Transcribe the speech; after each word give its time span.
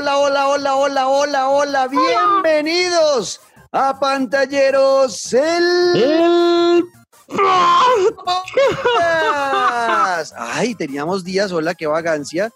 hola, 0.00 0.16
hola, 0.16 0.48
hola, 0.48 0.76
hola, 0.76 1.08
hola, 1.08 1.48
hola. 1.50 1.86
Bienvenidos 1.88 3.38
a 3.70 4.00
Pantalleros 4.00 5.34
el... 5.34 6.82
Ay, 10.36 10.74
teníamos 10.74 11.22
días, 11.22 11.52
hola, 11.52 11.74
qué 11.74 11.86
vagancia, 11.86 12.50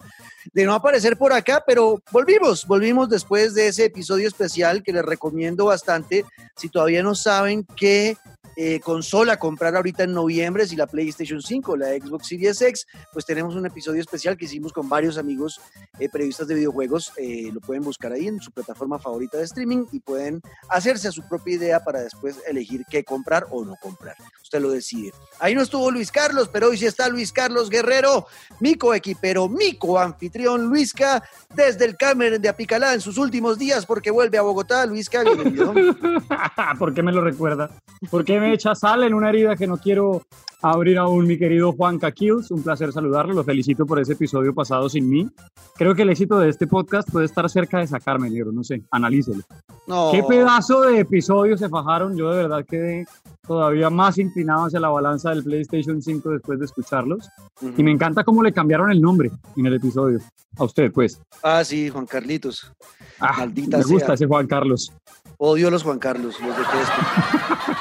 de 0.55 0.65
no 0.65 0.73
aparecer 0.73 1.19
por 1.19 1.35
acá, 1.35 1.63
pero 1.67 2.03
volvimos, 2.11 2.67
volvimos 2.67 3.11
después 3.11 3.53
de 3.53 3.69
ese 3.69 3.85
episodio 3.85 4.27
especial 4.27 4.83
que 4.83 4.95
les 4.95 5.05
recomiendo 5.05 5.67
bastante. 5.67 6.25
Si 6.57 6.71
todavía 6.71 7.03
no 7.03 7.15
saben 7.15 7.67
qué 7.77 8.17
eh, 8.57 8.81
consola 8.81 9.37
comprar 9.37 9.75
ahorita 9.77 10.05
en 10.05 10.13
noviembre, 10.13 10.67
si 10.67 10.77
la 10.77 10.87
PlayStation 10.87 11.43
5, 11.43 11.77
la 11.77 11.89
Xbox 11.89 12.29
Series 12.29 12.61
X, 12.63 12.87
pues 13.13 13.25
tenemos 13.27 13.55
un 13.57 13.67
episodio 13.67 14.01
especial 14.01 14.37
que 14.37 14.45
hicimos 14.45 14.73
con 14.73 14.89
varios 14.89 15.19
amigos 15.19 15.61
eh, 15.99 16.09
periodistas 16.09 16.47
de 16.49 16.55
videojuegos. 16.55 17.13
Eh, 17.17 17.51
lo 17.53 17.61
pueden 17.61 17.83
buscar 17.83 18.13
ahí 18.13 18.29
en 18.29 18.41
su 18.41 18.53
plataforma 18.53 18.99
favorita 18.99 19.39
de 19.39 19.45
streaming 19.45 19.87
y 19.93 20.01
pueden 20.01 20.41
hacerse 20.69 21.09
a 21.09 21.13
su 21.13 21.27
propia 21.29 21.55
idea 21.55 21.81
para 21.81 22.03
después 22.03 22.41
elegir 22.47 22.85
qué 22.89 23.05
comprar 23.05 23.47
o 23.51 23.65
no 23.65 23.75
comprar. 23.81 24.17
Usted 24.43 24.61
lo 24.61 24.71
decide. 24.71 25.13
Ahí 25.41 25.55
no 25.55 25.63
estuvo 25.63 25.91
Luis 25.91 26.13
Carlos, 26.13 26.49
pero 26.53 26.69
hoy 26.69 26.79
sí 26.79 26.87
está 26.87 27.09
Luis 27.09 27.33
Carlos 27.33 27.71
Guerrero, 27.71 28.27
mi 28.61 28.77
coequipero, 28.77 29.49
mi 29.49 29.77
coanfitrión 29.77 30.67
Luisca, 30.67 31.23
desde 31.55 31.85
el 31.87 31.97
Cameron 31.97 32.41
de 32.41 32.49
Apicalá 32.49 32.95
en 32.95 33.01
sus 33.01 33.19
últimos 33.19 33.59
días 33.59 33.87
porque 33.87 34.11
vuelve 34.11 34.39
a 34.39 34.43
Bogotá. 34.43 34.87
Luisca, 34.87 35.23
bienvenido. 35.23 35.75
¿Por 36.79 36.95
qué 36.95 37.03
me 37.03 37.13
lo 37.13 37.21
recuerda? 37.23 37.71
¿Por 38.11 38.25
qué 38.25 38.39
me 38.39 38.44
echa 38.53 38.75
sal 38.75 39.05
en 39.05 39.15
una 39.15 39.31
herida 39.31 39.57
que 39.57 39.67
no 39.67 39.79
quiero 39.79 40.23
abrir 40.63 40.99
aún, 40.99 41.27
mi 41.27 41.39
querido 41.39 41.73
Juan 41.73 41.99
Caquils. 41.99 42.51
Un 42.51 42.63
placer 42.63 42.93
saludarlo. 42.93 43.35
Lo 43.35 43.45
felicito 43.45 43.87
por 43.87 44.01
ese 44.01 44.15
episodio 44.15 44.55
pasado 44.55 44.89
sin 44.89 45.09
mí. 45.09 45.29
Creo 45.77 45.95
que 45.95 46.03
el 46.03 46.11
éxito 46.11 46.39
de 46.39 46.49
este 46.49 46.67
podcast 46.67 47.11
puede 47.11 47.27
estar 47.27 47.49
cerca 47.51 47.79
de 47.79 47.87
sacarme, 47.87 48.31
libro. 48.31 48.51
No 48.53 48.65
sé, 48.65 48.83
analícelo. 48.91 49.43
No. 49.87 50.11
¿Qué 50.11 50.23
pedazo 50.23 50.83
de 50.83 51.01
episodios 51.01 51.61
se 51.61 51.69
fajaron? 51.69 52.17
Yo 52.17 52.31
de 52.31 52.37
verdad 52.39 52.65
quedé 52.67 53.07
todavía 53.47 53.91
más 53.91 54.17
inclinado 54.19 54.65
hacia 54.65 54.81
la 54.81 54.89
balanza 54.89 55.31
del 55.31 55.45
PlayStation 55.45 56.01
5 56.01 56.31
después 56.31 56.59
de 56.59 56.65
escucharlos. 56.65 57.29
Y 57.77 57.83
me 57.83 57.91
encanta 57.91 58.25
cómo 58.25 58.43
le 58.43 58.53
cambiaron 58.53 58.91
el 58.91 59.01
nombre 59.03 59.31
en 59.57 59.67
el 59.67 59.75
episodio. 59.75 60.21
A 60.57 60.65
usted, 60.65 60.93
pues. 60.93 61.21
Ah, 61.43 61.63
sí, 61.65 61.91
Juan 61.91 62.07
Carlitos. 62.07 62.73
Ah, 63.21 63.35
Maldita 63.39 63.79
me 63.79 63.85
gusta 63.85 64.07
sea. 64.07 64.15
ese 64.15 64.27
Juan 64.27 64.47
Carlos. 64.47 64.93
Odio 65.39 65.69
a 65.69 65.71
los 65.71 65.83
Juan 65.83 65.99
Carlos, 65.99 66.37
los 66.41 66.57
detesto. 66.57 66.93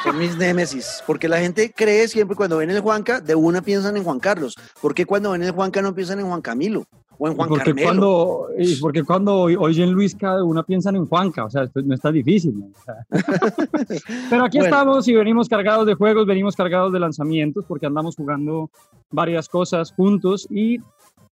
Son 0.04 0.18
mis 0.18 0.36
némesis. 0.38 1.04
Porque 1.06 1.28
la 1.30 1.40
gente 1.40 1.72
cree 1.76 2.08
siempre 2.08 2.36
cuando 2.36 2.58
ven 2.58 2.70
el 2.72 2.80
Juanca, 2.82 3.22
de 3.22 3.36
una 3.36 3.62
piensan 3.62 3.96
en 3.98 4.04
Juan 4.04 4.20
Carlos. 4.20 4.56
¿Por 4.82 4.94
qué 4.94 5.06
cuando 5.06 5.32
ven 5.32 5.44
el 5.44 5.52
Juanca 5.52 5.82
no 5.82 5.94
piensan 5.94 6.20
en 6.20 6.28
Juan 6.28 6.42
Camilo? 6.42 6.86
O 7.20 7.28
en 7.28 7.36
Juan 7.36 7.48
porque 7.48 7.66
Carmelo. 7.66 7.88
cuando, 7.88 8.48
y 8.58 8.76
porque 8.78 9.04
cuando 9.04 9.42
oyen 9.44 9.92
Luis 9.92 10.16
cada 10.16 10.44
una 10.44 10.64
piensan 10.64 10.96
en 10.96 11.06
Juanca, 11.06 11.46
o 11.46 11.50
sea, 11.50 11.64
esto 11.64 11.82
no 11.84 11.94
está 11.94 12.12
difícil. 12.12 12.60
¿no? 12.60 12.66
O 12.66 12.84
sea. 12.84 12.96
Pero 14.30 14.44
aquí 14.46 14.58
Bueno. 14.58 14.76
estamos 14.76 15.08
y 15.08 15.14
venimos 15.14 15.48
cargados 15.48 15.86
de 15.86 15.94
juegos, 15.94 16.26
venimos 16.26 16.56
cargados 16.56 16.92
de 16.92 17.00
lanzamientos 17.00 17.66
porque 17.68 17.86
andamos 17.86 18.16
jugando 18.16 18.72
varias 19.12 19.48
cosas 19.48 19.94
juntos 19.94 20.48
y 20.50 20.80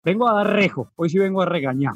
vengo 0.05 0.29
a 0.29 0.33
dar 0.33 0.53
rejo, 0.53 0.87
hoy 0.95 1.09
sí 1.09 1.17
vengo 1.17 1.41
a 1.41 1.45
regañar. 1.45 1.95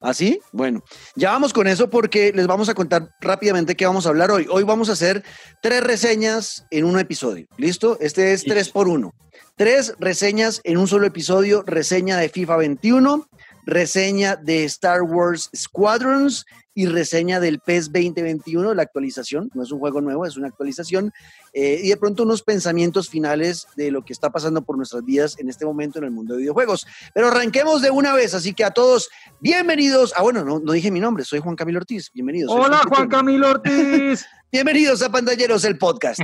¿Así? 0.00 0.40
Bueno, 0.52 0.84
ya 1.16 1.32
vamos 1.32 1.52
con 1.52 1.66
eso 1.66 1.90
porque 1.90 2.32
les 2.32 2.46
vamos 2.46 2.68
a 2.68 2.74
contar 2.74 3.10
rápidamente 3.20 3.74
qué 3.74 3.84
vamos 3.84 4.06
a 4.06 4.10
hablar 4.10 4.30
hoy. 4.30 4.46
Hoy 4.48 4.62
vamos 4.62 4.88
a 4.88 4.92
hacer 4.92 5.24
tres 5.60 5.82
reseñas 5.82 6.64
en 6.70 6.84
un 6.84 6.98
episodio. 7.00 7.48
¿Listo? 7.56 7.98
Este 8.00 8.32
es 8.32 8.44
tres 8.44 8.70
por 8.70 8.86
uno. 8.86 9.12
Tres 9.56 9.94
reseñas 9.98 10.60
en 10.62 10.78
un 10.78 10.86
solo 10.86 11.06
episodio. 11.06 11.64
Reseña 11.66 12.16
de 12.16 12.28
FIFA 12.28 12.56
21, 12.58 13.28
reseña 13.66 14.36
de 14.36 14.62
Star 14.64 15.02
Wars 15.02 15.50
Squadrons 15.54 16.44
y 16.78 16.86
reseña 16.86 17.40
del 17.40 17.58
PES 17.58 17.86
2021, 17.86 18.72
la 18.72 18.82
actualización. 18.84 19.50
No 19.52 19.64
es 19.64 19.72
un 19.72 19.80
juego 19.80 20.00
nuevo, 20.00 20.24
es 20.24 20.36
una 20.36 20.46
actualización. 20.46 21.12
Eh, 21.52 21.80
y 21.82 21.88
de 21.88 21.96
pronto 21.96 22.22
unos 22.22 22.44
pensamientos 22.44 23.08
finales 23.08 23.66
de 23.74 23.90
lo 23.90 24.04
que 24.04 24.12
está 24.12 24.30
pasando 24.30 24.62
por 24.62 24.76
nuestras 24.76 25.04
vidas 25.04 25.34
en 25.40 25.48
este 25.48 25.66
momento 25.66 25.98
en 25.98 26.04
el 26.04 26.12
mundo 26.12 26.34
de 26.34 26.42
videojuegos. 26.42 26.86
Pero 27.12 27.26
arranquemos 27.26 27.82
de 27.82 27.90
una 27.90 28.12
vez, 28.12 28.32
así 28.32 28.54
que 28.54 28.64
a 28.64 28.70
todos, 28.70 29.08
bienvenidos. 29.40 30.14
Ah, 30.16 30.22
bueno, 30.22 30.44
no, 30.44 30.60
no 30.60 30.70
dije 30.70 30.92
mi 30.92 31.00
nombre, 31.00 31.24
soy 31.24 31.40
Juan 31.40 31.56
Camilo 31.56 31.80
Ortiz. 31.80 32.12
Bienvenidos. 32.14 32.52
Hola 32.54 32.82
Juan. 32.88 33.08
Camilo 33.08 33.50
Ortiz. 33.50 34.24
Bienvenidos 34.52 35.02
a 35.02 35.10
Pantalleros, 35.10 35.64
el 35.64 35.78
podcast. 35.78 36.20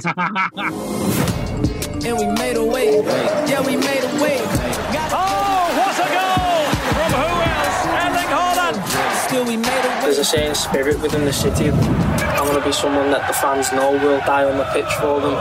Spirit 10.25 11.01
within 11.03 11.25
the 11.25 11.33
city. 11.33 11.71
I 11.71 12.41
want 12.41 12.55
to 12.55 12.65
be 12.65 12.73
someone 12.73 13.11
that 13.11 13.27
the 13.29 13.35
fans 13.35 13.73
know 13.73 13.93
will 13.93 14.19
die 14.21 14.45
on 14.45 14.57
the 14.57 14.65
pitch 14.73 14.93
for 14.95 15.21
them. 15.21 15.35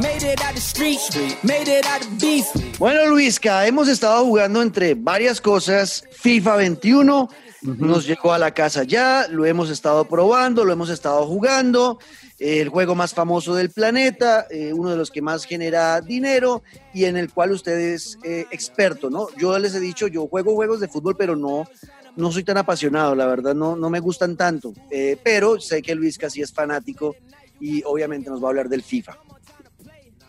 Made 0.00 0.22
it 0.22 0.40
out 0.42 0.54
the 0.54 0.60
street, 0.60 1.00
made 1.42 1.68
it 1.68 1.84
out 1.86 2.02
the 2.02 2.16
beef. 2.20 2.78
Bueno, 2.78 3.06
Luisca, 3.06 3.66
hemos 3.66 3.88
estado 3.88 4.24
jugando 4.24 4.62
entre 4.62 4.94
varias 4.94 5.40
cosas. 5.40 6.04
FIFA 6.12 6.56
21 6.56 7.28
nos 7.62 8.06
llegó 8.06 8.32
a 8.32 8.38
la 8.38 8.54
casa 8.54 8.84
ya, 8.84 9.26
lo 9.28 9.44
hemos 9.44 9.68
estado 9.68 10.04
probando, 10.06 10.64
lo 10.64 10.72
hemos 10.72 10.88
estado 10.88 11.26
jugando. 11.26 11.98
El 12.38 12.70
juego 12.70 12.94
más 12.94 13.12
famoso 13.12 13.54
del 13.54 13.70
planeta, 13.70 14.46
eh, 14.48 14.72
uno 14.72 14.90
de 14.90 14.96
los 14.96 15.10
que 15.10 15.20
más 15.20 15.44
genera 15.44 16.00
dinero 16.00 16.62
y 16.94 17.04
en 17.04 17.18
el 17.18 17.30
cual 17.30 17.50
usted 17.50 17.78
es 17.78 18.16
eh, 18.24 18.46
experto, 18.50 19.10
¿no? 19.10 19.26
Yo 19.36 19.58
les 19.58 19.74
he 19.74 19.80
dicho, 19.80 20.06
yo 20.06 20.26
juego 20.26 20.54
juegos 20.54 20.80
de 20.80 20.88
fútbol, 20.88 21.16
pero 21.18 21.36
no, 21.36 21.68
no 22.16 22.32
soy 22.32 22.44
tan 22.44 22.58
apasionado, 22.58 23.14
la 23.14 23.26
verdad, 23.26 23.54
no, 23.54 23.76
no 23.76 23.90
me 23.90 24.00
gustan 24.00 24.36
tanto. 24.36 24.72
eh, 24.90 25.16
pero 25.22 25.60
sé 25.60 25.82
que 25.82 25.94
Luisca 25.94 26.28
sí 26.30 26.42
es 26.42 26.52
fanático 26.52 27.16
y 27.60 27.82
obviamente 27.84 28.30
nos 28.30 28.42
va 28.42 28.46
a 28.46 28.50
hablar 28.50 28.68
del 28.68 28.82
FIFA. 28.82 29.16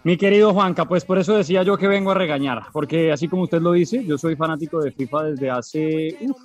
Mi 0.03 0.17
querido 0.17 0.53
Juanca, 0.53 0.85
pues 0.85 1.05
por 1.05 1.19
eso 1.19 1.37
decía 1.37 1.61
yo 1.61 1.77
que 1.77 1.87
vengo 1.87 2.11
a 2.11 2.15
regañar, 2.15 2.63
porque 2.73 3.11
así 3.11 3.27
como 3.27 3.43
usted 3.43 3.61
lo 3.61 3.71
dice, 3.71 4.03
yo 4.03 4.17
soy 4.17 4.35
fanático 4.35 4.81
de 4.81 4.91
FIFA 4.91 5.23
desde 5.25 5.49
hace 5.51 6.17
uf, 6.21 6.37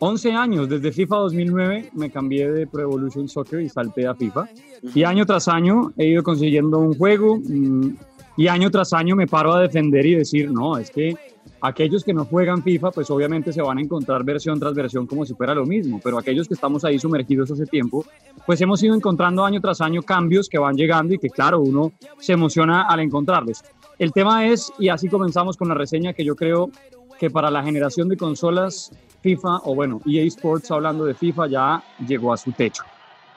11 0.00 0.32
años, 0.32 0.68
desde 0.68 0.90
FIFA 0.92 1.16
2009 1.16 1.90
me 1.94 2.10
cambié 2.10 2.50
de 2.50 2.66
Pro 2.66 2.82
Evolution 2.82 3.28
Soccer 3.28 3.60
y 3.60 3.68
salté 3.68 4.06
a 4.06 4.14
FIFA. 4.14 4.48
Y 4.94 5.04
año 5.04 5.24
tras 5.24 5.46
año 5.48 5.92
he 5.96 6.06
ido 6.06 6.22
consiguiendo 6.22 6.78
un 6.78 6.94
juego 6.94 7.38
mm, 7.38 7.96
y 8.36 8.48
año 8.48 8.70
tras 8.70 8.92
año 8.92 9.14
me 9.14 9.26
paro 9.26 9.52
a 9.52 9.60
defender 9.60 10.04
y 10.04 10.16
decir, 10.16 10.50
no, 10.50 10.76
es 10.76 10.90
que 10.90 11.16
aquellos 11.66 12.04
que 12.04 12.14
no 12.14 12.24
juegan 12.24 12.62
FIFA, 12.62 12.90
pues 12.90 13.10
obviamente 13.10 13.52
se 13.52 13.62
van 13.62 13.78
a 13.78 13.80
encontrar 13.80 14.24
versión 14.24 14.58
tras 14.58 14.74
versión 14.74 15.06
como 15.06 15.24
si 15.24 15.34
fuera 15.34 15.54
lo 15.54 15.64
mismo, 15.64 16.00
pero 16.02 16.18
aquellos 16.18 16.48
que 16.48 16.54
estamos 16.54 16.84
ahí 16.84 16.98
sumergidos 16.98 17.50
hace 17.50 17.66
tiempo, 17.66 18.04
pues 18.46 18.60
hemos 18.60 18.82
ido 18.82 18.94
encontrando 18.94 19.44
año 19.44 19.60
tras 19.60 19.80
año 19.80 20.02
cambios 20.02 20.48
que 20.48 20.58
van 20.58 20.76
llegando 20.76 21.14
y 21.14 21.18
que 21.18 21.30
claro, 21.30 21.60
uno 21.60 21.92
se 22.18 22.32
emociona 22.32 22.82
al 22.82 23.00
encontrarles. 23.00 23.64
El 23.98 24.12
tema 24.12 24.46
es, 24.46 24.72
y 24.78 24.88
así 24.88 25.08
comenzamos 25.08 25.56
con 25.56 25.68
la 25.68 25.74
reseña, 25.74 26.12
que 26.12 26.24
yo 26.24 26.36
creo 26.36 26.70
que 27.18 27.30
para 27.30 27.50
la 27.50 27.62
generación 27.62 28.08
de 28.08 28.16
consolas 28.16 28.92
FIFA, 29.22 29.60
o 29.64 29.74
bueno, 29.74 30.00
EA 30.06 30.22
Sports 30.24 30.70
hablando 30.70 31.04
de 31.04 31.14
FIFA, 31.14 31.48
ya 31.48 31.82
llegó 32.06 32.32
a 32.32 32.36
su 32.36 32.52
techo. 32.52 32.82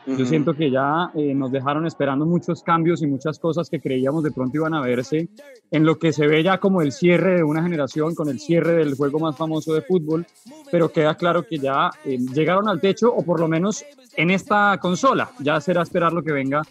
Yo 0.05 0.25
siento 0.25 0.53
que 0.53 0.71
ya 0.71 1.11
eh, 1.13 1.33
nos 1.35 1.51
dejaron 1.51 1.85
esperando 1.85 2.25
muchos 2.25 2.63
cambios 2.63 3.01
y 3.01 3.07
muchas 3.07 3.37
cosas 3.37 3.69
que 3.69 3.79
creíamos 3.79 4.23
de 4.23 4.31
pronto 4.31 4.57
iban 4.57 4.73
a 4.73 4.81
verse 4.81 5.29
en 5.71 5.85
lo 5.85 5.99
que 5.99 6.13
se 6.13 6.25
ve 6.25 6.41
ya 6.41 6.57
como 6.57 6.81
el 6.81 6.91
cierre 6.91 7.37
de 7.37 7.43
una 7.43 7.61
generación, 7.61 8.15
con 8.15 8.29
el 8.29 8.39
cierre 8.39 8.73
del 8.73 8.95
juego 8.95 9.19
más 9.19 9.37
famoso 9.37 9.73
de 9.73 9.81
fútbol, 9.81 10.25
pero 10.71 10.91
queda 10.91 11.15
claro 11.15 11.43
que 11.43 11.57
ya 11.57 11.91
eh, 12.05 12.17
llegaron 12.33 12.67
al 12.67 12.81
techo, 12.81 13.13
o 13.13 13.23
por 13.23 13.39
lo 13.39 13.47
menos 13.47 13.85
en 14.15 14.31
esta 14.31 14.77
consola, 14.81 15.29
ya 15.39 15.61
será 15.61 15.83
esperar 15.83 16.11
lo 16.13 16.23
que 16.23 16.31
venga 16.31 16.61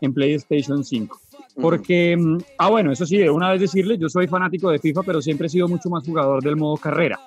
en 0.00 0.14
PlayStation 0.14 0.84
5. 0.84 1.20
Porque, 1.60 2.16
mm, 2.16 2.38
ah, 2.58 2.70
bueno, 2.70 2.92
eso 2.92 3.06
sí, 3.06 3.20
una 3.28 3.50
vez 3.50 3.60
decirle, 3.60 3.96
yo 3.98 4.08
soy 4.08 4.26
fanático 4.26 4.70
de 4.70 4.78
FIFA, 4.78 5.02
pero 5.02 5.22
siempre 5.22 5.46
he 5.46 5.50
sido 5.50 5.68
mucho 5.68 5.88
más 5.88 6.04
jugador 6.04 6.42
del 6.42 6.56
modo 6.56 6.76
carrera. 6.76 7.18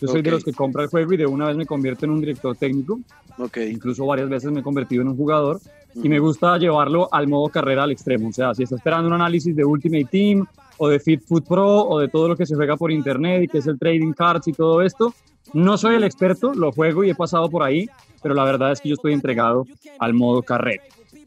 Yo 0.00 0.08
soy 0.08 0.22
de 0.22 0.30
los 0.30 0.44
que 0.44 0.52
compra 0.52 0.82
el 0.84 0.88
juego 0.90 1.12
y 1.12 1.16
de 1.16 1.26
una 1.26 1.46
vez 1.46 1.56
me 1.56 1.64
convierto 1.66 2.04
en 2.04 2.12
un 2.12 2.20
director 2.20 2.54
técnico 2.56 3.00
Ok. 3.38 3.58
incluso 3.70 4.04
varias 4.06 4.28
veces 4.28 4.50
me 4.52 4.60
he 4.60 4.62
convertido 4.62 5.02
en 5.02 5.08
un 5.08 5.16
jugador 5.16 5.58
y 5.94 6.08
me 6.08 6.18
gusta 6.18 6.58
llevarlo 6.58 7.08
al 7.12 7.26
modo 7.28 7.48
carrera 7.48 7.84
al 7.84 7.90
extremo. 7.92 8.28
O 8.28 8.32
sea, 8.32 8.54
si 8.54 8.62
está 8.64 8.76
esperando 8.76 9.08
un 9.08 9.14
análisis 9.14 9.54
de 9.56 9.64
Ultimate 9.64 10.06
Team 10.10 10.44
o 10.78 10.88
de 10.88 11.00
Fit 11.00 11.22
Food 11.22 11.44
Pro 11.44 11.88
o 11.88 11.98
de 11.98 12.08
todo 12.08 12.28
lo 12.28 12.36
que 12.36 12.44
se 12.44 12.54
juega 12.54 12.76
por 12.76 12.92
internet 12.92 13.44
y 13.44 13.48
que 13.48 13.58
es 13.58 13.66
el 13.66 13.78
trading 13.78 14.12
cards 14.12 14.48
y 14.48 14.52
todo 14.52 14.82
esto, 14.82 15.14
no 15.54 15.78
soy 15.78 15.94
el 15.94 16.04
experto, 16.04 16.52
lo 16.52 16.72
juego 16.72 17.02
y 17.04 17.10
he 17.10 17.14
pasado 17.14 17.48
por 17.48 17.62
ahí, 17.62 17.88
pero 18.22 18.34
la 18.34 18.44
verdad 18.44 18.72
es 18.72 18.80
que 18.80 18.90
yo 18.90 18.94
estoy 18.94 19.14
entregado 19.14 19.66
al 19.98 20.12
modo 20.12 20.42
carrera. 20.42 20.82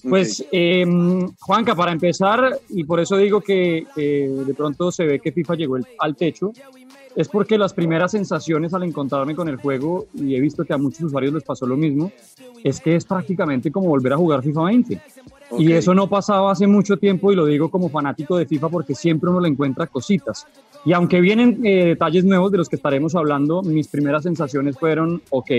Pues, 0.07 0.45
eh, 0.51 0.85
Juanca, 1.41 1.75
para 1.75 1.91
empezar, 1.91 2.57
y 2.69 2.83
por 2.83 2.99
eso 2.99 3.17
digo 3.17 3.41
que, 3.41 3.85
que 3.95 4.29
de 4.45 4.53
pronto 4.53 4.91
se 4.91 5.05
ve 5.05 5.19
que 5.19 5.31
FIFA 5.31 5.55
llegó 5.55 5.77
el- 5.77 5.85
al 5.97 6.15
techo, 6.15 6.51
es 7.19 7.27
porque 7.27 7.57
las 7.57 7.73
primeras 7.73 8.11
sensaciones 8.11 8.73
al 8.73 8.83
encontrarme 8.83 9.35
con 9.35 9.49
el 9.49 9.57
juego, 9.57 10.07
y 10.13 10.35
he 10.35 10.39
visto 10.39 10.63
que 10.63 10.71
a 10.71 10.77
muchos 10.77 11.01
usuarios 11.01 11.33
les 11.33 11.43
pasó 11.43 11.65
lo 11.65 11.75
mismo, 11.75 12.13
es 12.63 12.79
que 12.79 12.95
es 12.95 13.03
prácticamente 13.03 13.73
como 13.73 13.89
volver 13.89 14.13
a 14.13 14.17
jugar 14.17 14.41
FIFA 14.41 14.63
20. 14.63 15.01
Y 15.57 15.73
eso 15.73 15.93
no 15.93 16.07
pasaba 16.07 16.49
hace 16.49 16.65
mucho 16.65 16.95
tiempo 16.95 17.29
y 17.29 17.35
lo 17.35 17.45
digo 17.45 17.69
como 17.69 17.89
fanático 17.89 18.37
de 18.37 18.45
FIFA 18.45 18.69
porque 18.69 18.95
siempre 18.95 19.29
uno 19.29 19.41
le 19.41 19.49
encuentra 19.49 19.87
cositas. 19.87 20.47
Y 20.85 20.93
aunque 20.93 21.19
vienen 21.19 21.59
eh, 21.65 21.87
detalles 21.87 22.23
nuevos 22.23 22.53
de 22.53 22.59
los 22.59 22.69
que 22.69 22.77
estaremos 22.77 23.13
hablando, 23.15 23.63
mis 23.63 23.89
primeras 23.89 24.23
sensaciones 24.23 24.79
fueron, 24.79 25.21
ok, 25.29 25.51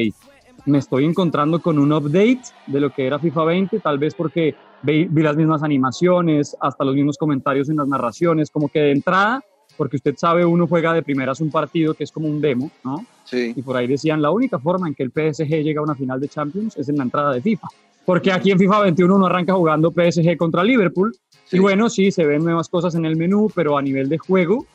me 0.65 0.79
estoy 0.79 1.05
encontrando 1.05 1.61
con 1.61 1.79
un 1.79 1.93
update 1.93 2.41
de 2.69 2.81
lo 2.81 2.89
que 2.89 3.07
era 3.07 3.19
FIFA 3.19 3.45
20, 3.45 3.81
tal 3.81 3.99
vez 3.99 4.15
porque 4.15 4.55
vi, 4.83 5.05
vi 5.05 5.23
las 5.23 5.37
mismas 5.37 5.62
animaciones, 5.62 6.57
hasta 6.59 6.85
los 6.85 6.95
mismos 6.95 7.19
comentarios 7.19 7.69
en 7.69 7.77
las 7.77 7.87
narraciones, 7.87 8.51
como 8.51 8.71
que 8.71 8.81
de 8.81 8.93
entrada, 8.93 9.45
porque 9.81 9.97
usted 9.97 10.15
sabe, 10.19 10.44
uno 10.44 10.67
juega 10.67 10.93
de 10.93 11.03
primeras 11.03 11.41
un 11.41 11.50
partido 11.50 11.94
que 11.94 12.05
es 12.05 12.12
como 12.12 12.29
un 12.29 12.38
demo, 12.38 12.71
¿no? 12.85 13.06
Sí. 13.25 13.55
Y 13.56 13.62
por 13.62 13.79
ahí 13.79 13.87
decían, 13.87 14.21
la 14.21 14.31
única 14.31 14.59
forma 14.59 14.87
en 14.87 14.94
que 14.94 15.03
el 15.03 15.11
PSG 15.11 15.62
llega 15.62 15.81
a 15.81 15.82
una 15.82 15.94
final 15.94 16.21
de 16.21 16.29
Champions 16.29 16.77
es 16.77 16.91
en 16.91 16.99
la 16.99 17.05
entrada 17.05 17.32
de 17.32 17.41
FIFA. 17.41 17.67
Porque 18.05 18.31
aquí 18.31 18.50
en 18.50 18.59
FIFA 18.59 18.81
21 18.81 19.17
uno 19.17 19.25
arranca 19.25 19.55
jugando 19.55 19.91
PSG 19.91 20.37
contra 20.37 20.62
Liverpool. 20.62 21.17
Sí. 21.47 21.56
Y 21.56 21.61
bueno, 21.61 21.88
sí, 21.88 22.11
se 22.11 22.27
ven 22.27 22.44
nuevas 22.44 22.69
cosas 22.69 22.94
en 22.94 23.06
el 23.06 23.17
menú, 23.17 23.50
pero 23.55 23.79
a 23.79 23.81
nivel 23.81 24.11
de 24.11 24.19
juego, 24.19 24.67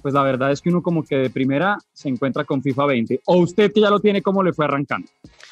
pues 0.00 0.14
la 0.14 0.22
verdad 0.22 0.50
es 0.50 0.62
que 0.62 0.70
uno 0.70 0.82
como 0.82 1.02
que 1.04 1.16
de 1.16 1.28
primera 1.28 1.76
se 1.92 2.08
encuentra 2.08 2.44
con 2.44 2.62
FIFA 2.62 2.86
20. 2.86 3.20
O 3.26 3.36
usted 3.36 3.70
que 3.70 3.82
ya 3.82 3.90
lo 3.90 4.00
tiene, 4.00 4.22
¿cómo 4.22 4.42
le 4.42 4.54
fue 4.54 4.64
arrancando? 4.64 5.08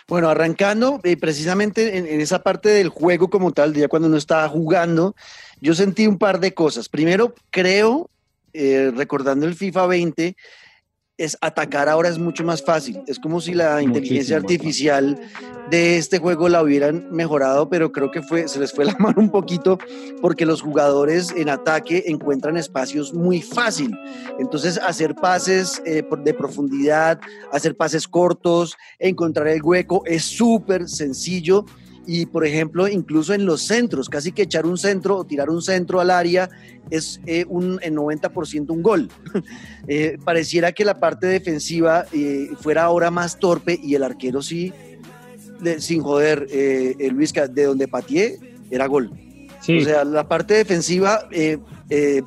Bueno, 0.08 0.30
arrancando 0.30 1.00
eh, 1.04 1.18
precisamente 1.18 1.98
en, 1.98 2.06
en 2.06 2.22
esa 2.22 2.42
parte 2.42 2.70
del 2.70 2.88
juego 2.88 3.28
como 3.28 3.52
tal, 3.52 3.74
ya 3.74 3.88
cuando 3.88 4.08
uno 4.08 4.16
estaba 4.16 4.48
jugando, 4.48 5.14
yo 5.60 5.74
sentí 5.74 6.06
un 6.06 6.16
par 6.16 6.40
de 6.40 6.54
cosas. 6.54 6.88
Primero, 6.88 7.34
creo, 7.50 8.08
eh, 8.52 8.92
recordando 8.94 9.46
el 9.46 9.54
FIFA 9.54 9.86
20, 9.86 10.36
es 11.18 11.36
atacar 11.40 11.88
ahora 11.88 12.08
es 12.08 12.18
mucho 12.18 12.42
más 12.42 12.62
fácil. 12.62 13.02
Es 13.06 13.18
como 13.18 13.40
si 13.40 13.54
la 13.54 13.82
inteligencia 13.82 14.40
Muchísimo 14.40 14.94
artificial 14.94 15.20
de 15.70 15.96
este 15.96 16.18
juego 16.18 16.48
la 16.48 16.62
hubieran 16.62 17.08
mejorado, 17.12 17.68
pero 17.68 17.92
creo 17.92 18.10
que 18.10 18.22
fue, 18.22 18.48
se 18.48 18.58
les 18.58 18.72
fue 18.72 18.84
la 18.84 18.96
mano 18.98 19.20
un 19.20 19.30
poquito 19.30 19.78
porque 20.20 20.46
los 20.46 20.62
jugadores 20.62 21.32
en 21.36 21.48
ataque 21.48 22.04
encuentran 22.06 22.56
espacios 22.56 23.12
muy 23.12 23.40
fácil. 23.40 23.96
Entonces, 24.38 24.78
hacer 24.78 25.14
pases 25.14 25.82
eh, 25.86 26.02
de 26.24 26.34
profundidad, 26.34 27.20
hacer 27.52 27.76
pases 27.76 28.08
cortos, 28.08 28.76
encontrar 28.98 29.48
el 29.48 29.62
hueco 29.62 30.02
es 30.06 30.24
súper 30.24 30.88
sencillo. 30.88 31.64
Y, 32.04 32.26
por 32.26 32.44
ejemplo, 32.44 32.88
incluso 32.88 33.32
en 33.32 33.46
los 33.46 33.62
centros, 33.62 34.08
casi 34.08 34.32
que 34.32 34.42
echar 34.42 34.66
un 34.66 34.76
centro 34.76 35.16
o 35.18 35.24
tirar 35.24 35.48
un 35.50 35.62
centro 35.62 36.00
al 36.00 36.10
área 36.10 36.50
es 36.90 37.20
eh, 37.26 37.44
un, 37.48 37.78
en 37.82 37.94
90% 37.96 38.70
un 38.70 38.82
gol. 38.82 39.08
Eh, 39.88 40.16
pareciera 40.24 40.70
que 40.70 40.84
la 40.84 41.00
parte 41.00 41.26
defensiva 41.26 42.06
eh, 42.12 42.50
fuera 42.60 42.84
ahora 42.84 43.10
más 43.10 43.40
torpe 43.40 43.80
y 43.82 43.96
el 43.96 44.04
arquero 44.04 44.40
sí, 44.40 44.72
de- 45.60 45.80
sin 45.80 46.02
joder, 46.02 46.46
eh, 46.52 47.08
Luis, 47.12 47.32
de 47.32 47.64
donde 47.64 47.88
pateé 47.88 48.38
era 48.70 48.86
gol. 48.86 49.10
Sí, 49.60 49.78
O 49.78 49.84
sea, 49.84 50.04
la 50.04 50.28
parte 50.28 50.54
defensiva 50.54 51.26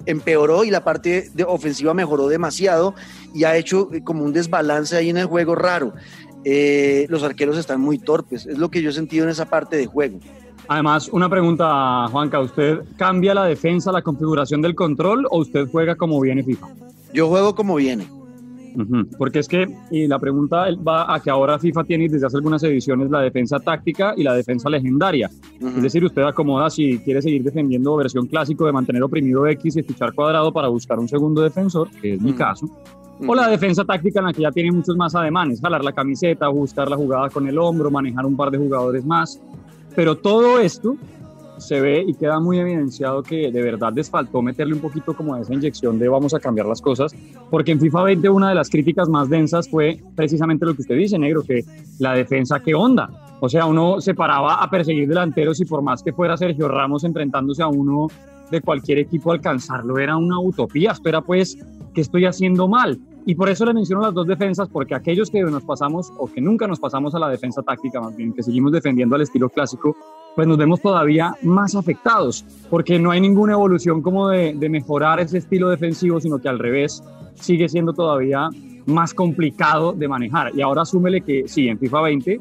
empeoró 0.05 0.63
y 0.63 0.69
la 0.69 0.83
parte 0.83 1.29
de 1.33 1.43
ofensiva 1.43 1.93
mejoró 1.93 2.27
demasiado 2.27 2.93
y 3.33 3.43
ha 3.45 3.55
hecho 3.57 3.89
como 4.03 4.23
un 4.23 4.33
desbalance 4.33 4.95
ahí 4.95 5.09
en 5.09 5.17
el 5.17 5.25
juego 5.25 5.55
raro. 5.55 5.93
Eh, 6.47 7.07
los 7.09 7.23
arqueros 7.23 7.57
están 7.57 7.81
muy 7.81 7.97
torpes, 7.97 8.45
es 8.45 8.59
lo 8.59 8.69
que 8.69 8.81
yo 8.83 8.91
he 8.91 8.93
sentido 8.93 9.23
en 9.23 9.31
esa 9.31 9.49
parte 9.49 9.77
de 9.77 9.87
juego. 9.87 10.19
además, 10.67 11.09
una 11.11 11.27
pregunta, 11.27 12.07
Juanca, 12.11 12.39
¿usted 12.39 12.81
cambia 12.97 13.33
la 13.33 13.45
defensa, 13.45 13.91
la 13.91 14.03
configuración 14.03 14.61
del 14.61 14.75
control 14.75 15.25
o 15.31 15.39
usted 15.39 15.67
juega 15.71 15.95
como 15.95 16.21
viene 16.21 16.43
FIFA? 16.43 16.67
Yo 17.13 17.29
juego 17.29 17.55
como 17.55 17.75
viene. 17.75 18.07
Porque 19.17 19.39
es 19.39 19.47
que, 19.47 19.65
y 19.89 20.07
la 20.07 20.19
pregunta 20.19 20.67
va 20.87 21.13
a 21.13 21.19
que 21.19 21.29
ahora 21.29 21.57
FIFA 21.57 21.83
tiene 21.85 22.09
desde 22.09 22.27
hace 22.27 22.37
algunas 22.37 22.61
ediciones 22.63 23.09
la 23.09 23.21
defensa 23.21 23.59
táctica 23.59 24.13
y 24.17 24.23
la 24.23 24.33
defensa 24.33 24.69
legendaria. 24.69 25.29
Es 25.59 25.81
decir, 25.81 26.03
usted 26.03 26.23
acomoda 26.23 26.69
si 26.69 26.99
quiere 26.99 27.21
seguir 27.21 27.43
defendiendo 27.43 27.95
versión 27.95 28.27
clásico 28.27 28.65
de 28.65 28.73
mantener 28.73 29.01
oprimido 29.01 29.47
X 29.47 29.77
y 29.77 29.83
fichar 29.83 30.13
cuadrado 30.13 30.51
para 30.51 30.67
buscar 30.67 30.99
un 30.99 31.07
segundo 31.07 31.41
defensor, 31.41 31.89
que 32.01 32.15
es 32.15 32.21
mi 32.21 32.33
caso. 32.33 32.69
O 33.25 33.33
la 33.33 33.47
defensa 33.47 33.85
táctica 33.85 34.19
en 34.19 34.25
la 34.25 34.33
que 34.33 34.41
ya 34.41 34.51
tiene 34.51 34.71
muchos 34.71 34.95
más 34.97 35.15
ademanes, 35.15 35.61
jalar 35.61 35.83
la 35.83 35.93
camiseta, 35.93 36.47
buscar 36.49 36.89
la 36.89 36.97
jugada 36.97 37.29
con 37.29 37.47
el 37.47 37.57
hombro, 37.57 37.89
manejar 37.89 38.25
un 38.25 38.35
par 38.35 38.51
de 38.51 38.57
jugadores 38.57 39.05
más. 39.05 39.39
Pero 39.95 40.17
todo 40.17 40.59
esto 40.59 40.97
se 41.57 41.79
ve 41.79 42.03
y 42.05 42.13
queda 42.13 42.39
muy 42.39 42.59
evidenciado 42.59 43.23
que 43.23 43.51
de 43.51 43.61
verdad 43.61 43.93
les 43.95 44.09
faltó 44.09 44.41
meterle 44.41 44.73
un 44.73 44.81
poquito 44.81 45.13
como 45.13 45.37
esa 45.37 45.53
inyección 45.53 45.97
de 45.97 46.09
vamos 46.09 46.33
a 46.33 46.39
cambiar 46.39 46.67
las 46.67 46.81
cosas, 46.81 47.15
porque 47.49 47.71
en 47.71 47.79
FIFA 47.79 48.03
20 48.03 48.29
una 48.29 48.49
de 48.49 48.55
las 48.55 48.69
críticas 48.69 49.07
más 49.07 49.29
densas 49.29 49.69
fue 49.69 50.01
precisamente 50.15 50.65
lo 50.65 50.75
que 50.75 50.81
usted 50.81 50.97
dice, 50.97 51.17
negro, 51.17 51.43
que 51.43 51.63
la 51.99 52.13
defensa, 52.13 52.59
¿qué 52.59 52.75
onda? 52.75 53.09
O 53.39 53.49
sea, 53.49 53.65
uno 53.65 54.01
se 54.01 54.13
paraba 54.13 54.55
a 54.55 54.69
perseguir 54.69 55.07
delanteros 55.07 55.59
y 55.61 55.65
por 55.65 55.81
más 55.81 56.03
que 56.03 56.13
fuera 56.13 56.37
Sergio 56.37 56.67
Ramos 56.67 57.03
enfrentándose 57.03 57.61
a 57.61 57.67
uno 57.67 58.07
de 58.49 58.61
cualquier 58.61 58.99
equipo, 58.99 59.31
alcanzarlo 59.31 59.97
era 59.97 60.15
una 60.17 60.39
utopía. 60.39 60.91
Espera 60.91 61.21
pues, 61.21 61.57
¿qué 61.95 62.01
estoy 62.01 62.25
haciendo 62.25 62.67
mal? 62.67 62.99
Y 63.25 63.33
por 63.33 63.49
eso 63.49 63.65
le 63.65 63.73
menciono 63.73 64.03
las 64.03 64.13
dos 64.13 64.27
defensas, 64.27 64.69
porque 64.69 64.93
aquellos 64.93 65.31
que 65.31 65.41
nos 65.41 65.63
pasamos 65.63 66.13
o 66.19 66.27
que 66.27 66.41
nunca 66.41 66.67
nos 66.67 66.79
pasamos 66.79 67.15
a 67.15 67.19
la 67.19 67.29
defensa 67.29 67.63
táctica, 67.63 67.99
más 67.99 68.15
bien 68.15 68.33
que 68.33 68.43
seguimos 68.43 68.71
defendiendo 68.71 69.15
al 69.15 69.21
estilo 69.21 69.49
clásico, 69.49 69.95
pues 70.35 70.47
nos 70.47 70.57
vemos 70.57 70.79
todavía 70.81 71.33
más 71.41 71.73
afectados, 71.73 72.45
porque 72.69 72.99
no 72.99 73.09
hay 73.09 73.21
ninguna 73.21 73.53
evolución 73.53 74.03
como 74.03 74.29
de, 74.29 74.53
de 74.53 74.69
mejorar 74.69 75.19
ese 75.19 75.39
estilo 75.39 75.69
defensivo, 75.69 76.21
sino 76.21 76.37
que 76.37 76.49
al 76.49 76.59
revés 76.59 77.03
sigue 77.33 77.67
siendo 77.67 77.93
todavía 77.93 78.49
más 78.85 79.13
complicado 79.15 79.93
de 79.93 80.07
manejar. 80.07 80.51
Y 80.55 80.61
ahora 80.61 80.83
asúmele 80.83 81.21
que 81.21 81.47
sí, 81.47 81.67
en 81.67 81.79
FIFA 81.79 82.01
20 82.01 82.39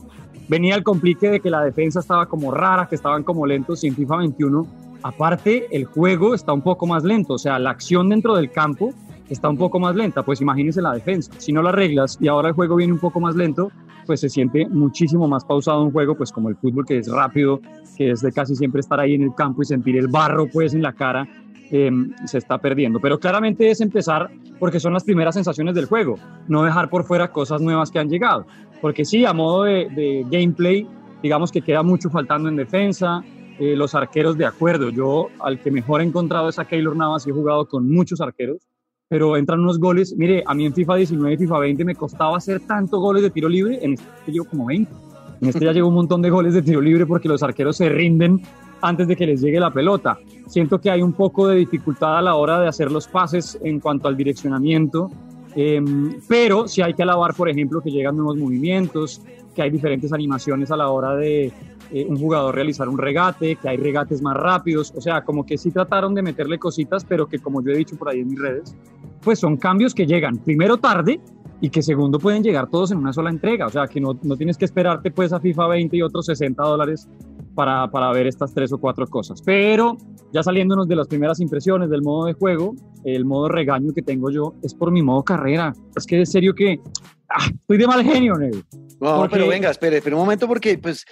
venía 0.49 0.75
el 0.75 0.83
complique 0.83 1.31
de 1.31 1.41
que 1.41 1.49
la 1.49 1.63
defensa 1.63 2.01
estaba 2.01 2.27
como 2.27 2.51
rara, 2.51 2.87
que 2.89 2.97
estaban 2.97 3.23
como 3.23 3.47
lentos, 3.47 3.83
y 3.85 3.87
en 3.87 3.95
FIFA 3.95 4.17
21, 4.19 4.67
aparte, 5.03 5.67
el 5.71 5.87
juego 5.87 6.35
está 6.35 6.53
un 6.53 6.61
poco 6.61 6.87
más 6.87 7.05
lento, 7.05 7.35
o 7.35 7.39
sea, 7.39 7.59
la 7.59 7.71
acción 7.71 8.11
dentro 8.11 8.37
del 8.37 8.51
campo 8.51 8.93
está 9.35 9.49
un 9.49 9.59
poco 9.59 9.79
más 9.79 9.95
lenta, 9.95 10.23
pues 10.23 10.41
imagínense 10.41 10.81
la 10.81 10.93
defensa. 10.93 11.33
Si 11.39 11.53
no 11.53 11.63
la 11.63 11.71
arreglas 11.71 12.19
y 12.21 12.29
ahora 12.29 12.49
el 12.49 12.55
juego 12.55 12.77
viene 12.77 12.93
un 12.93 12.99
poco 12.99 13.21
más 13.21 13.37
lento, 13.37 13.71
pues 14.07 14.21
se 14.21 14.29
siente 14.29 14.67
muchísimo 14.69 15.29
más 15.29 15.45
pausado 15.45 15.83
un 15.83 15.93
juego, 15.93 16.17
pues 16.17 16.33
como 16.33 16.49
el 16.49 16.57
fútbol 16.57 16.87
que 16.87 16.99
es 16.99 17.11
rápido, 17.11 17.61
que 17.97 18.11
es 18.11 18.21
de 18.21 18.33
casi 18.33 18.55
siempre 18.57 18.81
estar 18.81 18.99
ahí 19.01 19.15
en 19.15 19.23
el 19.23 19.35
campo 19.35 19.63
y 19.63 19.67
sentir 19.67 19.97
el 19.97 20.09
barro 20.09 20.47
pues 20.47 20.75
en 20.75 20.83
la 20.83 20.93
cara, 20.93 21.29
eh, 21.71 21.91
se 22.25 22.39
está 22.39 22.59
perdiendo. 22.59 23.01
Pero 23.01 23.19
claramente 23.19 23.71
es 23.71 23.81
empezar 23.81 24.31
porque 24.59 24.81
son 24.81 24.93
las 24.93 25.05
primeras 25.05 25.35
sensaciones 25.35 25.75
del 25.75 25.87
juego, 25.87 26.17
no 26.49 26.63
dejar 26.63 26.89
por 26.89 27.05
fuera 27.05 27.31
cosas 27.31 27.61
nuevas 27.61 27.91
que 27.91 27.99
han 27.99 28.09
llegado. 28.09 28.47
Porque 28.81 29.05
sí, 29.05 29.25
a 29.25 29.33
modo 29.33 29.65
de, 29.65 29.89
de 29.91 30.27
gameplay, 30.31 30.87
digamos 31.23 31.51
que 31.51 31.63
queda 31.63 31.83
mucho 31.83 32.11
faltando 32.11 32.49
en 32.49 32.57
defensa, 32.57 33.23
eh, 33.59 33.77
los 33.77 33.95
arqueros 33.95 34.37
de 34.37 34.47
acuerdo. 34.47 34.91
Yo 34.91 35.29
al 35.41 35.61
que 35.61 35.71
mejor 35.71 36.01
he 36.01 36.05
encontrado 36.05 36.49
es 36.49 36.59
a 36.59 36.65
Keylor 36.65 36.97
Navas 36.97 37.27
y 37.27 37.31
he 37.31 37.33
jugado 37.33 37.67
con 37.69 37.89
muchos 37.89 38.21
arqueros, 38.21 38.69
pero 39.09 39.37
entran 39.37 39.61
unos 39.61 39.79
goles. 39.79 40.15
Mire, 40.17 40.43
a 40.47 40.55
mí 40.55 40.67
en 40.67 40.75
FIFA 40.75 40.97
19 40.97 41.35
y 41.35 41.39
FIFA 41.39 41.59
20 41.59 41.85
me 41.85 41.95
costaba 41.95 42.37
hacer 42.37 42.61
tanto 42.61 43.01
goles 43.01 43.23
de 43.23 43.31
tiro 43.31 43.49
libre, 43.49 43.79
en 43.83 43.95
este 43.95 44.33
llevo 44.33 44.47
como 44.47 44.67
20. 44.67 44.93
En 45.41 45.49
este 45.49 45.65
ya 45.65 45.73
llevo 45.73 45.89
un 45.89 45.95
montón 45.95 46.23
de 46.23 46.31
goles 46.31 46.55
de 46.55 46.63
tiro 46.63 46.81
libre 46.81 47.07
porque 47.07 47.29
los 47.29 47.43
arqueros 47.43 47.77
se 47.77 47.89
rinden 47.89 48.41
antes 48.81 49.09
de 49.09 49.17
que 49.17 49.27
les 49.27 49.41
llegue 49.41 49.61
la 49.61 49.71
pelota. 49.71 50.19
Siento 50.47 50.81
que 50.81 50.91
hay 50.91 51.03
un 51.03 51.13
poco 51.13 51.49
de 51.49 51.57
dificultad 51.57 52.19
a 52.19 52.23
la 52.23 52.35
hora 52.35 52.61
de 52.61 52.69
hacer 52.69 52.91
los 52.91 53.09
pases 53.09 53.59
en 53.63 53.81
cuanto 53.81 54.09
al 54.09 54.17
direccionamiento, 54.17 55.11
eh, 55.57 55.83
pero 56.29 56.69
sí 56.69 56.83
hay 56.83 56.95
que 56.95 57.03
alabar, 57.03 57.35
por 57.35 57.49
ejemplo, 57.49 57.81
que 57.81 57.91
llegan 57.91 58.17
nuevos 58.17 58.37
movimientos, 58.37 59.23
que 59.55 59.63
hay 59.63 59.71
diferentes 59.71 60.13
animaciones 60.13 60.71
a 60.71 60.77
la 60.77 60.89
hora 60.89 61.15
de 61.15 61.53
eh, 61.93 62.07
un 62.09 62.17
jugador 62.17 62.55
realizar 62.55 62.89
un 62.89 62.99
regate, 62.99 63.57
que 63.57 63.69
hay 63.69 63.77
regates 63.77 64.21
más 64.21 64.37
rápidos, 64.37 64.93
o 64.97 65.01
sea, 65.01 65.23
como 65.23 65.47
que 65.47 65.57
sí 65.57 65.71
trataron 65.71 66.15
de 66.15 66.23
meterle 66.23 66.59
cositas, 66.59 67.05
pero 67.05 67.29
que 67.29 67.39
como 67.39 67.63
yo 67.63 67.71
he 67.73 67.77
dicho 67.77 67.97
por 67.97 68.09
ahí 68.09 68.21
en 68.21 68.29
mis 68.29 68.41
redes, 68.41 68.75
pues 69.23 69.39
son 69.39 69.57
cambios 69.57 69.95
que 69.95 70.07
llegan 70.07 70.39
primero 70.39 70.79
tarde 70.79 71.21
y 71.61 71.71
que 71.71 71.83
segundo 71.83 72.19
pueden 72.19 72.43
llegar 72.43 72.69
todos 72.69 72.91
en 72.91 72.99
una 72.99 73.13
sola 73.13 73.31
entrega, 73.31 73.67
o 73.67 73.71
sea, 73.71 73.87
que 73.87 74.01
no, 74.01 74.19
no 74.23 74.37
tienes 74.37 74.59
que 74.59 74.65
esperarte 74.65 75.11
pues 75.11 75.33
a 75.33 75.41
FIFA 75.41 75.69
20 75.69 75.97
y 75.97 76.03
otros 76.03 76.27
60 76.27 76.63
dólares 76.63 77.09
para, 77.55 77.91
para, 77.91 78.13
ver 78.13 78.27
estas 78.27 78.53
tres 78.53 78.73
o 78.73 78.79
cuatro 78.79 79.07
cosas. 79.07 79.41
Pero 79.43 79.97
ya 80.33 80.43
saliéndonos 80.43 80.89
de 80.89 80.97
las 80.97 81.09
primeras 81.09 81.41
impresiones 81.41 81.91
del 81.91 82.03
modo 82.03 82.27
de 82.27 82.33
juego, 82.35 82.75
el 83.05 83.25
modo 83.25 83.49
regaño 83.49 83.93
que 83.93 84.03
tengo 84.03 84.31
yo 84.31 84.55
es 84.63 84.75
por 84.75 84.91
mi 84.91 85.03
modo 85.03 85.23
carrera. 85.23 85.73
Es 85.97 86.07
que 86.07 86.23
es 86.23 86.31
serio 86.31 86.55
que 86.55 86.81
ah, 87.29 87.47
estoy 87.47 87.79
de 87.79 87.87
mal 87.87 88.05
genio, 88.05 88.35
Negro. 88.35 88.61
No, 89.01 89.17
porque... 89.17 89.37
pero 89.37 89.49
venga, 89.49 89.71
espere, 89.71 89.99
espere 89.99 90.17
un 90.17 90.23
momento 90.23 90.47
porque, 90.47 90.79
pues, 90.79 91.05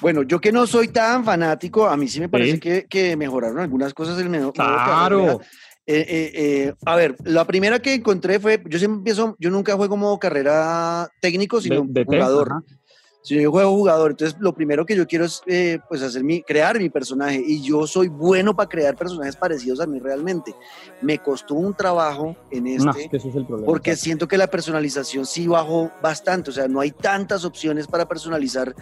bueno, 0.00 0.22
yo 0.22 0.40
que 0.40 0.52
no 0.52 0.66
soy 0.66 0.88
tan 0.88 1.24
fanático, 1.24 1.86
a 1.86 1.96
mí 1.96 2.08
sí 2.08 2.20
me 2.20 2.28
parece 2.28 2.60
que, 2.60 2.86
que, 2.88 3.16
mejoraron 3.16 3.58
algunas 3.58 3.94
cosas 3.94 4.16
del 4.16 4.30
modo 4.30 4.52
Claro. 4.52 5.40
Eh, 5.86 6.06
eh, 6.08 6.32
eh, 6.34 6.74
a 6.86 6.94
ver, 6.94 7.16
la 7.24 7.44
primera 7.44 7.80
que 7.80 7.94
encontré 7.94 8.38
fue, 8.38 8.62
yo 8.68 8.78
siempre 8.78 8.98
empiezo, 8.98 9.34
yo 9.40 9.50
nunca 9.50 9.74
juego 9.74 9.96
modo 9.96 10.20
carrera 10.20 11.10
técnico, 11.20 11.60
sino 11.60 11.82
de, 11.84 12.04
de 12.04 12.04
jugador. 12.04 12.62
Test, 12.64 12.79
si 13.22 13.40
yo 13.40 13.50
juego 13.50 13.70
jugador, 13.72 14.12
entonces 14.12 14.36
lo 14.40 14.54
primero 14.54 14.86
que 14.86 14.96
yo 14.96 15.06
quiero 15.06 15.26
es 15.26 15.42
eh, 15.46 15.78
pues 15.88 16.02
hacer 16.02 16.24
mi, 16.24 16.42
crear 16.42 16.78
mi 16.78 16.88
personaje 16.88 17.42
y 17.44 17.62
yo 17.62 17.86
soy 17.86 18.08
bueno 18.08 18.56
para 18.56 18.68
crear 18.68 18.96
personajes 18.96 19.36
parecidos 19.36 19.80
a 19.80 19.86
mí 19.86 19.98
realmente. 19.98 20.54
Me 21.02 21.18
costó 21.18 21.54
un 21.54 21.74
trabajo 21.74 22.34
en 22.50 22.66
este 22.66 22.86
no, 22.86 22.94
que 22.94 23.16
eso 23.16 23.28
es 23.28 23.36
el 23.36 23.46
problema, 23.46 23.66
porque 23.66 23.90
claro. 23.90 24.00
siento 24.00 24.28
que 24.28 24.38
la 24.38 24.46
personalización 24.46 25.26
sí 25.26 25.46
bajó 25.46 25.90
bastante, 26.02 26.50
o 26.50 26.52
sea, 26.52 26.66
no 26.66 26.80
hay 26.80 26.92
tantas 26.92 27.44
opciones 27.44 27.86
para 27.86 28.08
personalizar 28.08 28.74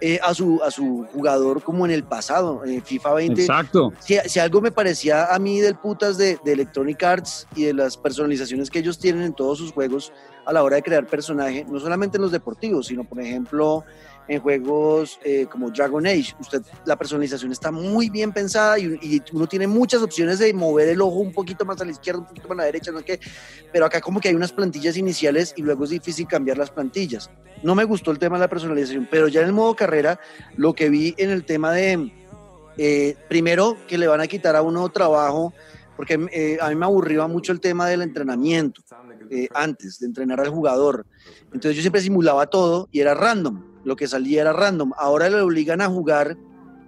eh, 0.00 0.18
a, 0.20 0.34
su, 0.34 0.60
a 0.64 0.70
su 0.72 1.06
jugador 1.12 1.62
como 1.62 1.84
en 1.84 1.92
el 1.92 2.02
pasado, 2.02 2.64
en 2.64 2.82
FIFA 2.82 3.14
20. 3.14 3.40
Exacto. 3.42 3.92
Si, 4.00 4.16
si 4.24 4.40
algo 4.40 4.60
me 4.60 4.72
parecía 4.72 5.32
a 5.32 5.38
mí 5.38 5.60
del 5.60 5.76
putas 5.76 6.18
de, 6.18 6.40
de 6.44 6.52
Electronic 6.54 7.00
Arts 7.02 7.46
y 7.54 7.64
de 7.64 7.74
las 7.74 7.96
personalizaciones 7.96 8.68
que 8.68 8.80
ellos 8.80 8.98
tienen 8.98 9.22
en 9.22 9.32
todos 9.32 9.58
sus 9.58 9.70
juegos 9.70 10.12
a 10.44 10.52
la 10.52 10.62
hora 10.62 10.76
de 10.76 10.82
crear 10.82 11.06
personaje, 11.06 11.64
no 11.68 11.78
solamente 11.78 12.16
en 12.16 12.22
los 12.22 12.32
deportivos, 12.32 12.86
sino 12.86 13.04
por 13.04 13.20
ejemplo 13.20 13.84
en 14.28 14.40
juegos 14.40 15.18
eh, 15.24 15.46
como 15.50 15.70
Dragon 15.70 16.06
Age. 16.06 16.34
Usted, 16.40 16.62
la 16.84 16.96
personalización 16.96 17.52
está 17.52 17.70
muy 17.70 18.08
bien 18.08 18.32
pensada 18.32 18.78
y, 18.78 18.98
y 19.02 19.22
uno 19.32 19.46
tiene 19.46 19.66
muchas 19.66 20.02
opciones 20.02 20.38
de 20.38 20.52
mover 20.54 20.88
el 20.88 21.00
ojo 21.00 21.16
un 21.16 21.32
poquito 21.32 21.64
más 21.64 21.80
a 21.80 21.84
la 21.84 21.90
izquierda, 21.90 22.20
un 22.20 22.26
poquito 22.26 22.48
más 22.48 22.56
a 22.56 22.58
la 22.58 22.64
derecha, 22.64 22.92
no 22.92 23.02
qué, 23.02 23.18
pero 23.72 23.86
acá 23.86 24.00
como 24.00 24.20
que 24.20 24.28
hay 24.28 24.34
unas 24.34 24.52
plantillas 24.52 24.96
iniciales 24.96 25.54
y 25.56 25.62
luego 25.62 25.84
es 25.84 25.90
difícil 25.90 26.26
cambiar 26.26 26.58
las 26.58 26.70
plantillas. 26.70 27.30
No 27.62 27.74
me 27.74 27.84
gustó 27.84 28.10
el 28.10 28.18
tema 28.18 28.36
de 28.36 28.40
la 28.40 28.48
personalización, 28.48 29.08
pero 29.10 29.28
ya 29.28 29.40
en 29.40 29.46
el 29.46 29.52
modo 29.52 29.74
carrera, 29.74 30.18
lo 30.56 30.74
que 30.74 30.88
vi 30.88 31.14
en 31.16 31.30
el 31.30 31.44
tema 31.44 31.72
de, 31.72 32.12
eh, 32.76 33.16
primero, 33.28 33.76
que 33.86 33.98
le 33.98 34.06
van 34.06 34.20
a 34.20 34.26
quitar 34.26 34.56
a 34.56 34.62
uno 34.62 34.88
trabajo, 34.88 35.52
porque 35.96 36.18
eh, 36.32 36.58
a 36.60 36.68
mí 36.70 36.74
me 36.74 36.86
aburría 36.86 37.26
mucho 37.26 37.52
el 37.52 37.60
tema 37.60 37.86
del 37.86 38.02
entrenamiento 38.02 38.82
eh, 39.32 39.48
antes 39.54 39.98
de 39.98 40.06
entrenar 40.06 40.38
al 40.40 40.50
jugador. 40.50 41.06
Entonces 41.46 41.74
yo 41.76 41.80
siempre 41.82 42.00
simulaba 42.02 42.46
todo 42.46 42.88
y 42.92 43.00
era 43.00 43.14
random, 43.14 43.62
lo 43.84 43.96
que 43.96 44.06
salía 44.06 44.42
era 44.42 44.52
random. 44.52 44.92
Ahora 44.96 45.28
le 45.30 45.40
obligan 45.40 45.80
a 45.80 45.88
jugar 45.88 46.36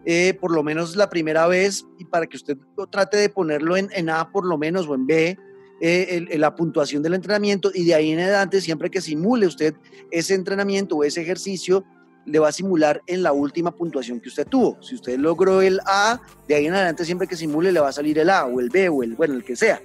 eh, 0.06 0.36
por 0.40 0.52
lo 0.54 0.62
menos 0.62 0.94
la 0.96 1.08
primera 1.08 1.46
vez 1.46 1.86
y 1.98 2.04
para 2.04 2.26
que 2.26 2.36
usted 2.36 2.58
trate 2.90 3.16
de 3.16 3.30
ponerlo 3.30 3.76
en, 3.76 3.88
en 3.92 4.10
A 4.10 4.30
por 4.30 4.44
lo 4.46 4.58
menos 4.58 4.86
o 4.86 4.94
en 4.94 5.06
B, 5.06 5.38
eh, 5.80 6.26
el- 6.30 6.40
la 6.40 6.54
puntuación 6.54 7.02
del 7.02 7.14
entrenamiento 7.14 7.70
y 7.74 7.84
de 7.86 7.94
ahí 7.94 8.10
en 8.12 8.20
adelante 8.20 8.60
siempre 8.60 8.90
que 8.90 9.00
simule 9.00 9.46
usted 9.46 9.74
ese 10.10 10.34
entrenamiento 10.34 10.96
o 10.96 11.04
ese 11.04 11.22
ejercicio, 11.22 11.84
le 12.26 12.38
va 12.38 12.48
a 12.48 12.52
simular 12.52 13.02
en 13.06 13.22
la 13.22 13.32
última 13.32 13.70
puntuación 13.74 14.20
que 14.20 14.28
usted 14.28 14.46
tuvo. 14.46 14.76
Si 14.82 14.94
usted 14.94 15.18
logró 15.18 15.60
el 15.62 15.78
A, 15.86 16.20
de 16.48 16.54
ahí 16.54 16.66
en 16.66 16.74
adelante 16.74 17.04
siempre 17.04 17.26
que 17.26 17.36
simule 17.36 17.72
le 17.72 17.80
va 17.80 17.88
a 17.88 17.92
salir 17.92 18.18
el 18.18 18.30
A 18.30 18.46
o 18.46 18.60
el 18.60 18.70
B 18.70 18.88
o 18.88 19.02
el, 19.02 19.14
bueno, 19.14 19.34
el 19.34 19.44
que 19.44 19.56
sea. 19.56 19.80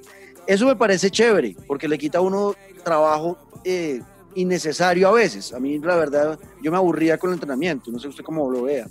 Eso 0.50 0.66
me 0.66 0.76
parece 0.76 1.12
chévere, 1.12 1.56
porque 1.68 1.88
le 1.88 1.96
quita 1.96 2.18
a 2.18 2.22
uno 2.22 2.56
trabajo 2.84 3.38
eh, 3.64 4.02
innecesario 4.34 5.08
a 5.08 5.12
veces. 5.12 5.54
A 5.54 5.60
mí, 5.60 5.78
la 5.78 5.96
verdad, 5.96 6.40
yo 6.60 6.72
me 6.72 6.78
aburría 6.78 7.20
con 7.20 7.30
el 7.30 7.36
entrenamiento, 7.36 7.92
no 7.92 8.00
sé 8.00 8.08
usted 8.08 8.24
cómo 8.24 8.50
lo 8.50 8.64
vea. 8.64 8.88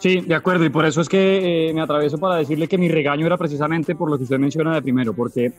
Sí, 0.00 0.20
de 0.20 0.34
acuerdo, 0.34 0.66
y 0.66 0.68
por 0.68 0.84
eso 0.84 1.00
es 1.00 1.08
que 1.08 1.70
eh, 1.70 1.72
me 1.72 1.80
atravieso 1.80 2.18
para 2.18 2.36
decirle 2.36 2.68
que 2.68 2.76
mi 2.76 2.90
regaño 2.90 3.24
era 3.24 3.38
precisamente 3.38 3.94
por 3.94 4.10
lo 4.10 4.18
que 4.18 4.24
usted 4.24 4.38
menciona 4.38 4.74
de 4.74 4.82
primero, 4.82 5.14
porque 5.14 5.54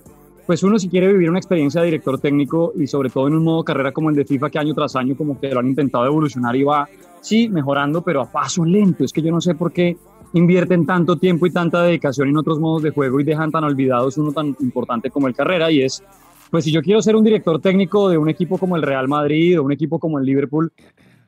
pues 0.45 0.61
uno 0.61 0.77
si 0.77 0.87
quiere 0.87 1.07
vivir 1.07 1.31
una 1.31 1.39
experiencia 1.39 1.81
de 1.81 1.85
director 1.85 2.19
técnico 2.19 2.71
y 2.75 2.85
sobre 2.85 3.09
todo 3.09 3.27
en 3.27 3.33
un 3.33 3.43
modo 3.43 3.63
carrera 3.63 3.91
como 3.91 4.11
el 4.11 4.15
de 4.15 4.25
FIFA 4.25 4.51
que 4.51 4.59
año 4.59 4.75
tras 4.75 4.95
año 4.95 5.15
como 5.15 5.39
que 5.39 5.49
lo 5.49 5.61
han 5.61 5.67
intentado 5.67 6.05
evolucionar 6.05 6.55
y 6.55 6.63
va, 6.63 6.87
sí, 7.21 7.49
mejorando, 7.49 8.03
pero 8.03 8.21
a 8.21 8.31
paso 8.31 8.63
lento, 8.63 9.03
es 9.03 9.11
que 9.11 9.23
yo 9.23 9.31
no 9.31 9.41
sé 9.41 9.55
por 9.55 9.71
qué 9.71 9.97
invierten 10.33 10.85
tanto 10.85 11.15
tiempo 11.17 11.45
y 11.45 11.51
tanta 11.51 11.81
dedicación 11.83 12.29
en 12.29 12.37
otros 12.37 12.59
modos 12.59 12.83
de 12.83 12.91
juego 12.91 13.19
y 13.19 13.23
dejan 13.23 13.51
tan 13.51 13.63
olvidados 13.63 14.17
uno 14.17 14.31
tan 14.31 14.55
importante 14.59 15.09
como 15.09 15.27
el 15.27 15.35
carrera 15.35 15.71
y 15.71 15.81
es, 15.81 16.03
pues 16.51 16.65
si 16.65 16.71
yo 16.71 16.81
quiero 16.81 17.01
ser 17.01 17.15
un 17.15 17.23
director 17.23 17.59
técnico 17.59 18.09
de 18.09 18.17
un 18.17 18.29
equipo 18.29 18.57
como 18.57 18.75
el 18.75 18.81
Real 18.81 19.07
Madrid 19.07 19.59
o 19.59 19.63
un 19.63 19.71
equipo 19.71 19.99
como 19.99 20.19
el 20.19 20.25
Liverpool, 20.25 20.71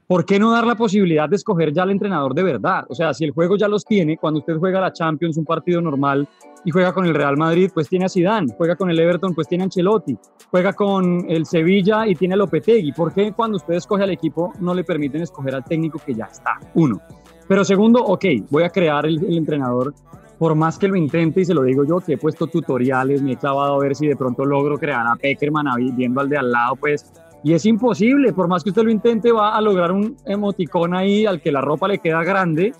¿por 0.07 0.25
qué 0.25 0.39
no 0.39 0.51
dar 0.51 0.67
la 0.67 0.75
posibilidad 0.75 1.29
de 1.29 1.35
escoger 1.35 1.73
ya 1.73 1.83
al 1.83 1.91
entrenador 1.91 2.33
de 2.33 2.43
verdad? 2.43 2.85
O 2.89 2.95
sea, 2.95 3.13
si 3.13 3.25
el 3.25 3.31
juego 3.31 3.57
ya 3.57 3.67
los 3.67 3.85
tiene, 3.85 4.17
cuando 4.17 4.39
usted 4.39 4.57
juega 4.57 4.81
la 4.81 4.93
Champions, 4.93 5.37
un 5.37 5.45
partido 5.45 5.81
normal, 5.81 6.27
y 6.65 6.71
juega 6.71 6.93
con 6.93 7.05
el 7.05 7.13
Real 7.13 7.37
Madrid, 7.37 7.69
pues 7.73 7.87
tiene 7.87 8.05
a 8.05 8.09
Zidane, 8.09 8.53
juega 8.57 8.75
con 8.75 8.89
el 8.89 8.99
Everton, 8.99 9.35
pues 9.35 9.47
tiene 9.47 9.63
a 9.63 9.65
Ancelotti, 9.65 10.17
juega 10.49 10.73
con 10.73 11.25
el 11.29 11.45
Sevilla 11.45 12.07
y 12.07 12.15
tiene 12.15 12.33
a 12.33 12.37
Lopetegui. 12.37 12.91
¿Por 12.91 13.13
qué 13.13 13.31
cuando 13.33 13.57
usted 13.57 13.75
escoge 13.75 14.03
al 14.03 14.09
equipo 14.09 14.51
no 14.59 14.73
le 14.73 14.83
permiten 14.83 15.21
escoger 15.21 15.53
al 15.53 15.63
técnico 15.63 15.99
que 16.03 16.15
ya 16.15 16.25
está? 16.25 16.59
Uno. 16.73 16.99
Pero 17.47 17.63
segundo, 17.63 18.03
ok, 18.03 18.25
voy 18.49 18.63
a 18.63 18.69
crear 18.69 19.05
el, 19.05 19.23
el 19.23 19.37
entrenador, 19.37 19.93
por 20.37 20.55
más 20.55 20.77
que 20.77 20.87
lo 20.87 20.95
intente, 20.95 21.41
y 21.41 21.45
se 21.45 21.53
lo 21.53 21.63
digo 21.63 21.83
yo, 21.85 21.99
que 21.99 22.13
he 22.13 22.17
puesto 22.17 22.47
tutoriales, 22.47 23.21
me 23.21 23.33
he 23.33 23.37
clavado 23.37 23.75
a 23.75 23.79
ver 23.79 23.95
si 23.95 24.07
de 24.07 24.15
pronto 24.15 24.45
logro 24.45 24.77
crear 24.77 25.05
a 25.07 25.15
Peckerman 25.15 25.67
viendo 25.95 26.21
al 26.21 26.29
de 26.29 26.37
al 26.37 26.51
lado, 26.51 26.75
pues 26.75 27.05
y 27.45 27.53
es 27.53 27.63
imposible, 27.67 28.33
por 28.33 28.47
más 28.47 28.63
que 28.63 28.71
usted 28.71 28.81
lo 28.81 28.89
intente, 28.89 29.31
va 29.31 29.55
a 29.55 29.61
lograr 29.61 29.91
un 29.91 30.17
emoticón 30.25 30.95
ahí 30.95 31.27
al 31.27 31.41
que 31.41 31.51
la 31.51 31.61
ropa 31.61 31.87
le 31.87 31.99
queda 31.99 32.23
grande 32.23 32.73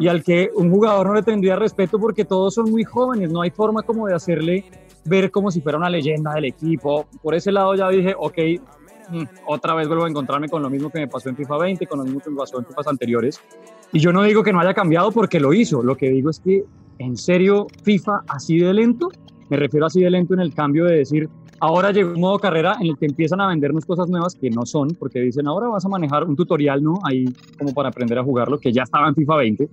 y 0.00 0.08
al 0.08 0.24
que 0.24 0.50
un 0.56 0.72
jugador 0.72 1.06
no 1.06 1.14
le 1.14 1.22
tendría 1.22 1.54
respeto 1.54 2.00
porque 2.00 2.24
todos 2.24 2.54
son 2.54 2.68
muy 2.68 2.82
jóvenes, 2.82 3.30
no 3.30 3.42
hay 3.42 3.50
forma 3.50 3.84
como 3.84 4.08
de 4.08 4.14
hacerle 4.14 4.64
ver 5.04 5.30
como 5.30 5.52
si 5.52 5.60
fuera 5.60 5.78
una 5.78 5.88
leyenda 5.88 6.34
del 6.34 6.46
equipo. 6.46 7.06
Por 7.22 7.36
ese 7.36 7.52
lado 7.52 7.76
ya 7.76 7.88
dije, 7.90 8.12
ok, 8.18 8.38
otra 9.46 9.74
vez 9.74 9.88
vuelvo 9.88 10.04
a 10.04 10.08
encontrarme 10.08 10.48
con 10.48 10.62
lo 10.62 10.70
mismo 10.70 10.90
que 10.90 11.00
me 11.00 11.08
pasó 11.08 11.28
en 11.28 11.36
FIFA 11.36 11.58
20, 11.58 11.86
con 11.86 11.98
lo 11.98 12.04
mismo 12.04 12.20
que 12.20 12.30
me 12.30 12.36
pasó 12.36 12.58
en 12.58 12.66
FIFA 12.66 12.82
anteriores. 12.86 13.40
Y 13.92 14.00
yo 14.00 14.12
no 14.12 14.22
digo 14.22 14.42
que 14.42 14.52
no 14.52 14.60
haya 14.60 14.74
cambiado 14.74 15.12
porque 15.12 15.40
lo 15.40 15.52
hizo, 15.52 15.82
lo 15.82 15.96
que 15.96 16.10
digo 16.10 16.30
es 16.30 16.40
que 16.40 16.64
en 16.98 17.16
serio 17.16 17.66
FIFA 17.84 18.22
así 18.28 18.58
de 18.58 18.72
lento, 18.74 19.08
me 19.48 19.56
refiero 19.56 19.86
así 19.86 20.00
de 20.00 20.10
lento 20.10 20.34
en 20.34 20.40
el 20.40 20.52
cambio 20.54 20.84
de 20.84 20.96
decir, 20.96 21.28
Ahora 21.60 21.90
llegó 21.90 22.12
un 22.12 22.20
modo 22.20 22.38
carrera 22.38 22.76
en 22.80 22.86
el 22.86 22.96
que 22.96 23.06
empiezan 23.06 23.40
a 23.40 23.48
vendernos 23.48 23.84
cosas 23.84 24.08
nuevas 24.08 24.36
que 24.36 24.48
no 24.48 24.64
son, 24.64 24.90
porque 24.90 25.18
dicen, 25.20 25.48
ahora 25.48 25.66
vas 25.66 25.84
a 25.84 25.88
manejar 25.88 26.22
un 26.24 26.36
tutorial, 26.36 26.82
¿no? 26.82 27.00
Ahí 27.02 27.24
como 27.58 27.74
para 27.74 27.88
aprender 27.88 28.16
a 28.16 28.22
jugarlo, 28.22 28.60
que 28.60 28.72
ya 28.72 28.84
estaba 28.84 29.08
en 29.08 29.16
FIFA 29.16 29.36
20. 29.36 29.68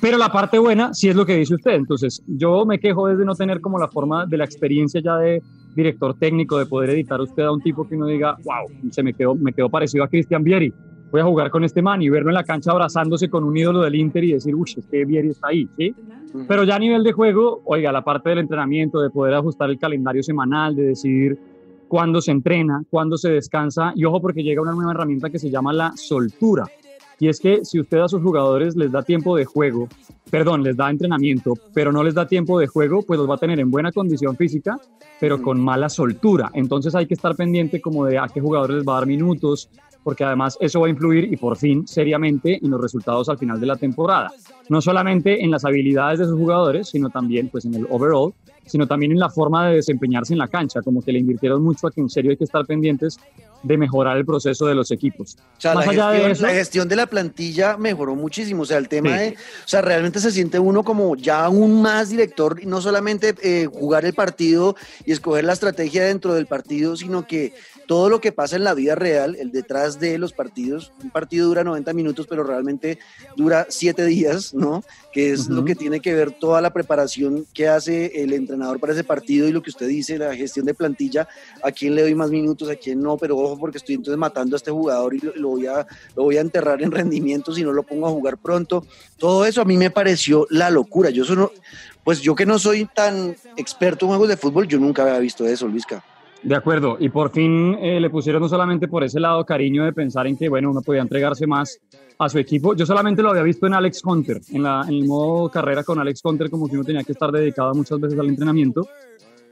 Pero 0.00 0.16
la 0.16 0.32
parte 0.32 0.58
buena 0.58 0.94
sí 0.94 1.08
es 1.08 1.16
lo 1.16 1.26
que 1.26 1.36
dice 1.36 1.54
usted. 1.54 1.72
Entonces, 1.72 2.22
yo 2.26 2.64
me 2.64 2.78
quejo 2.78 3.08
desde 3.08 3.24
no 3.24 3.34
tener 3.34 3.60
como 3.60 3.78
la 3.78 3.88
forma 3.88 4.24
de 4.26 4.38
la 4.38 4.44
experiencia 4.44 5.00
ya 5.02 5.16
de 5.16 5.42
director 5.74 6.14
técnico, 6.18 6.58
de 6.58 6.66
poder 6.66 6.90
editar 6.90 7.20
usted 7.20 7.42
a 7.44 7.52
un 7.52 7.60
tipo 7.60 7.86
que 7.86 7.96
uno 7.96 8.06
diga, 8.06 8.36
wow, 8.44 8.90
se 8.90 9.02
me 9.02 9.12
quedó, 9.12 9.34
me 9.34 9.52
quedó 9.52 9.68
parecido 9.68 10.04
a 10.04 10.08
Cristian 10.08 10.42
Vieri. 10.42 10.72
Voy 11.12 11.20
a 11.20 11.24
jugar 11.24 11.50
con 11.50 11.64
este 11.64 11.82
man 11.82 12.00
y 12.02 12.08
verlo 12.08 12.30
en 12.30 12.34
la 12.34 12.44
cancha 12.44 12.70
abrazándose 12.70 13.28
con 13.28 13.44
un 13.44 13.56
ídolo 13.56 13.80
del 13.82 13.96
Inter 13.96 14.24
y 14.24 14.32
decir, 14.32 14.54
uy, 14.54 14.72
es 14.76 14.86
que 14.86 15.04
Vieri 15.04 15.28
está 15.28 15.48
ahí, 15.48 15.68
¿sí? 15.76 15.94
Pero 16.46 16.62
ya 16.64 16.76
a 16.76 16.78
nivel 16.78 17.02
de 17.02 17.12
juego, 17.12 17.60
oiga, 17.64 17.90
la 17.90 18.02
parte 18.02 18.30
del 18.30 18.38
entrenamiento, 18.38 19.00
de 19.00 19.10
poder 19.10 19.34
ajustar 19.34 19.68
el 19.70 19.78
calendario 19.78 20.22
semanal, 20.22 20.76
de 20.76 20.84
decidir 20.84 21.36
cuándo 21.88 22.20
se 22.20 22.30
entrena, 22.30 22.84
cuándo 22.88 23.18
se 23.18 23.30
descansa, 23.30 23.92
y 23.96 24.04
ojo 24.04 24.20
porque 24.20 24.44
llega 24.44 24.62
una 24.62 24.72
nueva 24.72 24.92
herramienta 24.92 25.28
que 25.28 25.40
se 25.40 25.50
llama 25.50 25.72
la 25.72 25.92
soltura. 25.96 26.64
Y 27.20 27.28
es 27.28 27.38
que 27.38 27.64
si 27.66 27.78
usted 27.78 27.98
a 27.98 28.08
sus 28.08 28.22
jugadores 28.22 28.74
les 28.76 28.90
da 28.90 29.02
tiempo 29.02 29.36
de 29.36 29.44
juego, 29.44 29.88
perdón, 30.30 30.62
les 30.62 30.74
da 30.74 30.88
entrenamiento, 30.88 31.52
pero 31.74 31.92
no 31.92 32.02
les 32.02 32.14
da 32.14 32.26
tiempo 32.26 32.58
de 32.58 32.66
juego, 32.66 33.02
pues 33.02 33.18
los 33.18 33.28
va 33.28 33.34
a 33.34 33.38
tener 33.38 33.60
en 33.60 33.70
buena 33.70 33.92
condición 33.92 34.36
física, 34.36 34.80
pero 35.20 35.40
con 35.42 35.60
mala 35.60 35.90
soltura. 35.90 36.50
Entonces 36.54 36.94
hay 36.94 37.06
que 37.06 37.12
estar 37.12 37.36
pendiente 37.36 37.78
como 37.78 38.06
de 38.06 38.18
a 38.18 38.26
qué 38.26 38.40
jugadores 38.40 38.78
les 38.78 38.88
va 38.88 38.94
a 38.94 39.00
dar 39.00 39.06
minutos, 39.06 39.68
porque 40.02 40.24
además 40.24 40.56
eso 40.62 40.80
va 40.80 40.86
a 40.86 40.90
influir 40.90 41.30
y 41.30 41.36
por 41.36 41.58
fin 41.58 41.86
seriamente 41.86 42.58
en 42.64 42.70
los 42.70 42.80
resultados 42.80 43.28
al 43.28 43.36
final 43.36 43.60
de 43.60 43.66
la 43.66 43.76
temporada. 43.76 44.32
No 44.70 44.80
solamente 44.80 45.44
en 45.44 45.50
las 45.50 45.66
habilidades 45.66 46.20
de 46.20 46.24
sus 46.24 46.38
jugadores, 46.38 46.88
sino 46.88 47.10
también 47.10 47.50
pues 47.50 47.66
en 47.66 47.74
el 47.74 47.86
overall, 47.90 48.32
sino 48.70 48.86
también 48.86 49.12
en 49.12 49.18
la 49.18 49.28
forma 49.28 49.68
de 49.68 49.76
desempeñarse 49.76 50.32
en 50.32 50.38
la 50.38 50.48
cancha, 50.48 50.80
como 50.82 51.02
que 51.02 51.12
le 51.12 51.18
invirtieron 51.18 51.62
mucho 51.62 51.86
a 51.86 51.90
que 51.90 52.00
en 52.00 52.08
serio 52.08 52.30
hay 52.30 52.36
que 52.36 52.44
estar 52.44 52.64
pendientes 52.66 53.18
de 53.62 53.76
mejorar 53.76 54.16
el 54.16 54.24
proceso 54.24 54.66
de 54.66 54.74
los 54.74 54.90
equipos. 54.90 55.36
O 55.58 55.60
sea, 55.60 55.74
Más 55.74 55.84
la, 55.86 55.92
allá 55.92 56.10
de 56.10 56.16
gestión, 56.16 56.32
eso- 56.32 56.46
la 56.46 56.52
gestión 56.54 56.88
de 56.88 56.96
la 56.96 57.06
plantilla 57.06 57.76
mejoró 57.76 58.14
muchísimo. 58.14 58.62
O 58.62 58.64
sea, 58.66 58.78
el 58.78 58.88
tema 58.88 59.10
Sí. 59.10 59.24
de. 59.24 59.28
O 59.32 59.68
sea, 59.68 59.82
realmente 59.82 60.20
se 60.20 60.30
siente 60.30 60.58
uno 60.58 60.82
como 60.82 61.14
ya 61.16 61.44
aún 61.44 61.82
más 61.82 62.08
director 62.08 62.58
y 62.62 62.66
no 62.66 62.80
solamente 62.80 63.34
eh, 63.42 63.66
jugar 63.70 64.04
el 64.06 64.14
partido 64.14 64.76
y 65.04 65.12
escoger 65.12 65.44
la 65.44 65.52
estrategia 65.52 66.04
dentro 66.04 66.32
del 66.34 66.46
partido, 66.46 66.96
sino 66.96 67.26
que 67.26 67.52
todo 67.90 68.08
lo 68.08 68.20
que 68.20 68.30
pasa 68.30 68.54
en 68.54 68.62
la 68.62 68.72
vida 68.72 68.94
real, 68.94 69.34
el 69.34 69.50
detrás 69.50 69.98
de 69.98 70.16
los 70.16 70.32
partidos. 70.32 70.92
Un 71.02 71.10
partido 71.10 71.48
dura 71.48 71.64
90 71.64 71.92
minutos, 71.92 72.28
pero 72.28 72.44
realmente 72.44 73.00
dura 73.36 73.66
7 73.68 74.04
días, 74.06 74.54
¿no? 74.54 74.84
Que 75.12 75.32
es 75.32 75.48
lo 75.48 75.64
que 75.64 75.74
tiene 75.74 75.98
que 75.98 76.14
ver 76.14 76.30
toda 76.30 76.60
la 76.60 76.72
preparación 76.72 77.46
que 77.52 77.66
hace 77.66 78.22
el 78.22 78.32
entrenador 78.32 78.78
para 78.78 78.92
ese 78.92 79.02
partido 79.02 79.48
y 79.48 79.50
lo 79.50 79.60
que 79.60 79.70
usted 79.70 79.88
dice, 79.88 80.18
la 80.18 80.36
gestión 80.36 80.66
de 80.66 80.74
plantilla, 80.74 81.26
a 81.64 81.72
quién 81.72 81.96
le 81.96 82.02
doy 82.02 82.14
más 82.14 82.30
minutos, 82.30 82.70
a 82.70 82.76
quién 82.76 83.02
no, 83.02 83.16
pero 83.16 83.36
ojo 83.36 83.58
porque 83.58 83.78
estoy 83.78 83.96
entonces 83.96 84.18
matando 84.18 84.54
a 84.54 84.58
este 84.58 84.70
jugador 84.70 85.12
y 85.12 85.18
lo, 85.18 85.34
lo 85.34 85.48
voy, 85.48 85.66
a, 85.66 85.84
lo 86.14 86.22
voy 86.22 86.36
a 86.36 86.42
enterrar 86.42 86.80
en 86.82 86.92
rendimiento 86.92 87.52
si 87.52 87.64
no 87.64 87.72
lo 87.72 87.82
pongo 87.82 88.06
a 88.06 88.10
jugar 88.10 88.38
pronto. 88.38 88.86
Todo 89.18 89.44
eso 89.44 89.62
a 89.62 89.64
mí 89.64 89.76
me 89.76 89.90
pareció 89.90 90.46
la 90.48 90.70
locura. 90.70 91.10
Yo 91.10 91.24
solo, 91.24 91.52
pues 92.04 92.20
yo 92.20 92.36
que 92.36 92.46
no 92.46 92.60
soy 92.60 92.86
tan 92.94 93.34
experto 93.56 94.04
en 94.04 94.10
juegos 94.10 94.28
de 94.28 94.36
fútbol, 94.36 94.68
yo 94.68 94.78
nunca 94.78 95.02
había 95.02 95.18
visto 95.18 95.44
eso, 95.44 95.66
Luisca. 95.66 96.04
De 96.42 96.54
acuerdo, 96.54 96.96
y 96.98 97.10
por 97.10 97.30
fin 97.30 97.76
eh, 97.80 98.00
le 98.00 98.08
pusieron 98.08 98.40
no 98.40 98.48
solamente 98.48 98.88
por 98.88 99.04
ese 99.04 99.20
lado 99.20 99.44
cariño 99.44 99.84
de 99.84 99.92
pensar 99.92 100.26
en 100.26 100.38
que, 100.38 100.48
bueno, 100.48 100.70
uno 100.70 100.80
podía 100.80 101.02
entregarse 101.02 101.46
más 101.46 101.78
a 102.18 102.28
su 102.30 102.38
equipo. 102.38 102.74
Yo 102.74 102.86
solamente 102.86 103.22
lo 103.22 103.30
había 103.30 103.42
visto 103.42 103.66
en 103.66 103.74
Alex 103.74 104.02
Hunter, 104.04 104.40
en, 104.50 104.64
el 104.64 105.06
modo 105.06 105.50
carrera 105.50 105.84
con 105.84 105.98
Alex 105.98 106.20
Hunter, 106.24 106.48
como 106.48 106.66
que 106.66 106.76
uno 106.76 106.84
tenía 106.84 107.04
que 107.04 107.12
estar 107.12 107.30
dedicado 107.30 107.74
muchas 107.74 108.00
veces 108.00 108.18
al 108.18 108.28
entrenamiento. 108.28 108.88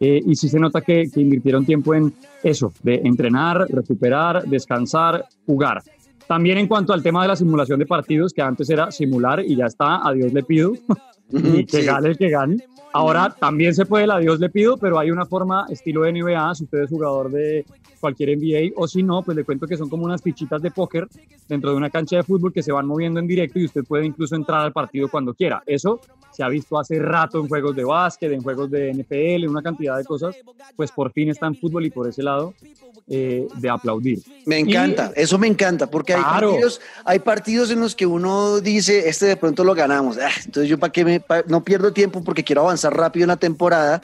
Eh, 0.01 0.23
y 0.25 0.35
sí 0.37 0.49
se 0.49 0.59
nota 0.59 0.81
que, 0.81 1.11
que 1.13 1.21
invirtieron 1.21 1.67
tiempo 1.67 1.93
en 1.93 2.15
eso, 2.43 2.73
de 2.83 3.03
entrenar, 3.05 3.67
recuperar, 3.69 4.45
descansar, 4.45 5.27
jugar. 5.45 5.83
También 6.27 6.59
en 6.59 6.69
cuanto 6.69 6.93
al 6.93 7.03
tema 7.03 7.23
de 7.23 7.29
la 7.29 7.37
simulación 7.37 7.79
de 7.79 7.87
partidos, 7.87 8.33
que 8.33 8.43
antes 8.43 8.71
era 8.71 8.91
simular 8.91 9.41
y 9.41 9.57
ya 9.57 9.67
está, 9.67 10.07
a 10.07 10.13
Dios 10.13 10.33
le 10.33 10.43
pido, 10.43 10.73
y 11.31 11.65
que 11.67 11.81
Sí. 11.81 11.87
gane 11.87 12.09
el 12.11 12.19
que 12.19 12.31
gane. 12.31 12.57
Ahora 12.93 13.35
también 13.39 13.75
se 13.75 13.85
puede, 13.85 14.11
a 14.11 14.19
Dios 14.19 14.41
le 14.41 14.49
pido, 14.49 14.77
pero 14.79 14.99
hay 14.99 15.11
una 15.11 15.27
forma 15.27 15.67
estilo 15.71 16.03
de 16.03 16.13
NBA, 16.13 16.55
si 16.55 16.65
usted 16.65 16.85
es 16.85 16.89
jugador 16.91 17.31
de 17.31 17.65
cualquier 18.01 18.31
NBA, 18.31 18.73
o 18.77 18.87
si 18.89 19.03
no, 19.03 19.23
pues 19.23 19.37
le 19.37 19.45
cuento 19.45 19.67
que 19.67 19.77
son 19.77 19.89
como 19.89 20.05
unas 20.05 20.23
fichitas 20.23 20.63
de 20.63 20.71
póker 20.71 21.07
dentro 21.49 21.71
de 21.71 21.77
una 21.77 21.91
cancha 21.91 22.17
de 22.17 22.23
fútbol 22.25 22.53
que 22.53 22.63
se 22.63 22.73
van 22.73 22.87
moviendo 22.87 23.21
en 23.21 23.27
directo 23.27 23.59
y 23.59 23.65
usted 23.67 23.85
puede 23.85 24.07
incluso 24.07 24.37
entrar 24.37 24.61
al 24.61 24.73
partido 24.73 25.09
cuando 25.09 25.35
quiera. 25.35 25.63
Eso 25.67 26.01
se 26.33 26.43
ha 26.43 26.49
visto 26.49 26.79
hace 26.79 26.99
rato 26.99 27.41
en 27.41 27.49
juegos 27.49 27.75
de 27.75 27.85
básquet, 27.85 28.31
en 28.33 28.43
juegos 28.43 28.71
de 28.71 28.91
NFL, 28.95 29.45
en 29.45 29.49
una 29.51 29.63
cantidad 29.63 29.97
de 29.97 30.05
cosas, 30.05 30.37
pues 30.77 30.93
por 30.93 31.11
fin 31.13 31.29
está 31.31 31.47
en 31.47 31.57
fútbol 31.57 31.87
y 31.87 31.91
por 31.91 32.09
ese 32.09 32.23
lado 32.23 32.55
eh, 33.11 33.49
de 33.55 33.71
aplaudir. 33.71 34.19
Me 34.45 34.59
encanta, 34.59 35.13
eso 35.17 35.39
me 35.39 35.47
encanta, 35.47 35.91
porque 35.91 36.13
hay, 36.13 36.21
Claro. 36.23 36.49
partidos, 36.51 36.81
hay 37.07 37.19
partidos 37.21 37.71
en 37.71 37.81
los 37.81 37.97
que 37.97 38.05
uno 38.07 38.61
dice, 38.61 39.09
este 39.09 39.25
de 39.27 39.37
pronto 39.37 39.65
lo 39.65 39.75
ganamos. 39.75 40.19
Ah, 40.19 40.29
entonces 40.45 40.69
yo 40.69 40.79
para 40.79 40.93
qué 40.93 41.05
me, 41.07 41.18
no 41.47 41.65
pierdo 41.65 41.93
tiempo 41.93 42.23
porque 42.23 42.45
quiero 42.45 42.63
avanzar 42.63 42.97
rápido 42.97 43.25
en 43.25 43.29
la 43.29 43.37
temporada 43.37 44.03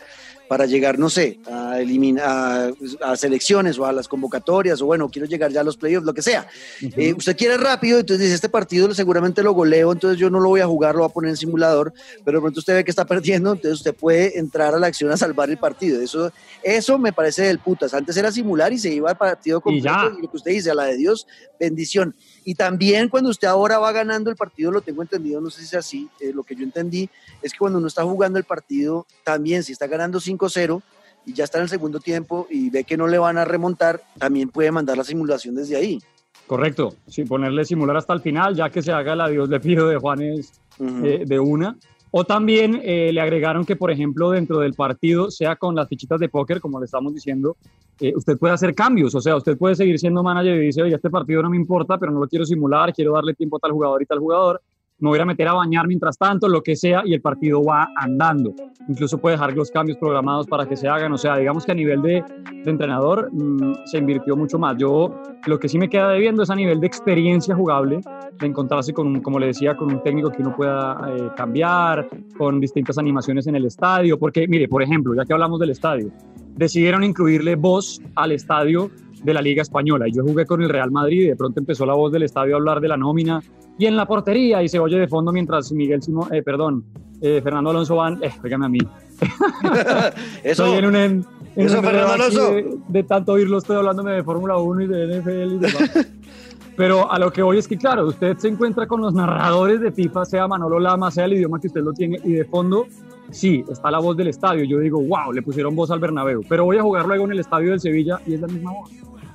para 0.49 0.67
llegar, 0.67 0.99
no 0.99 1.09
sé, 1.09 1.41
a, 1.51 1.81
eliminar, 1.81 2.73
a, 3.01 3.13
a 3.13 3.17
selecciones 3.17 3.79
o 3.79 3.87
a 3.87 3.93
las 3.93 4.09
convocatorias, 4.09 4.81
o 4.83 4.87
bueno, 4.87 5.09
quiero 5.09 5.27
llegar 5.27 5.51
ya 5.51 5.63
a 5.63 5.65
los 5.65 5.77
playoffs, 5.77 6.07
lo 6.07 6.13
que 6.13 6.23
sea. 6.23 6.47
Eh, 6.81 7.15
usted 7.15 7.37
quiere 7.37 7.57
rápido, 7.57 7.99
entonces 7.99 8.25
dice, 8.25 8.35
este 8.35 8.49
partido 8.49 8.93
seguramente 8.95 9.43
lo 9.43 9.53
goleo, 9.53 9.93
entonces 9.93 10.19
yo 10.19 10.31
no 10.31 10.41
lo 10.41 10.51
voy 10.51 10.61
a 10.61 10.67
jugar, 10.67 10.95
lo 10.95 11.01
voy 11.01 11.11
a 11.11 11.13
poner 11.13 11.31
en 11.31 11.37
simulador, 11.37 11.93
pero 12.25 12.39
de 12.39 12.43
pronto 12.43 12.61
usted 12.61 12.75
ve 12.75 12.85
que 12.85 12.91
está 12.91 13.05
perdiendo, 13.07 13.53
entonces 13.53 13.79
usted 13.79 13.95
puede 13.95 14.39
entrar 14.39 14.75
a 14.75 14.79
la 14.79 14.87
acción 14.87 15.11
a 15.11 15.17
salvar 15.17 15.49
el 15.51 15.59
partido. 15.59 16.01
Eso, 16.01 16.31
eso 16.63 16.99
me 16.99 17.13
parece 17.13 17.43
del 17.43 17.59
putas. 17.59 17.95
Antes 17.95 18.17
era 18.17 18.31
simular 18.31 18.73
y 18.73 18.79
se 18.79 18.91
iba 18.91 19.11
al 19.11 19.17
partido 19.17 19.59
Y 19.59 19.63
completo 19.63 20.19
y, 20.19 20.23
lo 20.23 20.31
que 20.31 20.37
usted 20.37 20.51
dice, 20.51 20.71
a 20.71 20.75
la 20.75 20.85
de 20.85 20.97
Dios, 20.97 21.27
bendición. 21.59 22.15
Y 22.45 22.55
también 22.55 23.09
cuando 23.09 23.31
usted 23.31 23.49
ahora 23.49 23.79
va 23.79 23.91
ganando 23.93 24.31
el 24.31 24.37
partido, 24.37 24.71
lo 24.71 24.83
tengo 24.83 25.03
entendido, 25.03 25.41
no 25.41 25.51
sé 25.51 25.61
si 25.61 25.67
es 25.67 25.75
así, 25.75 26.09
eh, 26.21 26.33
lo 26.33 26.43
que 26.43 26.55
yo 26.55 26.63
entendí 26.63 27.09
es 27.43 27.53
que 27.53 27.59
cuando 27.59 27.79
uno 27.79 27.89
está 27.89 28.05
jugando 28.05 28.39
el 28.39 28.45
partido, 28.45 29.07
también 29.25 29.63
si 29.63 29.73
está 29.73 29.87
ganando 29.87 30.21
5-0 30.21 30.83
y 31.27 31.33
ya 31.33 31.45
está 31.45 31.59
en 31.59 31.63
el 31.63 31.71
segundo 31.71 32.01
tiempo 32.01 32.47
y 32.51 32.69
ve 32.69 32.85
que 32.85 32.97
no 32.97 33.07
le 33.07 33.19
van 33.19 33.39
a 33.39 33.45
remontar, 33.45 34.03
también 34.19 34.51
puede 34.51 34.71
mandar 34.71 34.99
la 34.99 35.05
simulación 35.05 35.55
desde 35.55 35.77
ahí. 35.77 35.99
Correcto, 36.47 36.95
sin 37.09 37.27
ponerle 37.27 37.65
simular 37.65 37.97
hasta 37.97 38.13
el 38.13 38.21
final, 38.21 38.55
ya 38.55 38.69
que 38.69 38.83
se 38.83 38.93
haga 38.93 39.17
la 39.17 39.29
Dios 39.29 39.49
le 39.49 39.61
pido 39.61 39.89
de 39.89 39.97
Juanes 39.97 40.53
eh, 40.79 41.25
de 41.27 41.39
una. 41.41 41.77
O 42.17 42.25
también 42.25 42.81
eh, 42.85 43.11
le 43.13 43.21
agregaron 43.21 43.65
que, 43.65 43.75
por 43.75 43.91
ejemplo, 43.91 44.31
dentro 44.31 44.61
del 44.61 44.75
partido, 44.75 45.33
sea 45.33 45.57
con 45.57 45.75
las 45.75 45.89
fichitas 45.89 46.21
de 46.21 46.29
póker, 46.29 46.61
como 46.61 46.79
le 46.79 46.85
estamos 46.85 47.13
diciendo, 47.13 47.57
eh, 47.99 48.13
usted 48.15 48.39
puede 48.39 48.55
hacer 48.55 48.73
cambios. 48.73 49.17
O 49.17 49.21
sea, 49.21 49.35
usted 49.35 49.59
puede 49.59 49.75
seguir 49.75 49.99
siendo 49.99 50.23
manager 50.23 50.55
y 50.63 50.67
dice, 50.67 50.81
oye, 50.81 50.95
este 50.95 51.11
partido 51.11 51.43
no 51.43 51.51
me 51.51 51.57
importa, 51.57 51.99
pero 51.99 52.13
no 52.13 52.21
lo 52.21 52.29
quiero 52.29 52.47
simular, 52.47 52.93
quiero 52.93 53.15
darle 53.15 53.35
tiempo 53.35 53.57
a 53.57 53.59
tal 53.59 53.73
jugador 53.73 54.01
y 54.01 54.07
tal 54.07 54.21
jugador. 54.21 54.63
Me 54.99 55.09
voy 55.09 55.19
a 55.19 55.25
meter 55.25 55.49
a 55.49 55.55
bañar 55.55 55.89
mientras 55.89 56.17
tanto, 56.17 56.49
lo 56.49 56.63
que 56.63 56.77
sea, 56.77 57.03
y 57.05 57.15
el 57.15 57.21
partido 57.21 57.63
va 57.65 57.89
andando. 57.97 58.55
Incluso 58.89 59.19
puede 59.19 59.35
dejar 59.35 59.53
los 59.53 59.71
cambios 59.71 59.99
programados 59.99 60.47
para 60.47 60.67
que 60.67 60.77
se 60.77 60.87
hagan. 60.87 61.13
O 61.13 61.19
sea, 61.19 61.37
digamos 61.37 61.67
que 61.67 61.73
a 61.73 61.75
nivel 61.75 62.01
de, 62.01 62.23
de 62.65 62.71
entrenador 62.71 63.29
mm, 63.33 63.87
se 63.87 63.99
invirtió 63.99 64.37
mucho 64.37 64.57
más. 64.57 64.77
Yo 64.79 65.21
lo 65.47 65.59
que 65.59 65.69
sí 65.69 65.79
me 65.79 65.89
queda 65.89 66.11
debiendo 66.11 66.45
es 66.45 66.51
a 66.51 66.55
nivel 66.55 66.79
de 66.79 66.87
experiencia 66.87 67.57
jugable, 67.57 68.01
de 68.39 68.47
encontrarse 68.47 68.93
con, 68.93 69.21
como 69.21 69.41
le 69.41 69.47
decía, 69.47 69.77
con 69.77 69.93
un 69.93 70.01
técnico 70.03 70.31
que 70.31 70.43
uno 70.43 70.55
pueda 70.55 70.97
eh, 71.09 71.29
cambiar, 71.37 72.09
con 72.39 72.61
distintas 72.61 72.97
animaciones 72.97 73.49
en 73.49 73.57
el 73.57 73.67
estadio. 73.67 74.17
Porque, 74.17 74.47
mire, 74.47 74.69
por 74.69 74.81
ejemplo, 74.81 75.13
ya 75.17 75.25
que 75.25 75.33
hablamos 75.33 75.59
del 75.59 75.71
estadio, 75.71 76.13
decidieron 76.55 77.03
incluirle 77.03 77.57
voz 77.57 78.01
al 78.15 78.31
estadio 78.31 78.93
de 79.25 79.35
la 79.35 79.43
Liga 79.43 79.63
Española. 79.63 80.07
Y 80.07 80.13
yo 80.13 80.23
jugué 80.23 80.47
con 80.47 80.63
el 80.63 80.69
Real 80.69 80.91
Madrid 80.91 81.23
y 81.23 81.27
de 81.29 81.37
pronto 81.37 81.59
empezó 81.59 81.85
la 81.87 81.95
voz 81.95 82.13
del 82.13 82.23
estadio 82.23 82.55
a 82.55 82.59
hablar 82.59 82.81
de 82.81 82.89
la 82.89 82.97
nómina 82.97 83.43
y 83.79 83.87
en 83.87 83.97
la 83.97 84.07
portería 84.07 84.63
y 84.63 84.69
se 84.69 84.79
oye 84.79 84.99
de 84.99 85.09
fondo 85.09 85.33
mientras 85.33 85.73
Miguel 85.73 86.03
Simón, 86.03 86.33
eh, 86.33 86.43
perdón, 86.43 86.85
eh, 87.21 87.41
Fernando 87.43 87.71
Alonso 87.71 87.97
van, 87.97 88.23
eh, 88.23 88.31
a 88.53 88.69
mí, 88.69 88.79
Eso, 90.45 90.65
estoy 90.67 90.79
en 90.79 90.85
un, 90.87 90.97
en, 90.97 91.27
en 91.57 91.67
eso, 91.67 91.79
un 91.79 91.85
Fernando 91.85 92.13
Alonso. 92.13 92.53
De, 92.53 92.79
de 92.89 93.03
tanto 93.03 93.33
oírlo, 93.33 93.59
estoy 93.59 93.77
hablándome 93.77 94.13
de 94.13 94.23
Fórmula 94.23 94.59
1 94.59 94.83
y 94.83 94.87
de 94.87 95.21
NFL 95.21 95.55
y 95.55 95.59
demás. 95.59 96.09
Pero 96.77 97.11
a 97.11 97.19
lo 97.19 97.33
que 97.33 97.43
voy 97.43 97.59
es 97.59 97.69
que, 97.69 97.77
claro, 97.77 98.07
usted 98.09 98.37
se 98.39 98.49
encuentra 98.49 98.87
con 98.87 99.01
los 99.01 99.15
narradores 99.15 99.81
de 99.81 99.93
FIFA, 99.93 100.25
sea 100.25 100.49
Manolo 100.49 100.81
Lama, 100.81 101.11
sea 101.11 101.25
el 101.27 101.35
idioma 101.35 101.61
que 101.61 101.69
usted 101.69 101.83
lo 101.83 101.93
tiene, 101.93 102.19
y 102.25 102.33
de 102.33 102.45
fondo, 102.45 102.87
sí, 103.31 103.65
está 103.71 103.91
la 103.91 104.01
voz 104.01 104.17
del 104.17 104.29
estadio. 104.29 104.65
Yo 104.65 104.79
digo, 104.81 105.01
wow, 105.01 105.33
le 105.33 105.43
pusieron 105.43 105.77
voz 105.77 105.91
al 105.93 106.01
Bernabéu. 106.01 106.43
Pero 106.49 106.65
voy 106.65 106.77
a 106.79 106.83
jugar 106.83 107.07
luego 107.07 107.27
en 107.27 107.33
el 107.33 107.41
estadio 107.41 107.71
del 107.71 107.81
Sevilla 107.81 108.21
y 108.27 108.35
es 108.35 108.41
la 108.41 108.49
misma 108.49 108.73
voz. 108.73 108.91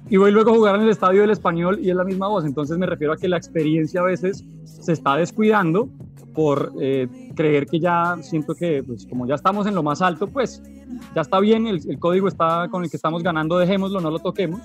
Y 0.09 0.17
voy 0.17 0.31
luego 0.31 0.51
a 0.51 0.55
jugar 0.55 0.75
en 0.75 0.81
el 0.81 0.89
estadio 0.89 1.21
del 1.21 1.29
Español 1.29 1.79
y 1.81 1.89
es 1.89 1.95
la 1.95 2.03
misma 2.03 2.27
voz. 2.27 2.43
Entonces 2.45 2.77
me 2.77 2.85
refiero 2.85 3.13
a 3.13 3.17
que 3.17 3.27
la 3.27 3.37
experiencia 3.37 4.01
a 4.01 4.05
veces 4.05 4.43
se 4.63 4.93
está 4.93 5.15
descuidando 5.15 5.87
por 6.33 6.71
eh, 6.81 7.07
creer 7.35 7.67
que 7.67 7.79
ya 7.79 8.17
siento 8.21 8.55
que, 8.55 8.83
pues 8.83 9.05
como 9.05 9.27
ya 9.27 9.35
estamos 9.35 9.67
en 9.67 9.75
lo 9.75 9.83
más 9.83 10.01
alto, 10.01 10.27
pues 10.27 10.63
ya 11.13 11.21
está 11.21 11.39
bien, 11.39 11.67
el, 11.67 11.81
el 11.87 11.99
código 11.99 12.27
está 12.27 12.67
con 12.69 12.83
el 12.83 12.89
que 12.89 12.97
estamos 12.97 13.21
ganando, 13.21 13.57
dejémoslo, 13.57 14.01
no 14.01 14.09
lo 14.09 14.19
toquemos. 14.19 14.61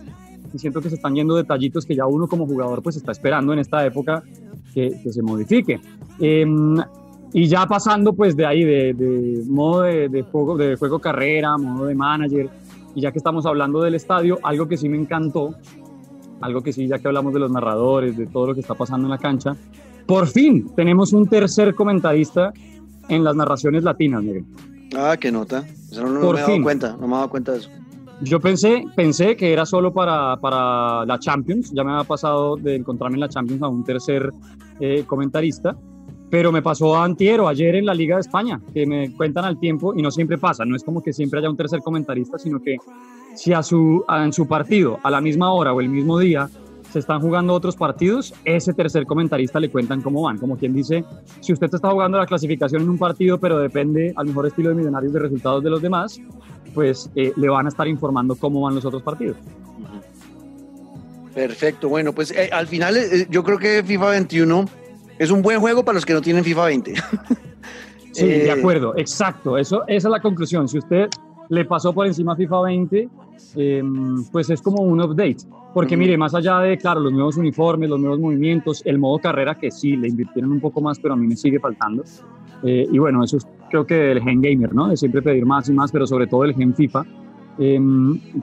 Y 0.53 0.59
siento 0.59 0.81
que 0.81 0.89
se 0.89 0.95
están 0.95 1.15
yendo 1.15 1.35
detallitos 1.35 1.85
que 1.85 1.97
ya 1.97 2.07
uno 2.07 2.29
como 2.29 2.47
jugador 2.47 2.83
pues 2.83 2.97
está 2.97 3.13
esperando 3.13 3.53
en 3.53 3.59
esta 3.59 3.85
época 3.85 4.23
que, 4.73 4.99
que 5.03 5.13
se 5.13 5.21
modifique. 5.21 5.81
Eh, 6.21 6.47
y 7.35 7.49
ya 7.49 7.67
pasando 7.67 8.13
pues 8.13 8.37
de 8.37 8.47
ahí, 8.47 8.63
de, 8.63 8.95
de 8.95 9.43
modo 9.49 9.83
de, 9.83 10.09
de, 10.09 10.23
juego, 10.23 10.57
de 10.57 10.77
juego 10.77 11.01
carrera, 11.01 11.59
modo 11.59 11.87
de 11.87 11.95
manager, 11.97 12.49
y 12.95 13.01
ya 13.01 13.13
que 13.13 13.19
estamos 13.19 13.47
hablando 13.47 13.81
del 13.81 13.95
estadio, 13.95 14.39
algo 14.43 14.69
que 14.69 14.77
sí 14.77 14.89
me 14.89 14.97
encantó, 14.97 15.55
algo 16.41 16.63
que 16.63 16.73
sí, 16.73 16.87
ya 16.87 16.99
que 16.99 17.09
hablamos 17.09 17.33
de 17.35 17.41
los 17.41 17.51
narradores, 17.51 18.17
de 18.17 18.27
todo 18.27 18.49
lo 18.49 18.55
que 18.55 18.61
está 18.61 18.75
pasando 18.75 19.07
en 19.07 19.11
la 19.11 19.19
cancha, 19.19 19.57
por 20.07 20.27
fin 20.27 20.67
tenemos 20.77 21.13
un 21.13 21.27
tercer 21.27 21.75
comentarista 21.75 22.53
en 23.09 23.25
las 23.25 23.37
narraciones 23.37 23.83
latinas, 23.83 24.23
Miguel. 24.23 24.45
Ah, 24.97 25.17
qué 25.19 25.33
nota. 25.33 25.65
Eso 25.91 26.05
no, 26.05 26.11
no 26.11 26.21
Por 26.21 26.37
me 26.37 26.41
he 26.41 26.45
dado 26.45 26.63
cuenta, 26.63 26.97
no 27.01 27.07
me 27.07 27.15
he 27.15 27.17
dado 27.17 27.31
cuenta 27.31 27.53
de 27.53 27.59
eso. 27.59 27.71
Yo 28.21 28.41
pensé, 28.41 28.85
pensé 28.95 29.37
que 29.37 29.53
era 29.53 29.67
solo 29.67 29.93
para, 29.93 30.37
para 30.37 31.05
la 31.05 31.19
Champions, 31.19 31.73
ya 31.73 31.83
me 31.83 31.93
había 31.93 32.05
pasado 32.05 32.57
de 32.57 32.77
encontrarme 32.77 33.17
en 33.17 33.21
la 33.21 33.29
Champions 33.29 33.63
a 33.63 33.69
un 33.69 33.83
tercer 33.83 34.31
eh, 34.81 35.05
comentarista, 35.07 35.77
pero 36.31 36.51
me 36.51 36.63
pasó 36.63 36.97
antier 36.97 37.41
ayer 37.41 37.77
en 37.77 37.87
la 37.87 37.95
Liga 37.95 38.17
de 38.17 38.23
España, 38.23 38.61
que 38.73 38.87
me 38.87 39.13
cuentan 39.15 39.45
al 39.45 39.59
tiempo 39.59 39.95
y 39.95 40.03
no 40.03 40.11
siempre 40.11 40.39
pasa, 40.39 40.65
no 40.65 40.77
es 40.77 40.83
como 40.83 41.03
que 41.03 41.13
siempre 41.13 41.41
haya 41.41 41.51
un 41.51 41.57
tercer 41.57 41.81
comentarista, 41.81 42.39
sino 42.39 42.61
que 42.61 42.77
si 43.35 43.53
a 43.53 43.63
su, 43.63 44.05
en 44.09 44.33
su 44.33 44.47
partido 44.47 44.99
a 45.03 45.11
la 45.11 45.21
misma 45.21 45.53
hora 45.53 45.73
o 45.73 45.81
el 45.81 45.89
mismo 45.89 46.19
día 46.19 46.49
se 46.91 47.01
están 47.01 47.21
jugando 47.21 47.53
otros 47.53 47.75
partidos, 47.75 48.33
ese 48.45 48.73
tercer 48.73 49.05
comentarista 49.05 49.59
le 49.59 49.69
cuentan 49.69 50.01
cómo 50.01 50.23
van, 50.23 50.39
como 50.39 50.57
quien 50.57 50.73
dice, 50.73 51.05
si 51.41 51.53
usted 51.53 51.69
está 51.73 51.91
jugando 51.91 52.19
la 52.19 52.27
clasificación 52.27 52.83
en 52.83 52.89
un 52.89 52.99
partido, 52.99 53.39
pero 53.41 53.59
depende 53.59 54.13
al 54.17 54.27
mejor 54.27 54.47
estilo 54.47 54.69
de 54.69 54.77
millonarios 54.77 55.13
de 55.13 55.19
resultados 55.19 55.65
de 55.65 55.71
los 55.71 55.83
demás, 55.83 56.21
pues 56.73 57.11
eh, 57.17 57.33
le 57.37 57.49
van 57.49 57.67
a 57.67 57.69
estar 57.69 57.89
informando 57.89 58.37
cómo 58.37 58.61
van 58.61 58.77
los 58.77 58.85
otros 58.85 59.03
partidos. 59.03 59.37
Perfecto, 61.35 61.89
bueno, 61.89 62.13
pues 62.13 62.31
eh, 62.31 62.51
al 62.53 62.69
final 62.69 62.97
eh, 62.97 63.27
yo 63.29 63.43
creo 63.43 63.59
que 63.59 63.83
FIFA 63.83 64.11
21 64.11 64.65
es 65.19 65.31
un 65.31 65.43
buen 65.43 65.61
juego 65.61 65.85
para 65.85 65.95
los 65.95 66.07
que 66.07 66.13
no 66.13 66.21
tienen 66.21 66.45
FIFA 66.45 66.65
20. 66.67 66.95
Sí, 68.13 68.27
Eh, 68.27 68.45
de 68.45 68.53
acuerdo, 68.53 68.97
exacto, 68.97 69.59
eso, 69.59 69.83
esa 69.89 70.07
es 70.07 70.13
la 70.13 70.21
conclusión. 70.21 70.69
Si 70.69 70.79
usted 70.79 71.09
le 71.49 71.65
pasó 71.65 71.93
por 71.93 72.07
encima 72.07 72.37
FIFA 72.37 72.63
20, 72.63 73.09
eh, 73.57 73.83
pues 74.31 74.51
es 74.51 74.63
como 74.63 74.83
un 74.85 75.01
update. 75.01 75.39
Porque 75.75 75.97
mire, 75.97 76.17
más 76.17 76.33
allá 76.33 76.61
de, 76.61 76.79
claro, 76.79 77.01
los 77.01 77.13
nuevos 77.13 77.37
uniformes, 77.37 77.91
los 77.91 77.99
nuevos 77.99 78.21
movimientos, 78.21 78.83
el 78.85 79.01
modo 79.01 79.19
carrera 79.19 79.57
que 79.57 79.73
sí, 79.73 79.97
le 79.97 80.07
invirtieron 80.07 80.53
un 80.53 80.61
poco 80.61 80.81
más, 80.81 81.01
pero 81.01 81.15
a 81.15 81.17
mí 81.17 81.27
me 81.27 81.35
sigue 81.35 81.59
faltando. 81.59 82.05
Eh, 82.63 82.87
y 82.89 82.99
bueno, 82.99 83.25
eso 83.25 83.39
es 83.39 83.49
creo 83.69 83.85
que 83.85 84.13
el 84.13 84.23
gen 84.23 84.41
gamer, 84.41 84.73
¿no? 84.73 84.87
De 84.87 84.97
siempre 84.97 85.21
pedir 85.21 85.45
más 85.45 85.69
y 85.69 85.73
más, 85.73 85.91
pero 85.91 86.07
sobre 86.07 86.29
todo 86.29 86.45
el 86.45 86.55
gen 86.55 86.73
FIFA. 86.73 87.05
Eh, 87.59 87.81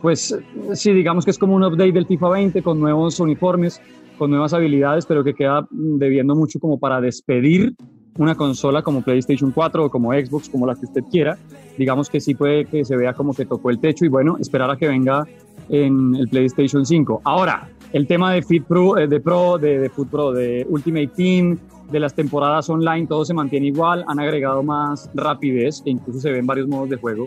pues 0.02 0.38
sí, 0.74 0.92
digamos 0.92 1.24
que 1.24 1.32
es 1.32 1.38
como 1.38 1.56
un 1.56 1.64
update 1.64 1.94
del 1.94 2.06
FIFA 2.06 2.30
20 2.30 2.62
con 2.62 2.80
nuevos 2.82 3.18
uniformes, 3.22 3.82
con 4.22 4.30
nuevas 4.30 4.54
habilidades, 4.54 5.08
pero 5.08 5.24
que 5.24 5.34
queda 5.34 5.68
debiendo 5.72 6.36
mucho 6.36 6.60
como 6.60 6.78
para 6.78 7.02
despedir 7.02 7.74
una 8.20 8.36
consola 8.36 8.84
como 8.84 9.02
PlayStation 9.02 9.50
4 9.50 9.86
o 9.86 9.90
como 9.90 10.14
Xbox, 10.14 10.48
como 10.48 10.68
la 10.68 10.76
que 10.76 10.86
usted 10.86 11.02
quiera. 11.10 11.40
Digamos 11.76 12.08
que 12.08 12.20
sí 12.20 12.36
puede 12.36 12.66
que 12.66 12.86
se 12.86 12.96
vea 12.96 13.14
como 13.14 13.34
que 13.34 13.48
tocó 13.48 13.72
el 13.72 13.80
techo 13.80 14.06
y 14.06 14.10
bueno, 14.10 14.38
esperar 14.38 14.70
a 14.70 14.78
que 14.78 14.88
venga 14.88 15.26
en 15.70 16.14
el 16.14 16.30
PlayStation 16.30 16.86
5. 16.86 17.22
Ahora, 17.24 17.68
el 17.94 18.06
tema 18.06 18.32
de 18.32 18.44
Fit 18.44 18.64
Pro, 18.64 18.96
eh, 19.00 19.08
de 19.08 19.20
Pro, 19.20 19.58
de, 19.58 19.80
de 19.80 19.90
Pro, 19.90 20.32
de 20.32 20.68
Ultimate 20.70 21.08
Team, 21.16 21.58
de 21.92 22.00
las 22.00 22.14
temporadas 22.14 22.70
online, 22.70 23.08
todo 23.08 23.26
se 23.26 23.34
mantiene 23.34 23.70
igual. 23.70 24.06
Han 24.08 24.20
agregado 24.20 24.62
más 24.62 25.10
rapidez, 25.16 25.82
que 25.82 25.90
incluso 25.90 26.20
se 26.20 26.30
ven 26.30 26.46
varios 26.46 26.68
modos 26.68 26.92
de 26.92 26.98
juego. 26.98 27.26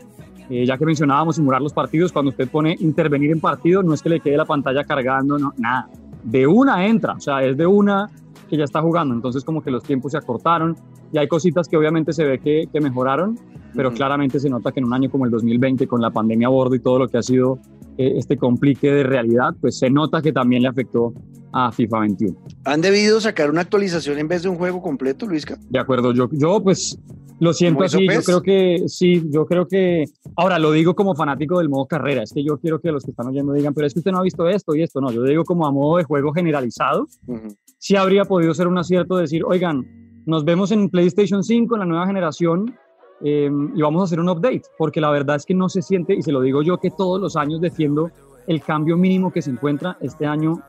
Eh, 0.48 0.64
ya 0.64 0.76
que 0.76 0.85
mencionábamos 0.85 1.37
simular 1.37 1.61
los 1.61 1.72
partidos, 1.72 2.12
cuando 2.12 2.30
usted 2.30 2.48
pone 2.48 2.76
intervenir 2.78 3.33
en 3.33 3.40
partido, 3.40 3.83
no 3.83 3.94
es 3.94 4.02
que 4.02 4.11
le 4.11 4.20
quede 4.20 4.37
la 4.37 4.44
pantalla 4.44 4.85
cargando, 4.85 5.38
no, 5.38 5.52
nada. 5.57 5.88
De 6.24 6.46
una 6.46 6.87
entra, 6.87 7.14
o 7.14 7.20
sea, 7.20 7.44
es 7.44 7.56
de 7.56 7.66
una 7.66 8.08
que 8.48 8.56
ya 8.56 8.64
está 8.64 8.80
jugando. 8.80 9.14
Entonces, 9.14 9.44
como 9.44 9.62
que 9.62 9.70
los 9.70 9.82
tiempos 9.82 10.12
se 10.12 10.18
acortaron 10.18 10.76
y 11.12 11.18
hay 11.18 11.28
cositas 11.28 11.68
que 11.68 11.76
obviamente 11.76 12.12
se 12.12 12.24
ve 12.24 12.38
que, 12.38 12.64
que 12.72 12.80
mejoraron, 12.80 13.38
pero 13.74 13.92
claramente 13.92 14.40
se 14.40 14.48
nota 14.48 14.72
que 14.72 14.80
en 14.80 14.87
un 14.87 14.94
año 14.94 15.10
como 15.10 15.24
el 15.24 15.30
2020, 15.30 15.87
con 15.87 16.00
la 16.00 16.10
pandemia 16.10 16.48
a 16.48 16.50
bordo 16.50 16.74
y 16.74 16.80
todo 16.80 16.98
lo 16.98 17.08
que 17.08 17.18
ha 17.18 17.22
sido 17.22 17.58
eh, 17.96 18.14
este 18.16 18.37
complique 18.37 18.90
de 18.90 19.04
realidad, 19.04 19.54
pues 19.60 19.78
se 19.78 19.90
nota 19.90 20.20
que 20.20 20.32
también 20.32 20.62
le 20.62 20.68
afectó 20.68 21.12
a 21.52 21.70
FIFA 21.70 22.00
21. 22.00 22.37
¿Han 22.64 22.80
debido 22.80 23.20
sacar 23.20 23.50
una 23.50 23.60
actualización 23.60 24.18
en 24.18 24.26
vez 24.26 24.42
de 24.42 24.48
un 24.48 24.56
juego 24.56 24.82
completo, 24.82 25.26
Luisca? 25.26 25.56
De 25.70 25.78
acuerdo, 25.78 26.12
yo, 26.12 26.28
yo 26.32 26.60
pues 26.60 26.98
lo 27.40 27.53
siento 27.53 27.79
¿Como 27.79 27.87
eso 27.87 27.97
así, 27.97 28.07
yo 28.07 28.12
ves? 28.12 28.27
creo 28.27 28.42
que 28.42 28.85
sí, 28.87 29.23
yo 29.31 29.44
creo 29.47 29.66
que, 29.66 30.05
ahora 30.37 30.59
lo 30.59 30.70
digo 30.73 30.94
como 30.94 31.14
fanático 31.14 31.59
del 31.59 31.68
modo 31.68 31.87
carrera, 31.87 32.23
es 32.23 32.33
que 32.33 32.44
yo 32.44 32.59
quiero 32.59 32.81
que 32.81 32.92
los 32.92 33.05
que 33.05 33.11
están 33.11 33.27
oyendo 33.27 33.53
digan, 33.53 33.75
pero 33.75 33.87
es 33.87 33.92
que 33.92 34.01
usted 34.01 34.12
no 34.12 34.18
ha 34.18 34.23
visto 34.23 34.49
esto 34.49 34.75
y 34.75 34.83
esto, 34.83 35.01
no, 35.01 35.11
yo 35.11 35.23
digo 35.23 35.44
como 35.44 35.66
a 35.66 35.73
modo 35.73 35.99
de 35.99 36.05
juego 36.05 36.33
generalizado, 36.33 37.07
Ujú. 37.27 37.49
sí 37.79 37.97
habría 37.97 38.25
podido 38.25 38.55
ser 38.55 38.68
un 38.68 38.79
acierto 38.79 39.16
decir, 39.16 39.42
oigan, 39.44 39.85
nos 40.27 40.44
vemos 40.44 40.70
en 40.70 40.88
PlayStation 40.88 41.42
5, 41.42 41.75
en 41.75 41.81
la 41.81 41.87
nueva 41.87 42.07
generación, 42.07 42.75
eh, 43.23 43.51
y 43.75 43.83
vamos 43.83 44.01
a 44.01 44.05
hacer 44.05 44.20
un 44.20 44.29
update, 44.29 44.62
porque 44.79 45.01
la 45.01 45.11
verdad 45.11 45.37
es 45.37 45.44
que 45.44 45.55
no 45.55 45.68
se 45.68 45.83
siente, 45.83 46.14
y 46.14 46.23
se 46.23 46.33
lo 46.33 46.40
digo 46.40 46.62
yo 46.62 46.79
que 46.79 46.90
todos 46.90 47.20
los 47.20 47.37
años 47.37 47.61
defiendo 47.61 48.11
el 48.47 48.61
cambio 48.62 48.97
mínimo 48.97 49.33
que 49.33 49.42
se 49.42 49.51
encuentra, 49.51 49.97
este 50.01 50.27
año 50.27 50.62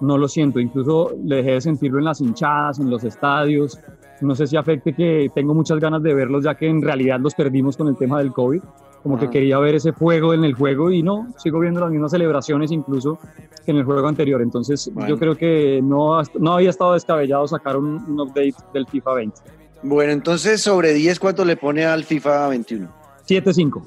no 0.00 0.18
lo 0.18 0.28
siento, 0.28 0.60
incluso 0.60 1.12
le 1.24 1.36
dejé 1.36 1.52
de 1.52 1.60
sentirlo 1.60 1.98
en 1.98 2.04
las 2.04 2.20
hinchadas, 2.20 2.78
en 2.78 2.90
los 2.90 3.04
estadios, 3.04 3.78
no 4.22 4.34
sé 4.34 4.46
si 4.46 4.56
afecte 4.56 4.92
que 4.94 5.30
tengo 5.34 5.54
muchas 5.54 5.78
ganas 5.78 6.02
de 6.02 6.14
verlos, 6.14 6.44
ya 6.44 6.54
que 6.54 6.68
en 6.68 6.80
realidad 6.82 7.20
los 7.20 7.34
perdimos 7.34 7.76
con 7.76 7.88
el 7.88 7.96
tema 7.96 8.18
del 8.18 8.32
COVID, 8.32 8.60
como 9.02 9.18
que 9.18 9.26
Ah. 9.26 9.30
quería 9.30 9.58
ver 9.58 9.74
ese 9.74 9.92
fuego 9.92 10.32
en 10.34 10.44
el 10.44 10.54
juego 10.54 10.90
y 10.90 11.02
no, 11.02 11.28
sigo 11.36 11.58
viendo 11.60 11.80
las 11.80 11.90
mismas 11.90 12.12
celebraciones 12.12 12.70
incluso 12.70 13.18
que 13.64 13.70
en 13.72 13.78
el 13.78 13.84
juego 13.84 14.06
anterior, 14.06 14.40
entonces 14.42 14.90
Bueno. 14.94 15.08
yo 15.10 15.18
creo 15.18 15.34
que 15.36 15.80
no, 15.82 16.20
no 16.38 16.52
había 16.54 16.70
estado 16.70 16.94
descabellado 16.94 17.46
sacar 17.48 17.76
un, 17.76 17.96
un 18.08 18.20
update 18.20 18.54
del 18.72 18.86
FIFA 18.86 19.14
20. 19.14 19.40
Bueno, 19.84 20.12
entonces 20.12 20.60
sobre 20.62 20.92
10, 20.94 21.18
¿cuánto 21.18 21.44
le 21.44 21.56
pone 21.56 21.84
al 21.84 22.04
FIFA 22.04 22.48
21? 22.48 22.88
7-5. 23.26 23.82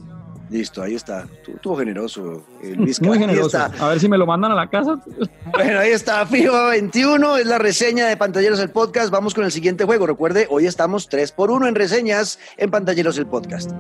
Listo, 0.49 0.81
ahí 0.81 0.95
está. 0.95 1.27
Estuvo 1.47 1.77
generoso, 1.77 2.45
eh, 2.61 2.73
Luisca. 2.77 3.05
Muy 3.05 3.17
generoso. 3.17 3.57
A 3.57 3.89
ver 3.89 3.99
si 3.99 4.07
me 4.07 4.17
lo 4.17 4.25
mandan 4.25 4.51
a 4.51 4.55
la 4.55 4.69
casa. 4.69 4.99
Bueno, 5.53 5.79
ahí 5.79 5.91
está, 5.91 6.25
FIFA 6.25 6.69
21, 6.69 7.37
es 7.37 7.45
la 7.45 7.57
reseña 7.57 8.07
de 8.07 8.17
Pantalleros 8.17 8.59
el 8.59 8.71
Podcast. 8.71 9.09
Vamos 9.09 9.33
con 9.33 9.45
el 9.45 9.51
siguiente 9.51 9.85
juego. 9.85 10.05
Recuerde, 10.05 10.47
hoy 10.49 10.65
estamos 10.65 11.07
3 11.07 11.31
por 11.31 11.49
1 11.49 11.67
en 11.67 11.75
reseñas 11.75 12.39
en 12.57 12.71
Pantalleros 12.71 13.17
el 13.17 13.25
Podcast. 13.25 13.71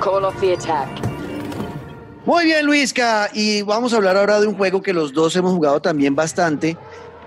Call 0.00 0.24
off 0.24 0.40
the 0.40 0.52
attack. 0.54 0.88
Muy 2.24 2.44
bien, 2.44 2.66
Luisca. 2.66 3.30
Y 3.32 3.62
vamos 3.62 3.92
a 3.92 3.96
hablar 3.96 4.16
ahora 4.16 4.40
de 4.40 4.46
un 4.46 4.54
juego 4.54 4.82
que 4.82 4.92
los 4.92 5.12
dos 5.12 5.34
hemos 5.36 5.52
jugado 5.52 5.80
también 5.80 6.14
bastante. 6.14 6.76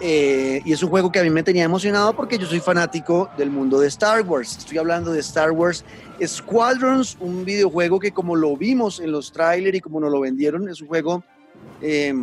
eh, 0.03 0.61
y 0.65 0.73
es 0.73 0.81
un 0.81 0.89
juego 0.89 1.11
que 1.11 1.19
a 1.19 1.23
mí 1.23 1.29
me 1.29 1.43
tenía 1.43 1.63
emocionado 1.63 2.13
porque 2.15 2.39
yo 2.39 2.47
soy 2.47 2.59
fanático 2.59 3.29
del 3.37 3.51
mundo 3.51 3.79
de 3.79 3.87
Star 3.87 4.21
Wars. 4.23 4.57
Estoy 4.57 4.79
hablando 4.79 5.11
de 5.11 5.19
Star 5.19 5.51
Wars 5.51 5.85
Squadrons, 6.25 7.17
un 7.19 7.45
videojuego 7.45 7.99
que 7.99 8.11
como 8.11 8.35
lo 8.35 8.57
vimos 8.57 8.99
en 8.99 9.11
los 9.11 9.31
trailers 9.31 9.77
y 9.77 9.81
como 9.81 9.99
nos 9.99 10.11
lo 10.11 10.19
vendieron, 10.19 10.67
es 10.69 10.81
un 10.81 10.87
juego 10.87 11.23
eh, 11.81 12.13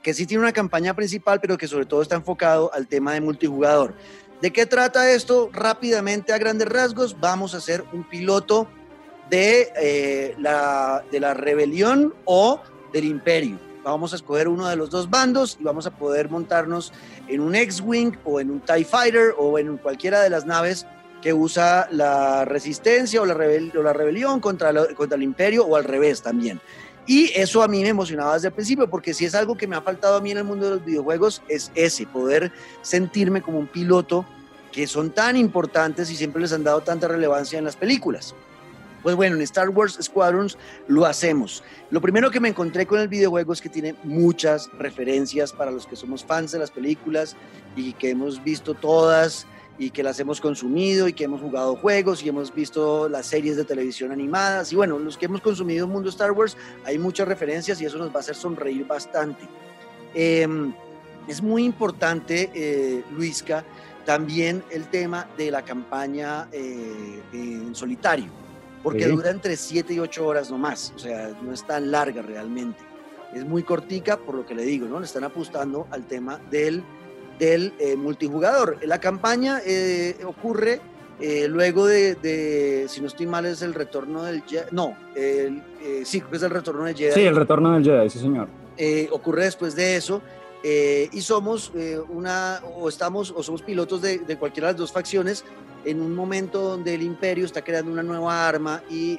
que 0.00 0.14
sí 0.14 0.26
tiene 0.26 0.42
una 0.42 0.52
campaña 0.52 0.94
principal, 0.94 1.40
pero 1.40 1.58
que 1.58 1.66
sobre 1.66 1.86
todo 1.86 2.02
está 2.02 2.14
enfocado 2.14 2.72
al 2.72 2.86
tema 2.86 3.14
de 3.14 3.20
multijugador. 3.20 3.94
¿De 4.42 4.52
qué 4.52 4.66
trata 4.66 5.08
esto? 5.12 5.50
Rápidamente, 5.52 6.32
a 6.32 6.38
grandes 6.38 6.66
rasgos, 6.66 7.20
vamos 7.20 7.54
a 7.54 7.58
hacer 7.58 7.84
un 7.92 8.02
piloto 8.02 8.66
de, 9.30 9.72
eh, 9.76 10.34
la, 10.36 11.04
de 11.12 11.20
la 11.20 11.32
rebelión 11.32 12.12
o 12.24 12.60
del 12.92 13.04
imperio. 13.04 13.56
Vamos 13.84 14.12
a 14.12 14.16
escoger 14.16 14.48
uno 14.48 14.66
de 14.66 14.74
los 14.74 14.90
dos 14.90 15.08
bandos 15.08 15.56
y 15.60 15.62
vamos 15.62 15.86
a 15.86 15.92
poder 15.92 16.28
montarnos 16.28 16.92
en 17.28 17.40
un 17.40 17.54
X-Wing 17.54 18.16
o 18.24 18.40
en 18.40 18.50
un 18.50 18.58
TIE 18.58 18.84
Fighter 18.84 19.32
o 19.38 19.60
en 19.60 19.76
cualquiera 19.76 20.20
de 20.22 20.30
las 20.30 20.44
naves 20.44 20.86
que 21.22 21.32
usa 21.32 21.86
la 21.92 22.44
resistencia 22.44 23.22
o 23.22 23.26
la, 23.26 23.34
rebelión 23.34 24.40
contra, 24.40 24.72
contra 24.96 25.16
el 25.16 25.22
imperio 25.22 25.64
o 25.64 25.76
al 25.76 25.84
revés 25.84 26.20
también. 26.20 26.60
Y 27.06 27.32
eso 27.34 27.62
a 27.62 27.68
mí 27.68 27.82
me 27.82 27.88
emocionaba 27.88 28.34
desde 28.34 28.48
el 28.48 28.54
principio, 28.54 28.88
porque 28.88 29.12
si 29.12 29.24
es 29.24 29.34
algo 29.34 29.56
que 29.56 29.66
me 29.66 29.76
ha 29.76 29.82
faltado 29.82 30.16
a 30.16 30.20
mí 30.20 30.30
en 30.30 30.38
el 30.38 30.44
mundo 30.44 30.66
de 30.66 30.76
los 30.76 30.84
videojuegos, 30.84 31.42
es 31.48 31.72
ese, 31.74 32.06
poder 32.06 32.52
sentirme 32.82 33.42
como 33.42 33.58
un 33.58 33.66
piloto 33.66 34.24
que 34.70 34.86
son 34.86 35.10
tan 35.10 35.36
importantes 35.36 36.10
y 36.10 36.16
siempre 36.16 36.40
les 36.40 36.52
han 36.52 36.64
dado 36.64 36.80
tanta 36.80 37.08
relevancia 37.08 37.58
en 37.58 37.64
las 37.64 37.76
películas. 37.76 38.34
Pues 39.02 39.16
bueno, 39.16 39.34
en 39.34 39.42
Star 39.42 39.68
Wars 39.68 39.98
Squadrons 40.00 40.56
lo 40.86 41.04
hacemos. 41.04 41.64
Lo 41.90 42.00
primero 42.00 42.30
que 42.30 42.38
me 42.38 42.48
encontré 42.48 42.86
con 42.86 43.00
el 43.00 43.08
videojuego 43.08 43.52
es 43.52 43.60
que 43.60 43.68
tiene 43.68 43.96
muchas 44.04 44.70
referencias 44.78 45.52
para 45.52 45.72
los 45.72 45.86
que 45.86 45.96
somos 45.96 46.24
fans 46.24 46.52
de 46.52 46.60
las 46.60 46.70
películas 46.70 47.36
y 47.74 47.94
que 47.94 48.10
hemos 48.10 48.42
visto 48.44 48.74
todas 48.74 49.46
y 49.78 49.90
que 49.90 50.02
las 50.02 50.20
hemos 50.20 50.40
consumido 50.40 51.08
y 51.08 51.12
que 51.12 51.24
hemos 51.24 51.40
jugado 51.40 51.76
juegos 51.76 52.22
y 52.22 52.28
hemos 52.28 52.54
visto 52.54 53.08
las 53.08 53.26
series 53.26 53.56
de 53.56 53.64
televisión 53.64 54.12
animadas. 54.12 54.72
Y 54.72 54.76
bueno, 54.76 54.98
los 54.98 55.16
que 55.16 55.26
hemos 55.26 55.40
consumido 55.40 55.86
el 55.86 55.90
mundo 55.92 56.08
Star 56.10 56.32
Wars, 56.32 56.56
hay 56.84 56.98
muchas 56.98 57.26
referencias 57.26 57.80
y 57.80 57.86
eso 57.86 57.98
nos 57.98 58.10
va 58.10 58.16
a 58.16 58.20
hacer 58.20 58.34
sonreír 58.34 58.86
bastante. 58.86 59.42
Eh, 60.14 60.46
es 61.28 61.42
muy 61.42 61.64
importante, 61.64 62.50
eh, 62.54 63.04
Luisca, 63.12 63.64
también 64.04 64.62
el 64.70 64.88
tema 64.88 65.28
de 65.36 65.50
la 65.50 65.62
campaña 65.62 66.48
eh, 66.52 67.22
en 67.32 67.74
solitario, 67.74 68.26
porque 68.82 69.04
Sí. 69.04 69.10
dura 69.10 69.30
entre 69.30 69.56
7 69.56 69.94
y 69.94 70.00
8 70.00 70.26
horas 70.26 70.50
nomás, 70.50 70.92
o 70.96 70.98
sea, 70.98 71.32
no 71.40 71.52
es 71.52 71.64
tan 71.64 71.90
larga 71.90 72.20
realmente. 72.22 72.80
Es 73.32 73.44
muy 73.46 73.62
cortica, 73.62 74.18
por 74.18 74.34
lo 74.34 74.44
que 74.44 74.54
le 74.54 74.62
digo, 74.64 74.86
¿no? 74.88 74.98
Le 74.98 75.06
están 75.06 75.24
apostando 75.24 75.86
al 75.90 76.04
tema 76.06 76.38
del, 76.50 76.82
del 77.38 77.74
eh, 77.78 77.96
multijugador. 77.96 78.78
La 78.84 78.98
campaña 79.00 79.60
eh, 79.64 80.16
ocurre 80.24 80.80
eh, 81.20 81.46
luego 81.48 81.86
de, 81.86 82.14
de, 82.16 82.86
si 82.88 83.00
no 83.00 83.06
estoy 83.06 83.26
mal, 83.26 83.46
es 83.46 83.62
el 83.62 83.74
retorno 83.74 84.22
del 84.24 84.42
Jedi. 84.42 84.66
No, 84.72 84.96
el, 85.14 85.62
eh, 85.82 86.02
sí, 86.04 86.20
creo 86.20 86.30
que 86.30 86.36
es 86.38 86.42
el 86.42 86.50
retorno 86.50 86.84
del 86.84 86.96
Jedi 86.96 87.12
Sí, 87.12 87.20
el 87.22 87.36
retorno 87.36 87.72
del 87.72 87.84
Jedi, 87.84 88.10
sí, 88.10 88.18
señor. 88.18 88.48
eh, 88.76 89.08
ocurre 89.12 89.44
después 89.44 89.74
de 89.76 89.96
eso 89.96 90.20
eh, 90.64 91.08
y 91.12 91.20
somos 91.20 91.72
una 92.08 92.60
o 92.76 92.88
estamos 92.88 93.32
o 93.36 93.42
somos 93.42 93.62
pilotos 93.62 94.00
de, 94.02 94.18
de 94.18 94.36
cualquiera 94.36 94.68
de 94.68 94.72
las 94.74 94.80
dos 94.80 94.92
facciones 94.92 95.44
en 95.84 96.00
un 96.00 96.14
momento 96.14 96.60
donde 96.60 96.94
el 96.94 97.02
imperio 97.02 97.44
está 97.44 97.62
creando 97.62 97.90
una 97.90 98.04
nueva 98.04 98.46
arma 98.48 98.82
y 98.88 99.18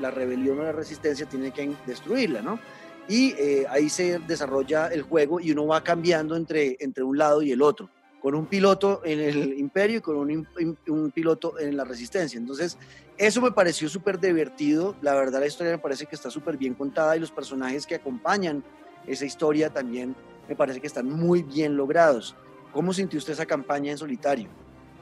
la 0.00 0.10
rebelión 0.10 0.58
o 0.58 0.62
la 0.64 0.72
resistencia 0.72 1.26
tiene 1.26 1.52
que 1.52 1.72
destruirla, 1.86 2.42
¿no? 2.42 2.58
Y 3.08 3.32
eh, 3.32 3.66
ahí 3.68 3.88
se 3.88 4.18
desarrolla 4.20 4.88
el 4.88 5.02
juego 5.02 5.40
y 5.40 5.50
uno 5.52 5.66
va 5.66 5.84
cambiando 5.84 6.36
entre, 6.36 6.76
entre 6.80 7.04
un 7.04 7.18
lado 7.18 7.42
y 7.42 7.52
el 7.52 7.60
otro, 7.60 7.90
con 8.22 8.34
un 8.34 8.46
piloto 8.46 9.02
en 9.04 9.20
el 9.20 9.58
imperio 9.58 9.98
y 9.98 10.00
con 10.00 10.16
un, 10.16 11.10
piloto 11.12 11.58
en 11.58 11.76
la 11.76 11.84
resistencia. 11.84 12.38
Entonces, 12.38 12.78
eso 13.18 13.42
me 13.42 13.52
pareció 13.52 13.88
súper 13.88 14.18
divertido. 14.18 14.96
La 15.02 15.14
verdad, 15.14 15.40
la 15.40 15.46
historia 15.46 15.72
me 15.72 15.78
parece 15.78 16.06
que 16.06 16.14
está 16.14 16.30
súper 16.30 16.56
bien 16.56 16.74
contada 16.74 17.16
y 17.16 17.20
los 17.20 17.30
personajes 17.30 17.86
que 17.86 17.96
acompañan 17.96 18.64
esa 19.06 19.26
historia 19.26 19.68
también 19.68 20.16
me 20.48 20.56
parece 20.56 20.80
que 20.80 20.86
están 20.86 21.10
muy 21.10 21.42
bien 21.42 21.76
logrados. 21.76 22.34
¿Cómo 22.72 22.92
sintió 22.92 23.18
usted 23.18 23.34
esa 23.34 23.46
campaña 23.46 23.92
en 23.92 23.98
solitario? 23.98 24.48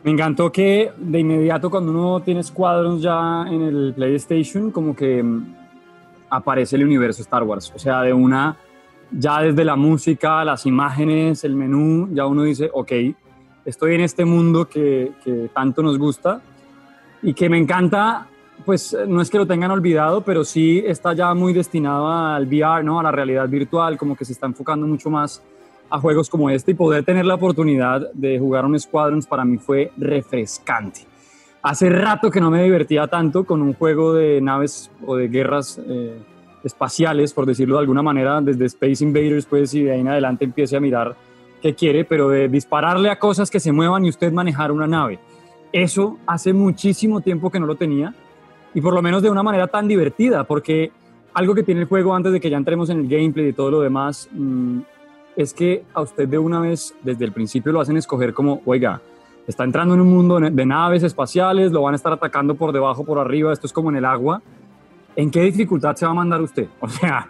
Me 0.04 0.10
encantó 0.10 0.50
que 0.50 0.90
de 0.96 1.20
inmediato 1.20 1.70
cuando 1.70 1.92
uno 1.92 2.22
tiene 2.22 2.42
Squadrons 2.42 3.00
ya 3.00 3.44
en 3.46 3.62
el 3.62 3.94
PlayStation, 3.94 4.72
como 4.72 4.96
que 4.96 5.22
mm, 5.22 5.61
aparece 6.32 6.76
el 6.76 6.84
universo 6.84 7.22
Star 7.22 7.42
Wars. 7.42 7.70
O 7.74 7.78
sea, 7.78 8.00
de 8.00 8.12
una, 8.12 8.56
ya 9.10 9.40
desde 9.40 9.64
la 9.64 9.76
música, 9.76 10.44
las 10.44 10.64
imágenes, 10.64 11.44
el 11.44 11.54
menú, 11.54 12.08
ya 12.12 12.26
uno 12.26 12.42
dice, 12.44 12.70
ok, 12.72 12.92
estoy 13.66 13.94
en 13.94 14.00
este 14.00 14.24
mundo 14.24 14.66
que, 14.66 15.12
que 15.22 15.50
tanto 15.54 15.82
nos 15.82 15.98
gusta 15.98 16.40
y 17.22 17.34
que 17.34 17.50
me 17.50 17.58
encanta, 17.58 18.26
pues 18.64 18.96
no 19.06 19.20
es 19.20 19.28
que 19.28 19.36
lo 19.36 19.46
tengan 19.46 19.70
olvidado, 19.70 20.22
pero 20.22 20.42
sí 20.42 20.82
está 20.86 21.12
ya 21.12 21.34
muy 21.34 21.52
destinado 21.52 22.10
al 22.10 22.46
VR, 22.46 22.82
¿no? 22.82 22.98
A 22.98 23.02
la 23.02 23.12
realidad 23.12 23.46
virtual, 23.48 23.98
como 23.98 24.16
que 24.16 24.24
se 24.24 24.32
está 24.32 24.46
enfocando 24.46 24.86
mucho 24.86 25.10
más 25.10 25.42
a 25.90 26.00
juegos 26.00 26.30
como 26.30 26.48
este 26.48 26.70
y 26.70 26.74
poder 26.74 27.04
tener 27.04 27.26
la 27.26 27.34
oportunidad 27.34 28.10
de 28.14 28.38
jugar 28.38 28.64
un 28.64 28.80
Squadrons 28.80 29.26
para 29.26 29.44
mí 29.44 29.58
fue 29.58 29.92
refrescante. 29.98 31.11
Hace 31.62 31.90
rato 31.90 32.30
que 32.30 32.40
no 32.40 32.50
me 32.50 32.64
divertía 32.64 33.06
tanto 33.06 33.44
con 33.44 33.62
un 33.62 33.74
juego 33.74 34.14
de 34.14 34.40
naves 34.40 34.90
o 35.06 35.14
de 35.14 35.28
guerras 35.28 35.80
eh, 35.86 36.18
espaciales, 36.64 37.32
por 37.32 37.46
decirlo 37.46 37.76
de 37.76 37.82
alguna 37.82 38.02
manera, 38.02 38.40
desde 38.40 38.64
Space 38.64 39.04
Invaders, 39.04 39.46
pues, 39.46 39.72
y 39.74 39.84
de 39.84 39.92
ahí 39.92 40.00
en 40.00 40.08
adelante 40.08 40.44
empiece 40.44 40.76
a 40.76 40.80
mirar 40.80 41.14
qué 41.60 41.72
quiere, 41.72 42.04
pero 42.04 42.28
de 42.28 42.48
dispararle 42.48 43.10
a 43.10 43.18
cosas 43.20 43.48
que 43.48 43.60
se 43.60 43.70
muevan 43.70 44.04
y 44.04 44.08
usted 44.08 44.32
manejar 44.32 44.72
una 44.72 44.88
nave. 44.88 45.20
eso 45.72 46.18
hace 46.26 46.52
muchísimo 46.52 47.22
tiempo 47.22 47.50
que 47.50 47.58
no 47.58 47.64
lo 47.64 47.76
tenía 47.76 48.12
y 48.74 48.80
por 48.82 48.92
lo 48.92 49.00
menos 49.00 49.22
de 49.22 49.30
una 49.30 49.42
manera 49.42 49.68
tan 49.68 49.88
divertida, 49.88 50.44
porque 50.44 50.90
algo 51.32 51.54
que 51.54 51.62
tiene 51.62 51.82
el 51.82 51.86
juego 51.86 52.14
antes 52.14 52.32
de 52.32 52.40
que 52.40 52.50
ya 52.50 52.58
entremos 52.58 52.90
en 52.90 52.98
el 53.00 53.08
gameplay 53.08 53.48
y 53.48 53.52
todo 53.52 53.70
lo 53.70 53.80
demás, 53.80 54.28
mm, 54.32 54.80
es 55.36 55.54
que 55.54 55.84
a 55.94 56.02
usted 56.02 56.28
de 56.28 56.38
una 56.38 56.60
vez, 56.60 56.94
desde 57.02 57.24
el 57.24 57.32
principio, 57.32 57.72
lo 57.72 57.80
hacen 57.80 57.96
escoger 57.96 58.34
como, 58.34 58.60
oiga, 58.66 59.00
está 59.46 59.64
entrando 59.64 59.94
en 59.94 60.00
un 60.00 60.08
mundo 60.08 60.38
de 60.38 60.66
naves 60.66 61.02
espaciales, 61.02 61.72
lo 61.72 61.82
van 61.82 61.94
a 61.94 61.96
estar 61.96 62.12
atacando 62.12 62.54
por 62.54 62.72
debajo, 62.72 63.04
por 63.04 63.18
arriba, 63.18 63.52
esto 63.52 63.66
es 63.66 63.72
como 63.72 63.90
en 63.90 63.96
el 63.96 64.04
agua. 64.04 64.42
¿En 65.14 65.30
qué 65.30 65.42
dificultad 65.42 65.94
se 65.94 66.06
va 66.06 66.12
a 66.12 66.14
mandar 66.14 66.40
usted? 66.40 66.68
O 66.80 66.88
sea, 66.88 67.28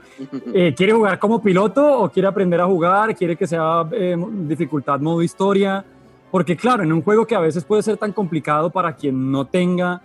eh, 0.55 0.73
¿quiere 0.77 0.93
jugar 0.93 1.19
como 1.19 1.43
piloto 1.43 2.01
o 2.01 2.09
quiere 2.11 2.29
aprender 2.29 2.61
a 2.61 2.67
jugar? 2.67 3.15
¿Quiere 3.17 3.37
que 3.37 3.47
sea 3.47 3.87
eh, 3.93 4.17
dificultad 4.47 5.01
modo 5.01 5.23
historia? 5.23 5.85
Porque 6.31 6.57
claro, 6.57 6.83
en 6.83 6.93
un 6.93 7.03
juego 7.03 7.27
que 7.27 7.35
a 7.35 7.41
veces 7.41 7.65
puede 7.65 7.83
ser 7.83 7.97
tan 7.97 8.13
complicado 8.13 8.71
para 8.71 8.95
quien 8.95 9.31
no 9.31 9.47
tenga 9.47 10.01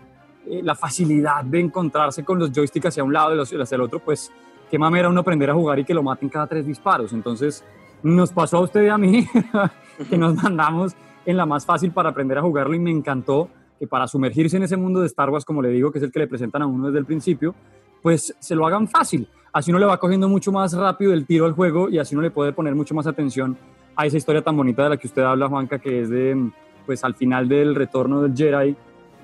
eh, 0.46 0.62
la 0.64 0.76
facilidad 0.76 1.44
de 1.44 1.60
encontrarse 1.60 2.24
con 2.24 2.40
los 2.40 2.52
joysticks 2.52 2.88
hacia 2.88 3.04
un 3.04 3.14
lado 3.14 3.36
y 3.36 3.40
hacia 3.40 3.76
el 3.76 3.82
otro, 3.82 4.00
pues 4.00 4.32
qué 4.70 4.80
mamera 4.80 5.10
uno 5.10 5.22
aprender 5.22 5.50
a 5.50 5.54
jugar 5.54 5.80
y 5.80 5.86
que 5.86 5.94
lo 5.94 6.04
maten 6.04 6.30
cada 6.30 6.48
tres 6.48 6.66
disparos. 6.66 7.14
Entonces, 7.14 7.64
nos 8.04 8.32
pasó 8.32 8.58
a 8.58 8.62
usted 8.62 8.84
y 8.84 8.90
a 8.90 8.98
mí 8.98 9.28
que 10.10 10.18
nos 10.18 10.36
mandamos 10.36 10.96
en 11.28 11.38
la 11.38 11.46
más 11.46 11.66
fácil 11.66 11.92
para 11.92 12.10
aprender 12.10 12.38
a 12.38 12.42
jugarlo 12.42 12.74
y 12.74 12.80
me 12.80 12.90
encantó 12.90 13.50
que 13.78 13.86
para 13.86 14.08
sumergirse 14.08 14.58
en 14.58 14.64
ese 14.64 14.78
mundo 14.78 15.02
de 15.02 15.08
Star 15.08 15.30
Wars, 15.30 15.46
como 15.46 15.62
le 15.62 15.70
digo, 15.70 15.92
que 15.92 16.00
es 16.00 16.04
el 16.06 16.12
que 16.12 16.20
le 16.20 16.28
presentan 16.28 16.62
a 16.62 16.66
uno 16.66 16.88
desde 16.88 17.00
el 17.00 17.06
principio, 17.06 17.54
pues 18.02 18.34
se 18.40 18.56
lo 18.56 18.66
hagan 18.66 18.88
fácil. 18.88 19.28
Así 19.52 19.70
uno 19.70 19.80
le 19.80 19.86
va 19.86 20.00
cogiendo 20.00 20.30
mucho 20.30 20.54
más 20.54 20.74
rápido 20.74 21.14
el 21.14 21.26
tiro 21.26 21.46
al 21.46 21.52
juego 21.52 21.90
y 21.90 22.00
así 22.00 22.16
uno 22.16 22.22
le 22.22 22.32
puede 22.32 22.54
poner 22.54 22.76
mucho 22.76 22.96
más 22.96 23.08
atención 23.08 23.58
a 23.96 24.06
esa 24.06 24.16
historia 24.16 24.42
tan 24.42 24.56
bonita 24.56 24.84
de 24.84 24.90
la 24.90 24.98
que 24.98 25.08
usted 25.08 25.22
habla, 25.22 25.50
Juanca, 25.50 25.80
que 25.80 26.02
es 26.02 26.10
de, 26.10 26.50
pues 26.86 27.04
al 27.04 27.14
final 27.14 27.50
del 27.50 27.76
retorno 27.76 28.22
del 28.22 28.34
Jedi 28.34 28.76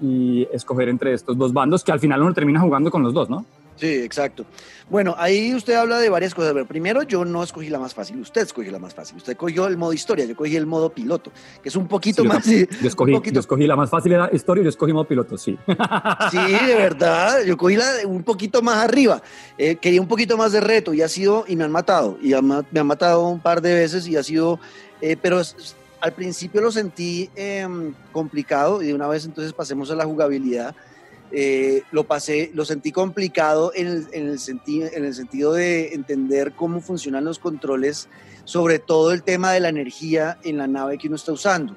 y 0.02 0.46
escoger 0.52 0.90
entre 0.90 1.14
estos 1.14 1.38
dos 1.38 1.54
bandos, 1.54 1.86
que 1.86 1.94
al 1.94 2.02
final 2.02 2.22
uno 2.22 2.34
termina 2.34 2.60
jugando 2.60 2.92
con 2.92 3.02
los 3.02 3.14
dos, 3.14 3.30
¿no? 3.30 3.46
Sí, 3.76 3.88
exacto. 3.88 4.46
Bueno, 4.90 5.16
ahí 5.18 5.54
usted 5.56 5.74
habla 5.74 5.98
de 6.00 6.08
varias 6.10 6.36
cosas. 6.36 6.54
Pero 6.54 6.66
primero, 6.68 7.04
yo 7.04 7.26
no 7.26 7.42
escogí 7.44 7.70
la 7.70 7.80
más 7.80 7.94
fácil, 7.94 8.20
usted 8.20 8.42
escogió 8.42 8.72
la 8.72 8.80
más 8.80 8.94
fácil. 8.94 9.18
Usted 9.18 9.36
cogió 9.36 9.66
el 9.68 9.78
modo 9.78 9.94
historia, 9.94 10.26
yo 10.26 10.36
cogí 10.36 10.56
el 10.56 10.66
modo 10.66 10.90
piloto, 10.92 11.32
que 11.62 11.70
es 11.70 11.76
un 11.76 11.88
poquito 11.88 12.22
Sí, 12.22 12.28
más. 12.28 12.46
Yo 12.82 12.88
escogí, 12.88 13.12
un 13.14 13.18
poquito- 13.20 13.34
yo 13.36 13.40
escogí 13.40 13.66
la 13.66 13.76
más 13.76 13.90
fácil 13.90 14.12
era 14.14 14.30
historia 14.32 14.62
y 14.62 14.64
yo 14.66 14.70
escogí 14.70 14.94
modo 14.94 15.08
piloto, 15.08 15.38
sí. 15.38 15.58
Sí, 16.32 16.38
de 16.38 16.76
verdad. 16.76 17.44
Yo 17.44 17.58
cogí 17.58 17.76
la 17.76 17.92
de 17.94 18.06
un 18.06 18.24
poquito 18.24 18.62
más 18.62 18.78
arriba. 18.78 19.22
Eh, 19.58 19.76
quería 19.78 20.02
un 20.02 20.08
poquito 20.08 20.38
más 20.38 20.52
de 20.52 20.62
reto 20.62 20.94
y 20.94 21.02
ha 21.02 21.08
sido, 21.08 21.46
y 21.48 21.56
me 21.56 21.64
han 21.64 21.72
matado. 21.72 22.18
Y 22.22 22.34
me 22.72 22.80
han 22.80 22.88
matado 22.88 23.28
un 23.28 23.40
par 23.40 23.62
de 23.62 23.74
veces 23.74 24.08
y 24.08 24.16
ha 24.18 24.24
sido, 24.24 24.60
eh, 25.02 25.18
pero 25.20 25.42
al 26.02 26.14
principio 26.14 26.62
lo 26.62 26.72
sentí 26.72 27.30
em, 27.36 27.94
complicado 28.12 28.82
y 28.84 28.88
de 28.88 28.94
una 28.94 29.08
vez 29.08 29.26
entonces 29.26 29.54
pasemos 29.54 29.90
a 29.90 29.96
la 29.96 30.06
jugabilidad. 30.06 30.76
Eh, 31.36 31.82
lo 31.92 32.04
pasé, 32.04 32.52
lo 32.54 32.64
sentí 32.64 32.92
complicado 32.92 33.72
en 33.74 33.88
el, 33.88 34.08
en, 34.12 34.28
el 34.28 34.40
sentido, 34.40 35.54
de 35.54 35.94
entender 35.96 36.54
cómo 36.54 36.80
funcionan 36.80 37.26
los 37.26 37.40
controles, 37.40 38.08
sobre 38.44 38.78
todo 38.78 39.12
el 39.12 39.24
tema 39.24 39.52
de 39.52 39.60
la 39.60 39.70
energía 39.70 40.38
en 40.44 40.58
la 40.58 40.68
nave 40.68 41.00
que 41.00 41.08
uno 41.08 41.16
está 41.16 41.32
usando. 41.32 41.76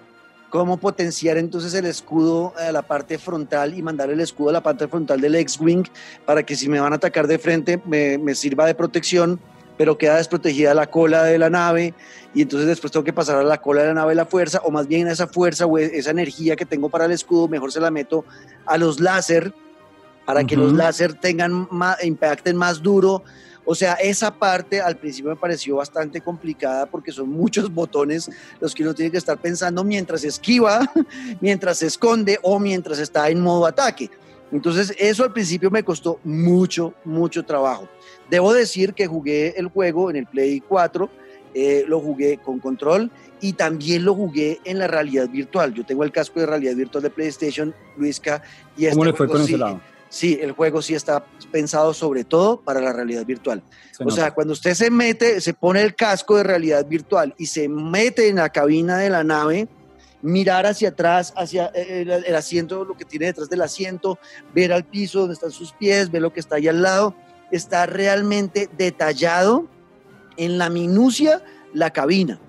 Cómo 0.50 0.76
potenciar 0.76 1.38
entonces 1.38 1.72
el 1.72 1.86
escudo 1.86 2.52
a 2.58 2.70
la 2.70 2.82
parte 2.82 3.16
frontal 3.16 3.76
y 3.76 3.80
mandar 3.80 4.10
el 4.10 4.20
escudo 4.20 4.50
a 4.50 4.52
la 4.52 4.62
parte 4.62 4.88
frontal 4.88 5.22
del 5.22 5.34
X-Wing 5.34 5.84
para 6.26 6.44
que 6.44 6.54
si 6.54 6.68
me 6.68 6.78
van 6.78 6.92
a 6.92 6.96
atacar 6.96 7.26
de 7.26 7.38
frente 7.38 7.80
me 7.86 8.34
sirva 8.34 8.66
de 8.66 8.74
protección, 8.74 9.40
pero 9.76 9.98
queda 9.98 10.16
desprotegida 10.16 10.74
la 10.74 10.86
cola 10.88 11.24
de 11.24 11.38
la 11.38 11.50
nave 11.50 11.94
y 12.34 12.42
entonces 12.42 12.68
después 12.68 12.92
tengo 12.92 13.04
que 13.04 13.12
pasar 13.12 13.36
a 13.36 13.42
la 13.42 13.60
cola 13.60 13.82
de 13.82 13.88
la 13.88 13.94
nave 13.94 14.14
la 14.14 14.26
fuerza, 14.26 14.60
o 14.64 14.70
más 14.70 14.86
bien 14.86 15.08
esa 15.08 15.26
fuerza 15.26 15.66
o 15.66 15.78
esa 15.78 16.10
energía 16.10 16.56
que 16.56 16.66
tengo 16.66 16.88
para 16.88 17.06
el 17.06 17.12
escudo, 17.12 17.48
mejor 17.48 17.72
se 17.72 17.80
la 17.80 17.90
meto 17.90 18.24
a 18.66 18.76
los 18.76 19.00
láser 19.00 19.52
para 20.26 20.44
que 20.44 20.56
los 20.56 20.72
láser 20.72 21.14
tengan 21.14 21.68
más, 21.70 22.02
impacten 22.04 22.56
más 22.56 22.82
duro. 22.82 23.22
O 23.64 23.74
sea, 23.74 23.94
esa 23.94 24.32
parte 24.34 24.80
al 24.80 24.96
principio 24.96 25.30
me 25.30 25.36
pareció 25.36 25.76
bastante 25.76 26.20
complicada 26.20 26.86
porque 26.86 27.12
son 27.12 27.30
muchos 27.30 27.72
botones 27.74 28.28
los 28.60 28.74
que 28.74 28.82
uno 28.82 28.94
tiene 28.94 29.10
que 29.10 29.18
estar 29.18 29.38
pensando 29.38 29.82
mientras 29.84 30.24
esquiva, 30.24 30.80
mientras 31.40 31.78
se 31.78 31.86
esconde 31.86 32.38
o 32.42 32.58
mientras 32.58 32.98
está 32.98 33.28
en 33.30 33.40
modo 33.40 33.66
ataque. 33.66 34.10
Entonces, 34.52 34.94
eso 34.98 35.24
al 35.24 35.32
principio 35.32 35.70
me 35.70 35.82
costó 35.82 36.20
mucho, 36.24 36.94
mucho 37.04 37.44
trabajo. 37.44 37.88
Debo 38.30 38.52
decir 38.52 38.94
que 38.94 39.06
jugué 39.06 39.54
el 39.56 39.68
juego 39.68 40.10
en 40.10 40.16
el 40.16 40.26
Play 40.26 40.60
4, 40.60 41.10
eh, 41.54 41.84
lo 41.88 42.00
jugué 42.00 42.38
con 42.38 42.58
control 42.60 43.10
y 43.40 43.54
también 43.54 44.04
lo 44.04 44.14
jugué 44.14 44.60
en 44.64 44.78
la 44.78 44.86
realidad 44.86 45.28
virtual. 45.28 45.74
Yo 45.74 45.84
tengo 45.84 46.04
el 46.04 46.12
casco 46.12 46.40
de 46.40 46.46
realidad 46.46 46.76
virtual 46.76 47.02
de 47.02 47.10
PlayStation, 47.10 47.74
Luisca, 47.96 48.42
y 48.76 48.88
¿Cómo 48.90 49.04
este 49.04 49.12
le 49.12 49.12
fue 49.16 49.28
con 49.28 49.38
sí- 49.38 49.52
ese 49.54 49.58
lado? 49.58 49.80
Sí, 50.08 50.38
el 50.40 50.52
juego 50.52 50.80
sí 50.80 50.94
está 50.94 51.24
pensado 51.50 51.92
sobre 51.92 52.24
todo 52.24 52.60
para 52.60 52.80
la 52.80 52.92
realidad 52.92 53.26
virtual. 53.26 53.62
Se 53.90 54.04
O 54.04 54.10
sea, 54.10 54.32
cuando 54.32 54.52
usted 54.52 54.72
se 54.74 54.88
mete, 54.90 55.40
se 55.40 55.52
pone 55.52 55.82
el 55.82 55.94
casco 55.96 56.36
de 56.36 56.44
realidad 56.44 56.86
virtual 56.86 57.34
y 57.36 57.46
se 57.46 57.68
mete 57.68 58.28
en 58.28 58.36
la 58.36 58.48
cabina 58.50 58.98
de 58.98 59.10
la 59.10 59.24
nave, 59.24 59.68
mirar 60.22 60.66
hacia 60.66 60.90
atrás, 60.90 61.32
hacia 61.36 61.66
el, 61.66 62.10
el 62.10 62.34
asiento, 62.34 62.84
lo 62.84 62.96
que 62.96 63.04
tiene 63.04 63.26
detrás 63.26 63.48
del 63.48 63.62
asiento, 63.62 64.18
ver 64.54 64.72
al 64.72 64.84
piso 64.84 65.20
donde 65.20 65.34
están 65.34 65.50
sus 65.50 65.72
pies, 65.72 66.10
ver 66.10 66.22
lo 66.22 66.32
que 66.32 66.40
está 66.40 66.56
ahí 66.56 66.68
al 66.68 66.82
lado, 66.82 67.14
está 67.50 67.86
realmente 67.86 68.68
detallado 68.76 69.66
en 70.36 70.58
la 70.58 70.68
minucia 70.68 71.42
la 71.72 71.90
cabina. 71.92 72.40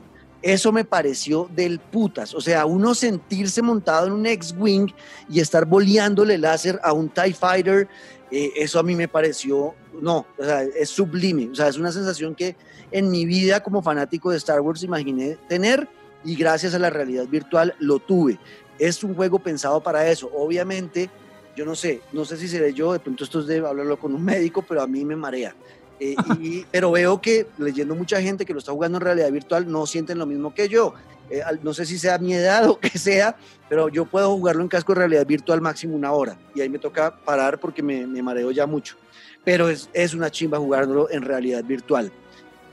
Eso 0.42 0.72
me 0.72 0.86
pareció 0.86 1.50
del 1.54 1.80
putas. 1.80 2.34
O 2.34 2.42
sea, 2.42 2.66
uno 2.66 2.94
sentirse 2.94 3.62
montado 3.62 4.08
en 4.08 4.14
un 4.14 4.26
X-Wing 4.26 4.92
y 5.30 5.40
estar 5.40 5.66
boleándole 5.66 6.38
láser 6.38 6.80
a 6.84 6.94
un 6.94 7.10
TIE 7.10 7.34
Fighter, 7.34 7.88
eh, 8.32 8.52
eso 8.56 8.80
a 8.80 8.84
mí 8.84 8.96
me 8.96 9.08
pareció, 9.08 9.74
no, 10.00 10.28
es 10.76 10.90
sublime. 10.90 11.50
O 11.52 11.56
sea, 11.56 11.68
es 11.68 11.78
una 11.78 11.92
sensación 11.92 12.36
que 12.36 12.56
en 12.92 13.10
mi 13.10 13.26
vida 13.26 13.62
como 13.62 13.82
fanático 13.82 14.32
de 14.32 14.38
Star 14.38 14.62
Wars 14.62 14.84
imaginé 14.84 15.38
tener 15.50 15.90
y 16.28 16.36
gracias 16.36 16.74
a 16.74 16.80
la 16.80 16.90
realidad 16.90 17.26
virtual 17.28 17.74
lo 17.80 18.00
tuve. 18.00 18.38
Es 18.78 19.02
un 19.04 19.16
juego 19.16 19.40
pensado 19.40 19.82
para 19.82 20.10
eso. 20.12 20.30
Obviamente, 20.36 21.10
yo 21.56 21.64
no 21.66 21.74
sé, 21.74 22.02
no 22.12 22.26
sé 22.26 22.36
si 22.36 22.50
seré 22.50 22.74
yo, 22.74 22.92
de 22.92 23.00
pronto 23.00 23.24
esto 23.24 23.40
es 23.40 23.48
de 23.48 23.60
hablarlo 23.66 23.98
con 23.98 24.14
un 24.14 24.24
médico, 24.26 24.62
pero 24.68 24.82
a 24.82 24.88
mí 24.88 25.06
me 25.06 25.16
marea. 25.16 25.56
Eh, 26.02 26.16
y- 26.42 26.66
pero 26.70 26.92
veo 26.92 27.22
que 27.22 27.48
leyendo 27.58 27.96
mucha 27.96 28.22
gente 28.22 28.46
que 28.46 28.52
lo 28.52 28.60
está 28.60 28.74
jugando 28.74 28.98
en 28.98 29.04
realidad 29.06 29.32
virtual 29.32 29.72
no 29.72 29.88
sienten 29.88 30.18
lo 30.18 30.26
mismo 30.26 30.54
que 30.54 30.68
yo. 30.68 30.94
Eh, 31.30 31.42
no 31.64 31.74
sé 31.74 31.86
si 31.86 31.98
sea 31.98 32.18
mi 32.18 32.34
edad 32.34 32.70
o 32.70 32.78
que 32.80 32.98
sea, 33.00 33.38
pero 33.70 33.88
yo 33.88 34.04
puedo 34.06 34.30
jugarlo 34.36 34.64
en 34.64 34.68
casco 34.68 34.94
de 34.94 35.00
realidad 35.00 35.26
virtual 35.26 35.62
máximo 35.62 35.96
una 35.96 36.12
hora 36.12 36.38
y 36.54 36.60
ahí 36.60 36.68
me 36.68 36.78
toca 36.80 37.16
parar 37.16 37.58
porque 37.58 37.82
me, 37.82 38.06
me 38.06 38.22
mareo 38.22 38.52
ya 38.52 38.68
mucho. 38.68 38.98
Pero 39.46 39.70
es, 39.70 39.90
es 39.94 40.14
una 40.14 40.30
chimba 40.30 40.58
jugarlo 40.58 41.10
en 41.10 41.22
realidad 41.22 41.64
virtual. 41.64 42.12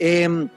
Em, 0.01 0.49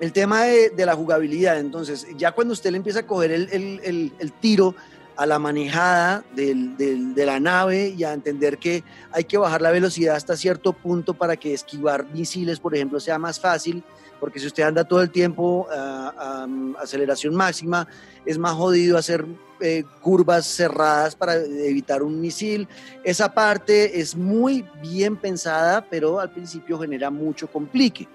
el 0.00 0.12
tema 0.12 0.44
de, 0.44 0.86
la 0.86 0.94
jugabilidad, 0.94 1.58
entonces, 1.58 2.06
ya 2.16 2.32
cuando 2.32 2.52
usted 2.52 2.70
le 2.70 2.78
empieza 2.78 3.00
a 3.00 3.06
coger 3.06 3.30
el, 3.32 4.32
tiro 4.40 4.74
a 5.16 5.26
la 5.26 5.38
manejada 5.38 6.24
de 6.34 7.24
la 7.26 7.38
nave 7.38 7.94
y 7.96 8.04
a 8.04 8.12
entender 8.12 8.58
que 8.58 8.82
hay 9.12 9.24
que 9.24 9.36
bajar 9.36 9.60
la 9.60 9.70
velocidad 9.70 10.16
hasta 10.16 10.36
cierto 10.36 10.72
punto 10.72 11.14
para 11.14 11.36
que 11.36 11.52
esquivar 11.52 12.06
misiles, 12.12 12.58
por 12.58 12.74
ejemplo, 12.74 12.98
sea 12.98 13.18
más 13.18 13.38
fácil, 13.38 13.84
porque 14.18 14.40
si 14.40 14.46
usted 14.46 14.62
anda 14.62 14.84
todo 14.84 15.02
el 15.02 15.10
tiempo 15.10 15.66
a, 15.70 16.46
a 16.76 16.82
aceleración 16.82 17.34
máxima, 17.34 17.86
es 18.24 18.38
más 18.38 18.52
jodido 18.54 18.96
hacer 18.96 19.26
eh, 19.62 19.84
curvas 20.00 20.46
cerradas 20.46 21.14
para 21.14 21.34
evitar 21.34 22.02
un 22.02 22.18
misil. 22.18 22.66
Esa 23.04 23.34
parte 23.34 24.00
es 24.00 24.16
muy 24.16 24.64
bien 24.80 25.18
pensada, 25.18 25.86
pero 25.90 26.18
al 26.18 26.30
principio 26.30 26.78
genera 26.78 27.10
mucho 27.10 27.46
complique. 27.46 28.08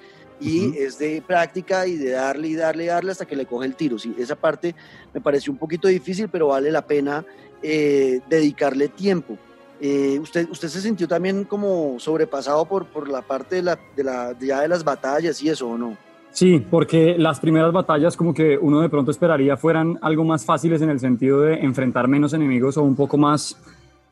Y 0.45 0.77
es 0.77 0.99
de 0.99 1.23
práctica 1.25 1.88
y 1.88 1.97
de 1.97 2.12
darle 2.12 2.49
y 2.49 2.55
darle 2.55 2.84
y 2.84 2.88
darle 2.88 3.12
hasta 3.12 3.25
que 3.25 3.36
le 3.36 3.45
coge 3.45 3.65
el 3.65 3.75
tiro. 3.75 3.97
Sí, 3.97 4.15
esa 4.17 4.36
parte 4.36 4.75
me 5.13 5.21
pareció 5.21 5.51
un 5.51 5.58
poquito 5.58 5.88
difícil, 5.88 6.29
pero 6.29 6.47
vale 6.47 6.71
la 6.71 6.86
pena 6.86 7.25
eh, 7.62 8.19
dedicarle 8.29 8.89
tiempo. 8.89 9.38
Eh, 9.81 10.19
usted, 10.21 10.47
¿Usted 10.49 10.69
se 10.69 10.81
sintió 10.81 11.08
también 11.08 11.43
como 11.43 11.99
sobrepasado 11.99 12.65
por, 12.65 12.86
por 12.86 13.10
la 13.10 13.21
parte 13.21 13.58
de, 13.58 13.62
la, 13.63 13.79
de, 13.95 14.03
la, 14.03 14.36
ya 14.39 14.62
de 14.62 14.67
las 14.67 14.84
batallas 14.84 15.41
y 15.41 15.49
eso 15.49 15.67
o 15.67 15.77
no? 15.77 15.97
Sí, 16.31 16.63
porque 16.69 17.15
las 17.17 17.39
primeras 17.39 17.71
batallas 17.71 18.17
como 18.17 18.34
que 18.34 18.58
uno 18.58 18.81
de 18.81 18.89
pronto 18.89 19.12
esperaría 19.12 19.58
fueran 19.58 19.97
algo 20.01 20.23
más 20.23 20.45
fáciles 20.45 20.81
en 20.81 20.89
el 20.89 20.99
sentido 20.99 21.41
de 21.41 21.55
enfrentar 21.55 22.08
menos 22.08 22.34
enemigos 22.34 22.77
o 22.77 22.84
un 22.84 22.95
poco 22.95 23.17
más, 23.17 23.58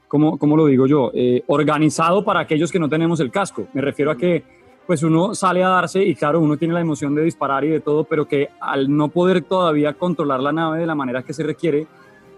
¿cómo, 0.08 0.38
cómo 0.38 0.56
lo 0.56 0.66
digo 0.68 0.88
yo? 0.88 1.12
Eh, 1.14 1.44
organizado 1.48 2.24
para 2.24 2.40
aquellos 2.40 2.72
que 2.72 2.80
no 2.80 2.90
tenemos 2.90 3.20
el 3.20 3.30
casco. 3.30 3.68
Me 3.74 3.82
refiero 3.82 4.10
a 4.10 4.18
que 4.18 4.63
pues 4.86 5.04
uno 5.04 5.34
sale 5.34 5.64
a 5.64 5.70
darse 5.70 6.04
y 6.04 6.16
claro, 6.16 6.40
uno 6.40 6.58
tiene 6.58 6.74
la 6.74 6.82
emoción 6.82 7.16
de 7.16 7.24
disparar 7.24 7.64
y 7.64 7.70
de 7.70 7.80
todo, 7.80 8.04
pero 8.04 8.28
que 8.28 8.50
al 8.60 8.96
no 8.96 9.08
poder 9.10 9.44
todavía 9.44 9.94
controlar 9.94 10.42
la 10.42 10.52
nave 10.52 10.80
de 10.80 10.86
la 10.86 10.96
manera 10.96 11.24
que 11.24 11.34
se 11.34 11.44
requiere, 11.44 11.88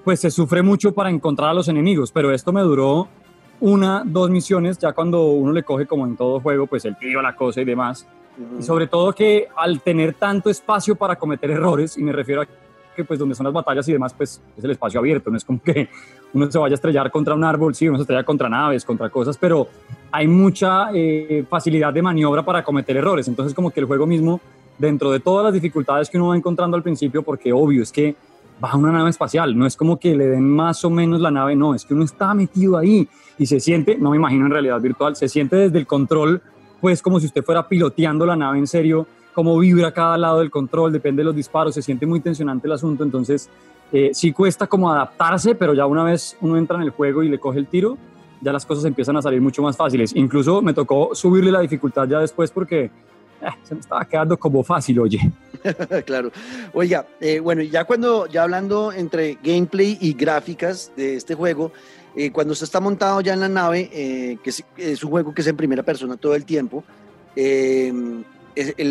pues 0.03 0.19
se 0.19 0.29
sufre 0.29 0.61
mucho 0.61 0.93
para 0.93 1.09
encontrar 1.09 1.49
a 1.49 1.53
los 1.53 1.67
enemigos. 1.67 2.11
Pero 2.11 2.31
esto 2.31 2.53
me 2.53 2.61
duró 2.61 3.07
una, 3.59 4.03
dos 4.05 4.29
misiones, 4.29 4.77
ya 4.77 4.93
cuando 4.93 5.25
uno 5.27 5.51
le 5.51 5.63
coge 5.63 5.87
como 5.87 6.05
en 6.05 6.15
todo 6.15 6.39
juego, 6.39 6.67
pues 6.67 6.85
el 6.85 6.97
tiro, 6.97 7.21
la 7.21 7.35
cosa 7.35 7.61
y 7.61 7.65
demás. 7.65 8.07
Y 8.59 8.61
sobre 8.61 8.87
todo 8.87 9.13
que 9.13 9.47
al 9.55 9.81
tener 9.81 10.13
tanto 10.13 10.49
espacio 10.49 10.95
para 10.95 11.15
cometer 11.15 11.49
errores, 11.51 11.97
y 11.97 12.03
me 12.03 12.11
refiero 12.11 12.41
a 12.41 12.47
que 12.95 13.03
pues 13.03 13.19
donde 13.19 13.33
son 13.33 13.45
las 13.45 13.53
batallas 13.53 13.87
y 13.87 13.93
demás, 13.93 14.13
pues 14.13 14.41
es 14.57 14.63
el 14.63 14.71
espacio 14.71 14.99
abierto, 14.99 15.29
no 15.29 15.37
es 15.37 15.45
como 15.45 15.61
que 15.61 15.89
uno 16.35 16.51
se 16.51 16.59
vaya 16.59 16.73
a 16.73 16.75
estrellar 16.75 17.09
contra 17.11 17.33
un 17.33 17.43
árbol, 17.43 17.73
sí, 17.73 17.87
uno 17.87 17.97
se 17.97 18.01
estrella 18.01 18.23
contra 18.23 18.49
naves, 18.49 18.83
contra 18.83 19.09
cosas, 19.09 19.37
pero 19.37 19.67
hay 20.11 20.27
mucha 20.27 20.89
eh, 20.93 21.45
facilidad 21.49 21.93
de 21.93 22.01
maniobra 22.01 22.43
para 22.43 22.61
cometer 22.63 22.97
errores, 22.97 23.27
entonces 23.27 23.53
como 23.53 23.71
que 23.71 23.79
el 23.79 23.85
juego 23.85 24.05
mismo, 24.05 24.41
dentro 24.77 25.11
de 25.11 25.21
todas 25.21 25.45
las 25.45 25.53
dificultades 25.53 26.09
que 26.09 26.17
uno 26.17 26.27
va 26.27 26.37
encontrando 26.37 26.75
al 26.75 26.83
principio, 26.83 27.23
porque 27.23 27.53
obvio 27.53 27.81
es 27.81 27.91
que 27.91 28.15
baja 28.59 28.77
una 28.77 28.91
nave 28.91 29.09
espacial, 29.09 29.57
no 29.57 29.65
es 29.65 29.77
como 29.77 29.97
que 29.97 30.15
le 30.15 30.27
den 30.27 30.47
más 30.47 30.83
o 30.83 30.89
menos 30.89 31.21
la 31.21 31.31
nave, 31.31 31.55
no, 31.55 31.73
es 31.73 31.85
que 31.85 31.93
uno 31.93 32.03
está 32.03 32.33
metido 32.33 32.77
ahí 32.77 33.07
y 33.37 33.45
se 33.45 33.59
siente, 33.61 33.97
no 33.97 34.11
me 34.11 34.17
imagino 34.17 34.45
en 34.45 34.51
realidad 34.51 34.79
virtual, 34.81 35.15
se 35.15 35.29
siente 35.29 35.55
desde 35.55 35.77
el 35.77 35.87
control, 35.87 36.41
pues 36.81 37.01
como 37.01 37.19
si 37.19 37.27
usted 37.27 37.43
fuera 37.43 37.67
piloteando 37.67 38.25
la 38.25 38.35
nave 38.35 38.57
en 38.57 38.67
serio, 38.67 39.07
cómo 39.33 39.57
vibra 39.57 39.93
cada 39.93 40.17
lado 40.17 40.39
del 40.39 40.51
control, 40.51 40.91
depende 40.91 41.21
de 41.21 41.25
los 41.25 41.35
disparos, 41.35 41.75
se 41.75 41.81
siente 41.81 42.05
muy 42.05 42.19
tensionante 42.19 42.67
el 42.67 42.73
asunto, 42.73 43.03
entonces 43.03 43.49
eh, 43.97 44.09
sí 44.13 44.33
cuesta 44.33 44.67
como 44.67 44.91
adaptarse, 44.91 45.55
pero 45.55 45.73
ya 45.73 45.85
una 45.85 46.03
vez 46.03 46.35
uno 46.41 46.57
entra 46.57 46.75
en 46.75 46.83
el 46.83 46.89
juego 46.89 47.23
y 47.23 47.29
le 47.29 47.39
coge 47.39 47.59
el 47.59 47.67
tiro, 47.67 47.97
ya 48.41 48.51
las 48.51 48.65
cosas 48.65 48.83
empiezan 48.83 49.15
a 49.15 49.21
salir 49.21 49.39
mucho 49.39 49.61
más 49.61 49.77
fáciles. 49.77 50.13
Incluso 50.13 50.61
me 50.61 50.73
tocó 50.73 51.15
subirle 51.15 51.49
la 51.49 51.61
dificultad 51.61 52.05
ya 52.05 52.19
después 52.19 52.51
porque 52.51 52.83
eh, 52.83 52.91
se 53.63 53.73
me 53.73 53.79
estaba 53.79 54.03
quedando 54.03 54.37
como 54.37 54.65
fácil, 54.65 54.99
oye. 54.99 55.31
claro. 56.05 56.29
Oiga, 56.73 57.07
eh, 57.21 57.39
bueno, 57.39 57.61
ya 57.61 57.85
cuando, 57.85 58.27
ya 58.27 58.43
hablando 58.43 58.91
entre 58.91 59.37
gameplay 59.41 59.97
y 60.01 60.11
gráficas 60.11 60.91
de 60.97 61.15
este 61.15 61.33
juego, 61.33 61.71
eh, 62.17 62.33
cuando 62.33 62.51
usted 62.51 62.65
está 62.65 62.81
montado 62.81 63.21
ya 63.21 63.33
en 63.33 63.39
la 63.39 63.47
nave, 63.47 63.89
que 64.43 64.49
es, 64.49 64.61
es, 64.75 65.05
un 65.05 65.09
juego 65.09 65.33
que 65.33 65.39
es 65.39 65.47
en 65.47 65.55
primera 65.55 65.83
persona 65.83 66.17
todo 66.17 66.35
el 66.35 66.43
tiempo, 66.43 66.83
el 67.33 68.25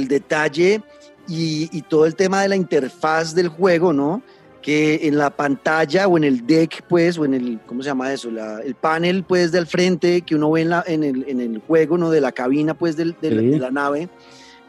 detalle 0.08 0.80
y, 1.28 1.68
y, 1.76 1.82
todo 1.82 2.06
el 2.06 2.16
tema 2.16 2.40
de 2.40 2.48
la 2.48 2.56
interfaz 2.56 3.34
del 3.34 3.48
juego, 3.48 3.92
¿no? 3.92 4.22
Que 4.64 5.06
en 5.06 5.18
la 5.18 5.28
pantalla 5.28 6.08
o 6.08 6.16
en 6.16 6.24
el 6.24 6.46
deck, 6.46 6.86
pues, 6.88 7.18
o 7.18 7.26
en 7.26 7.34
el, 7.34 7.60
¿cómo 7.66 7.82
se 7.82 7.90
llama 7.90 8.10
eso? 8.10 8.30
La, 8.30 8.60
el 8.60 8.74
panel, 8.74 9.22
pues, 9.22 9.52
del 9.52 9.66
frente 9.66 10.22
que 10.22 10.34
uno 10.34 10.50
ve 10.50 10.62
en, 10.62 10.70
la, 10.70 10.82
en, 10.86 11.04
el, 11.04 11.28
en 11.28 11.40
el 11.42 11.58
juego, 11.58 11.98
¿no? 11.98 12.10
De 12.10 12.22
la 12.22 12.32
cabina, 12.32 12.72
pues, 12.72 12.96
del, 12.96 13.14
de, 13.20 13.28
sí. 13.28 13.34
la, 13.34 13.42
de, 13.42 13.58
la, 13.58 13.70
nave, 13.70 14.08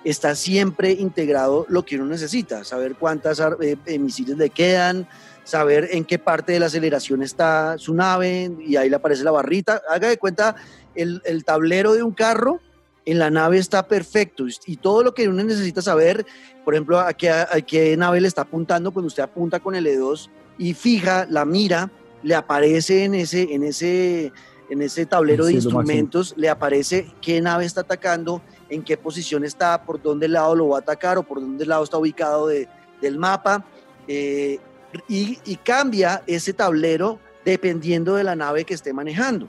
está 0.03 0.35
siempre 0.35 0.91
integrado 0.91 1.65
lo 1.69 1.85
que 1.85 1.95
uno 1.95 2.07
necesita, 2.07 2.65
saber 2.65 2.95
cuántas 2.95 3.41
eh, 3.61 3.77
misiles 3.97 4.37
le 4.37 4.49
quedan, 4.49 5.07
saber 5.45 5.87
en 5.91 6.03
qué 6.03 6.19
parte 6.19 6.51
de 6.51 6.59
la 6.59 6.65
aceleración 6.65 7.23
está 7.23 7.77
su 7.77 7.93
nave, 7.93 8.51
y 8.59 8.75
ahí 8.75 8.89
le 8.89 8.97
aparece 8.97 9.23
la 9.23 9.31
barrita. 9.31 9.81
Haga 9.89 10.09
de 10.09 10.17
cuenta, 10.17 10.57
el, 10.93 11.21
el 11.23 11.45
tablero 11.45 11.93
de 11.93 12.03
un 12.03 12.11
carro 12.11 12.59
en 13.05 13.19
la 13.19 13.29
nave 13.29 13.57
está 13.57 13.87
perfecto 13.87 14.45
y 14.65 14.77
todo 14.77 15.03
lo 15.03 15.13
que 15.13 15.27
uno 15.27 15.43
necesita 15.43 15.81
saber, 15.81 16.25
por 16.63 16.73
ejemplo, 16.73 16.99
a 16.99 17.13
qué, 17.13 17.29
a 17.29 17.61
qué 17.65 17.95
nave 17.95 18.19
le 18.19 18.27
está 18.27 18.41
apuntando 18.41 18.91
cuando 18.91 19.07
usted 19.07 19.23
apunta 19.23 19.59
con 19.59 19.75
el 19.75 19.85
E2 19.85 20.29
y 20.57 20.73
fija 20.73 21.27
la 21.29 21.45
mira, 21.45 21.91
le 22.23 22.33
aparece 22.33 23.03
en 23.03 23.13
ese, 23.13 23.53
en 23.53 23.63
ese, 23.63 24.31
en 24.69 24.81
ese 24.81 25.05
tablero 25.05 25.45
sí, 25.45 25.51
de 25.51 25.55
instrumentos, 25.57 26.33
le 26.37 26.49
aparece 26.49 27.07
qué 27.21 27.39
nave 27.41 27.65
está 27.65 27.81
atacando, 27.81 28.41
en 28.69 28.81
qué 28.81 28.97
posición 28.97 29.43
está, 29.43 29.83
por 29.83 30.01
dónde 30.01 30.27
lado 30.27 30.55
lo 30.55 30.69
va 30.69 30.77
a 30.77 30.81
atacar 30.81 31.19
o 31.19 31.23
por 31.23 31.39
dónde 31.39 31.65
lado 31.65 31.83
está 31.83 31.97
ubicado 31.97 32.47
de, 32.47 32.67
del 33.01 33.19
mapa. 33.19 33.63
Eh, 34.07 34.59
y, 35.07 35.37
y 35.45 35.55
cambia 35.57 36.23
ese 36.25 36.53
tablero 36.53 37.19
dependiendo 37.43 38.15
de 38.15 38.23
la 38.23 38.35
nave 38.35 38.63
que 38.63 38.73
esté 38.73 38.91
manejando. 38.93 39.47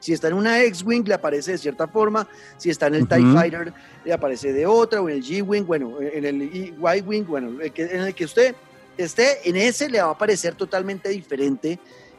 Si 0.00 0.12
está 0.12 0.28
en 0.28 0.34
una 0.34 0.62
X-Wing, 0.64 1.04
le 1.06 1.14
aparece 1.14 1.52
de 1.52 1.58
cierta 1.58 1.86
forma. 1.86 2.26
Si 2.56 2.70
está 2.70 2.88
en 2.88 2.94
el 2.96 3.02
uh 3.02 3.06
-huh. 3.06 3.16
TIE 3.16 3.32
Fighter, 3.32 3.72
le 4.04 4.12
aparece 4.12 4.52
de 4.52 4.66
otra. 4.66 5.00
O 5.00 5.08
en 5.08 5.16
el 5.16 5.22
G-Wing, 5.22 5.64
bueno, 5.66 5.98
en 6.00 6.24
el 6.24 6.42
Y-Wing, 6.42 7.26
bueno, 7.26 7.60
el 7.60 7.70
que, 7.72 7.82
en 7.84 8.00
el 8.00 8.14
que 8.14 8.24
usted 8.24 8.54
esté, 8.96 9.48
en 9.48 9.56
ese 9.56 9.88
le 9.88 10.00
va 10.00 10.08
a 10.08 10.12
aparecer 10.12 10.54
totalmente 10.54 11.08
diferente 11.10 11.78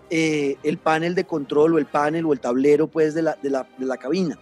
eh, 0.09 0.57
el 0.63 0.77
panel 0.77 1.15
de 1.15 1.25
control 1.25 1.75
o 1.75 1.77
el 1.77 1.85
panel 1.87 2.25
o 2.25 2.33
el 2.33 2.39
tablero, 2.39 2.87
pues, 2.87 3.13
de 3.13 3.23
la, 3.23 3.37
de 3.41 3.49
la, 3.49 3.67
de 3.77 3.85
la 3.85 3.97
cabina. 3.97 4.39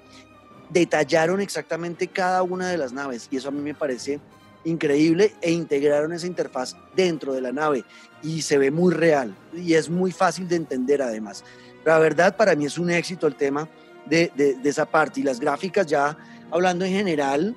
Detallaron 0.70 1.42
exactamente 1.42 2.08
cada 2.08 2.44
una 2.44 2.70
de 2.70 2.78
las 2.78 2.94
naves 2.94 3.28
y 3.32 3.38
eso 3.38 3.48
a 3.48 3.52
mí 3.52 3.62
me 3.62 3.74
parece 3.74 4.20
increíble 4.66 5.34
e 5.42 5.52
integraron 5.52 6.12
esa 6.14 6.28
interfaz 6.28 6.76
dentro 6.96 7.34
de 7.34 7.42
la 7.42 7.52
nave 7.52 7.86
y 8.22 8.42
se 8.42 8.58
ve 8.58 8.72
muy 8.72 8.94
real 8.94 9.34
y 9.54 9.74
es 9.74 9.90
muy 9.90 10.12
fácil 10.12 10.48
de 10.48 10.58
entender 10.58 11.02
además. 11.02 11.44
La 11.86 12.00
verdad, 12.00 12.36
para 12.36 12.56
mí 12.56 12.66
es 12.66 12.78
un 12.78 12.90
éxito 12.90 13.28
el 13.28 13.36
tema 13.36 13.68
de, 14.06 14.32
de, 14.36 14.56
de 14.56 14.70
esa 14.70 14.86
parte. 14.86 15.20
Y 15.20 15.24
las 15.24 15.40
gráficas, 15.40 15.88
ya 15.88 16.18
hablando 16.52 16.86
en 16.86 16.92
general, 16.92 17.56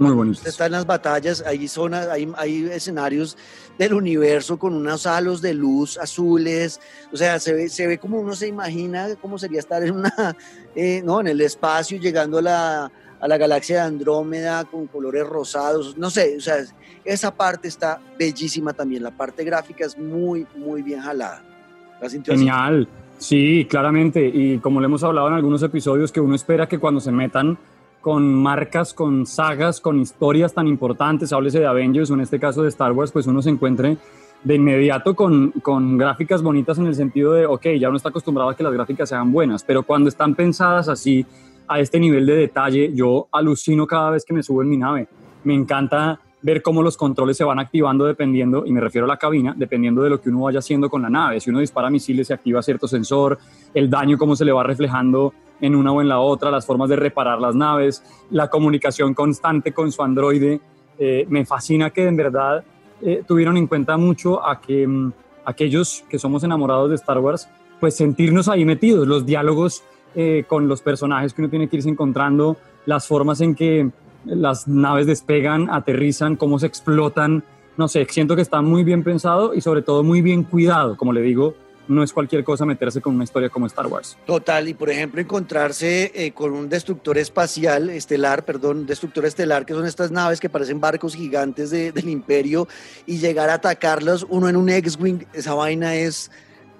muy 0.00 0.12
bonitas. 0.12 0.46
Está 0.46 0.64
en 0.64 0.72
las 0.72 0.86
batallas, 0.86 1.44
hay 1.46 1.68
zonas, 1.68 2.08
hay, 2.08 2.32
hay, 2.38 2.64
escenarios 2.72 3.36
del 3.78 3.92
universo 3.92 4.58
con 4.58 4.74
unos 4.74 5.06
halos 5.06 5.42
de 5.42 5.52
luz 5.52 5.98
azules, 5.98 6.80
o 7.12 7.18
sea, 7.18 7.38
se 7.38 7.52
ve, 7.52 7.68
se 7.68 7.86
ve 7.86 7.98
como 7.98 8.18
uno 8.18 8.34
se 8.34 8.48
imagina 8.48 9.08
cómo 9.20 9.38
sería 9.38 9.60
estar 9.60 9.82
en 9.82 9.96
una, 9.96 10.34
eh, 10.74 11.02
no, 11.04 11.20
en 11.20 11.28
el 11.28 11.42
espacio, 11.42 11.98
llegando 11.98 12.38
a 12.38 12.42
la, 12.42 12.92
a 13.20 13.28
la 13.28 13.36
galaxia 13.36 13.76
de 13.76 13.88
Andrómeda 13.88 14.64
con 14.64 14.86
colores 14.86 15.26
rosados, 15.26 15.98
no 15.98 16.08
sé, 16.08 16.34
o 16.38 16.40
sea, 16.40 16.56
esa 17.04 17.34
parte 17.34 17.68
está 17.68 18.00
bellísima 18.18 18.72
también, 18.72 19.02
la 19.02 19.14
parte 19.14 19.44
gráfica 19.44 19.84
es 19.84 19.98
muy, 19.98 20.46
muy 20.56 20.80
bien 20.80 21.02
jalada. 21.02 21.44
Genial. 22.24 22.88
Así? 22.90 23.09
Sí, 23.20 23.66
claramente. 23.68 24.26
Y 24.26 24.58
como 24.58 24.80
le 24.80 24.86
hemos 24.86 25.04
hablado 25.04 25.28
en 25.28 25.34
algunos 25.34 25.62
episodios, 25.62 26.10
que 26.10 26.20
uno 26.20 26.34
espera 26.34 26.66
que 26.66 26.78
cuando 26.78 27.00
se 27.00 27.12
metan 27.12 27.58
con 28.00 28.34
marcas, 28.34 28.94
con 28.94 29.26
sagas, 29.26 29.78
con 29.78 30.00
historias 30.00 30.54
tan 30.54 30.66
importantes, 30.66 31.30
háblese 31.34 31.60
de 31.60 31.66
Avengers 31.66 32.10
o 32.10 32.14
en 32.14 32.20
este 32.20 32.40
caso 32.40 32.62
de 32.62 32.70
Star 32.70 32.92
Wars, 32.92 33.12
pues 33.12 33.26
uno 33.26 33.42
se 33.42 33.50
encuentre 33.50 33.98
de 34.42 34.54
inmediato 34.54 35.14
con, 35.14 35.50
con 35.62 35.98
gráficas 35.98 36.42
bonitas 36.42 36.78
en 36.78 36.86
el 36.86 36.94
sentido 36.94 37.34
de, 37.34 37.44
ok, 37.44 37.66
ya 37.78 37.88
uno 37.88 37.98
está 37.98 38.08
acostumbrado 38.08 38.48
a 38.48 38.56
que 38.56 38.62
las 38.62 38.72
gráficas 38.72 39.10
sean 39.10 39.30
buenas, 39.30 39.62
pero 39.64 39.82
cuando 39.82 40.08
están 40.08 40.34
pensadas 40.34 40.88
así, 40.88 41.26
a 41.68 41.78
este 41.78 42.00
nivel 42.00 42.24
de 42.24 42.34
detalle, 42.34 42.90
yo 42.94 43.28
alucino 43.30 43.86
cada 43.86 44.10
vez 44.10 44.24
que 44.24 44.32
me 44.32 44.42
subo 44.42 44.62
en 44.62 44.70
mi 44.70 44.78
nave. 44.78 45.06
Me 45.44 45.54
encanta 45.54 46.18
ver 46.42 46.62
cómo 46.62 46.82
los 46.82 46.96
controles 46.96 47.36
se 47.36 47.44
van 47.44 47.58
activando 47.58 48.06
dependiendo, 48.06 48.64
y 48.64 48.72
me 48.72 48.80
refiero 48.80 49.04
a 49.04 49.08
la 49.08 49.16
cabina, 49.16 49.54
dependiendo 49.56 50.02
de 50.02 50.10
lo 50.10 50.20
que 50.20 50.30
uno 50.30 50.42
vaya 50.42 50.60
haciendo 50.60 50.88
con 50.88 51.02
la 51.02 51.10
nave. 51.10 51.40
Si 51.40 51.50
uno 51.50 51.60
dispara 51.60 51.90
misiles 51.90 52.28
se 52.28 52.34
activa 52.34 52.62
cierto 52.62 52.88
sensor, 52.88 53.38
el 53.74 53.90
daño 53.90 54.16
cómo 54.16 54.34
se 54.36 54.44
le 54.44 54.52
va 54.52 54.62
reflejando 54.62 55.32
en 55.60 55.76
una 55.76 55.92
o 55.92 56.00
en 56.00 56.08
la 56.08 56.20
otra, 56.20 56.50
las 56.50 56.64
formas 56.64 56.88
de 56.88 56.96
reparar 56.96 57.40
las 57.40 57.54
naves, 57.54 58.02
la 58.30 58.48
comunicación 58.48 59.14
constante 59.14 59.72
con 59.72 59.92
su 59.92 60.02
androide. 60.02 60.60
Eh, 60.98 61.26
me 61.28 61.44
fascina 61.44 61.90
que 61.90 62.06
en 62.06 62.16
verdad 62.16 62.64
eh, 63.02 63.22
tuvieron 63.26 63.56
en 63.56 63.66
cuenta 63.66 63.96
mucho 63.96 64.46
a 64.46 64.60
que 64.60 64.86
um, 64.86 65.12
aquellos 65.44 66.04
que 66.08 66.18
somos 66.18 66.44
enamorados 66.44 66.90
de 66.90 66.96
Star 66.96 67.18
Wars, 67.18 67.48
pues 67.78 67.96
sentirnos 67.96 68.48
ahí 68.48 68.64
metidos, 68.64 69.06
los 69.06 69.24
diálogos 69.24 69.82
eh, 70.14 70.44
con 70.46 70.68
los 70.68 70.82
personajes 70.82 71.32
que 71.32 71.40
uno 71.40 71.50
tiene 71.50 71.68
que 71.68 71.76
irse 71.76 71.88
encontrando, 71.88 72.56
las 72.84 73.06
formas 73.06 73.40
en 73.40 73.54
que 73.54 73.90
las 74.24 74.68
naves 74.68 75.06
despegan, 75.06 75.68
aterrizan, 75.70 76.36
cómo 76.36 76.58
se 76.58 76.66
explotan. 76.66 77.44
No 77.76 77.88
sé, 77.88 78.06
siento 78.10 78.36
que 78.36 78.42
está 78.42 78.60
muy 78.62 78.84
bien 78.84 79.02
pensado 79.02 79.54
y 79.54 79.60
sobre 79.60 79.82
todo 79.82 80.02
muy 80.02 80.22
bien 80.22 80.42
cuidado. 80.42 80.96
Como 80.96 81.12
le 81.12 81.22
digo, 81.22 81.54
no 81.90 82.02
es 82.02 82.12
cualquier 82.12 82.44
cosa 82.44 82.64
meterse 82.64 83.00
con 83.00 83.14
una 83.14 83.24
historia 83.24 83.48
como 83.48 83.66
Star 83.66 83.86
Wars. 83.86 84.16
Total, 84.24 84.68
y 84.68 84.74
por 84.74 84.90
ejemplo 84.90 85.20
encontrarse 85.20 86.12
eh, 86.14 86.32
con 86.32 86.52
un 86.52 86.68
destructor 86.68 87.18
espacial, 87.18 87.90
estelar, 87.90 88.44
perdón, 88.44 88.86
destructor 88.86 89.26
estelar, 89.26 89.66
que 89.66 89.74
son 89.74 89.84
estas 89.84 90.10
naves 90.10 90.40
que 90.40 90.48
parecen 90.48 90.80
barcos 90.80 91.14
gigantes 91.14 91.70
de, 91.70 91.90
del 91.90 92.08
imperio, 92.08 92.68
y 93.06 93.18
llegar 93.18 93.50
a 93.50 93.54
atacarlos 93.54 94.24
uno 94.28 94.48
en 94.48 94.56
un 94.56 94.68
X-Wing, 94.68 95.24
esa 95.32 95.54
vaina 95.54 95.96
es 95.96 96.30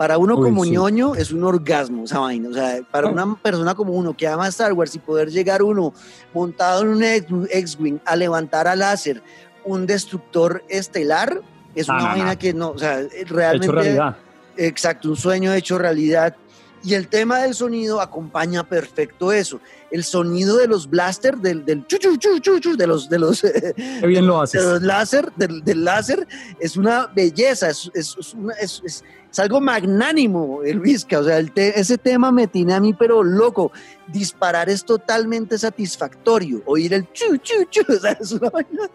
para 0.00 0.16
uno 0.16 0.34
Uy, 0.34 0.44
como 0.44 0.64
sí. 0.64 0.70
ñoño 0.70 1.14
es 1.14 1.30
un 1.30 1.44
orgasmo 1.44 2.04
esa 2.04 2.20
vaina. 2.20 2.48
O 2.48 2.54
sea, 2.54 2.80
para 2.90 3.08
oh. 3.08 3.12
una 3.12 3.34
persona 3.34 3.74
como 3.74 3.92
uno 3.92 4.16
que 4.16 4.26
ama 4.26 4.48
Star 4.48 4.72
Wars 4.72 4.94
y 4.94 4.98
poder 4.98 5.28
llegar 5.28 5.62
uno 5.62 5.92
montado 6.32 6.80
en 6.80 6.88
un 6.88 7.46
X-Wing 7.50 7.98
a 8.06 8.16
levantar 8.16 8.66
a 8.66 8.74
láser 8.74 9.22
un 9.62 9.84
destructor 9.84 10.64
estelar, 10.70 11.42
es 11.74 11.86
una 11.90 11.98
ah, 11.98 12.16
vaina 12.16 12.36
que 12.36 12.54
no, 12.54 12.70
o 12.70 12.78
sea, 12.78 13.02
realmente... 13.26 13.66
Hecho 13.66 13.72
realidad. 13.72 14.16
Exacto, 14.56 15.10
un 15.10 15.16
sueño 15.16 15.52
hecho 15.52 15.76
realidad. 15.76 16.34
Y 16.83 16.95
el 16.95 17.09
tema 17.09 17.40
del 17.40 17.55
sonido 17.55 18.01
acompaña 18.01 18.64
perfecto 18.64 19.33
eso. 19.33 19.61
El 19.90 20.03
sonido 20.03 20.57
de 20.57 20.66
los 20.66 20.88
blaster, 20.88 21.37
del, 21.37 21.64
del 21.64 21.87
chu, 21.87 21.99
chu, 21.99 22.16
chu, 22.16 22.38
chu, 22.38 22.59
chu, 22.59 22.77
de 22.77 22.87
los, 22.87 23.09
de 23.09 23.19
los, 23.19 23.40
Qué 23.77 24.07
bien 24.07 24.27
lo 24.27 24.40
haces. 24.40 24.64
De 24.64 24.71
los 24.71 24.83
láser, 24.83 25.31
del, 25.37 25.62
del 25.62 25.85
láser, 25.85 26.27
es 26.59 26.77
una 26.77 27.07
belleza, 27.09 27.69
es, 27.69 27.90
es, 27.93 28.16
es, 28.19 28.35
una, 28.35 28.55
es, 28.55 29.05
algo 29.38 29.61
magnánimo, 29.61 30.62
el. 30.62 30.81
O 30.81 31.25
sea, 31.25 31.38
el 31.38 31.53
te 31.53 31.79
ese 31.79 31.99
tema 31.99 32.33
me 32.33 32.47
tiene 32.47 32.73
a 32.73 32.81
mí, 32.81 32.95
pero 32.95 33.23
loco. 33.23 33.73
Disparar 34.09 34.69
es 34.69 34.85
totalmente 34.85 35.57
satisfactorio. 35.59 36.62
Oír 36.66 36.95
el 36.95 37.07
chu, 37.12 37.37
chu, 37.37 37.64
chu. 37.70 37.83
O 37.89 38.01
sea, 38.01 38.12
es 38.12 38.33
una 38.33 38.51
vaina 38.51 38.91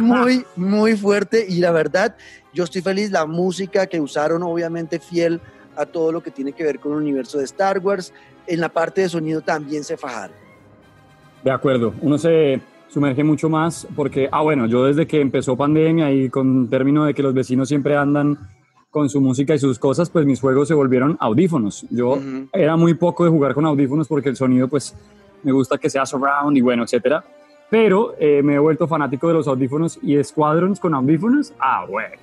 muy, 0.00 0.44
muy 0.56 0.96
fuerte. 0.96 1.44
Y 1.48 1.58
la 1.58 1.72
verdad, 1.72 2.14
yo 2.52 2.64
estoy 2.64 2.82
feliz. 2.82 3.10
La 3.10 3.26
música 3.26 3.86
que 3.86 4.00
usaron, 4.00 4.42
obviamente, 4.42 5.00
fiel 5.00 5.40
a 5.78 5.86
todo 5.86 6.12
lo 6.12 6.22
que 6.22 6.30
tiene 6.30 6.52
que 6.52 6.64
ver 6.64 6.78
con 6.80 6.92
el 6.92 6.98
universo 6.98 7.38
de 7.38 7.44
Star 7.44 7.78
Wars. 7.78 8.12
En 8.46 8.60
la 8.60 8.68
parte 8.68 9.02
de 9.02 9.08
sonido 9.08 9.40
también 9.40 9.84
se 9.84 9.96
fajaron. 9.96 10.36
De 11.42 11.50
acuerdo. 11.50 11.94
Uno 12.00 12.18
se 12.18 12.60
sumerge 12.88 13.22
mucho 13.22 13.48
más 13.48 13.86
porque, 13.94 14.28
ah, 14.32 14.42
bueno, 14.42 14.66
yo 14.66 14.84
desde 14.84 15.06
que 15.06 15.20
empezó 15.20 15.56
pandemia 15.56 16.10
y 16.10 16.28
con 16.30 16.68
término 16.68 17.04
de 17.04 17.14
que 17.14 17.22
los 17.22 17.34
vecinos 17.34 17.68
siempre 17.68 17.96
andan 17.96 18.38
con 18.90 19.08
su 19.08 19.20
música 19.20 19.54
y 19.54 19.58
sus 19.58 19.78
cosas, 19.78 20.10
pues 20.10 20.24
mis 20.24 20.40
juegos 20.40 20.66
se 20.66 20.74
volvieron 20.74 21.16
audífonos. 21.20 21.86
Yo 21.90 22.12
Ujú. 22.12 22.48
era 22.52 22.76
muy 22.76 22.94
poco 22.94 23.24
de 23.24 23.30
jugar 23.30 23.54
con 23.54 23.66
audífonos 23.66 24.08
porque 24.08 24.30
el 24.30 24.36
sonido, 24.36 24.66
pues, 24.66 24.94
me 25.42 25.52
gusta 25.52 25.78
que 25.78 25.90
sea 25.90 26.06
surround 26.06 26.56
y 26.56 26.60
bueno, 26.60 26.82
etcétera. 26.84 27.22
Pero 27.70 28.14
eh, 28.18 28.42
me 28.42 28.54
he 28.54 28.58
vuelto 28.58 28.88
fanático 28.88 29.28
de 29.28 29.34
los 29.34 29.46
audífonos 29.46 29.98
y 30.02 30.22
Squadrons 30.24 30.80
con 30.80 30.94
audífonos, 30.94 31.52
ah, 31.60 31.84
bueno. 31.88 32.16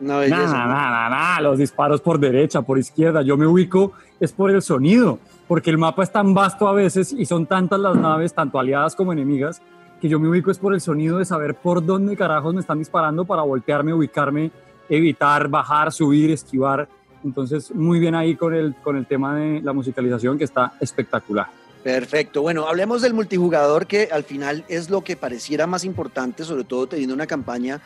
Nada, 0.00 0.26
nada, 0.28 1.08
nada, 1.10 1.40
los 1.40 1.58
disparos 1.58 2.00
por 2.00 2.18
derecha, 2.18 2.62
por 2.62 2.78
izquierda. 2.78 3.22
Yo 3.22 3.36
me 3.36 3.46
ubico 3.46 3.92
es 4.18 4.32
por 4.32 4.50
el 4.50 4.62
sonido, 4.62 5.18
porque 5.46 5.70
el 5.70 5.78
mapa 5.78 6.02
es 6.02 6.10
tan 6.10 6.32
vasto 6.32 6.66
a 6.68 6.72
veces 6.72 7.12
y 7.12 7.26
son 7.26 7.46
tantas 7.46 7.78
las 7.78 7.96
naves, 7.96 8.32
tanto 8.34 8.58
aliadas 8.58 8.94
como 8.94 9.12
enemigas, 9.12 9.60
que 10.00 10.08
yo 10.08 10.18
me 10.18 10.28
ubico 10.28 10.50
es 10.50 10.58
por 10.58 10.72
el 10.72 10.80
sonido 10.80 11.18
de 11.18 11.24
saber 11.24 11.54
por 11.54 11.84
dónde 11.84 12.16
carajos 12.16 12.54
me 12.54 12.60
están 12.60 12.78
disparando 12.78 13.24
para 13.26 13.42
voltearme, 13.42 13.92
ubicarme, 13.92 14.50
evitar, 14.88 15.48
bajar, 15.48 15.92
subir, 15.92 16.30
esquivar. 16.30 16.88
Entonces, 17.22 17.74
muy 17.74 17.98
bien 17.98 18.14
ahí 18.14 18.34
con 18.36 18.54
el, 18.54 18.74
con 18.82 18.96
el 18.96 19.06
tema 19.06 19.36
de 19.36 19.60
la 19.60 19.74
musicalización 19.74 20.38
que 20.38 20.44
está 20.44 20.72
espectacular. 20.80 21.48
Perfecto. 21.82 22.42
Bueno, 22.42 22.66
hablemos 22.66 23.00
del 23.02 23.14
multijugador 23.14 23.86
que 23.86 24.08
al 24.12 24.24
final 24.24 24.64
es 24.68 24.90
lo 24.90 25.02
que 25.02 25.16
pareciera 25.16 25.66
más 25.66 25.84
importante, 25.84 26.44
sobre 26.44 26.64
todo 26.64 26.86
teniendo 26.86 27.14
una 27.14 27.26
campaña 27.26 27.80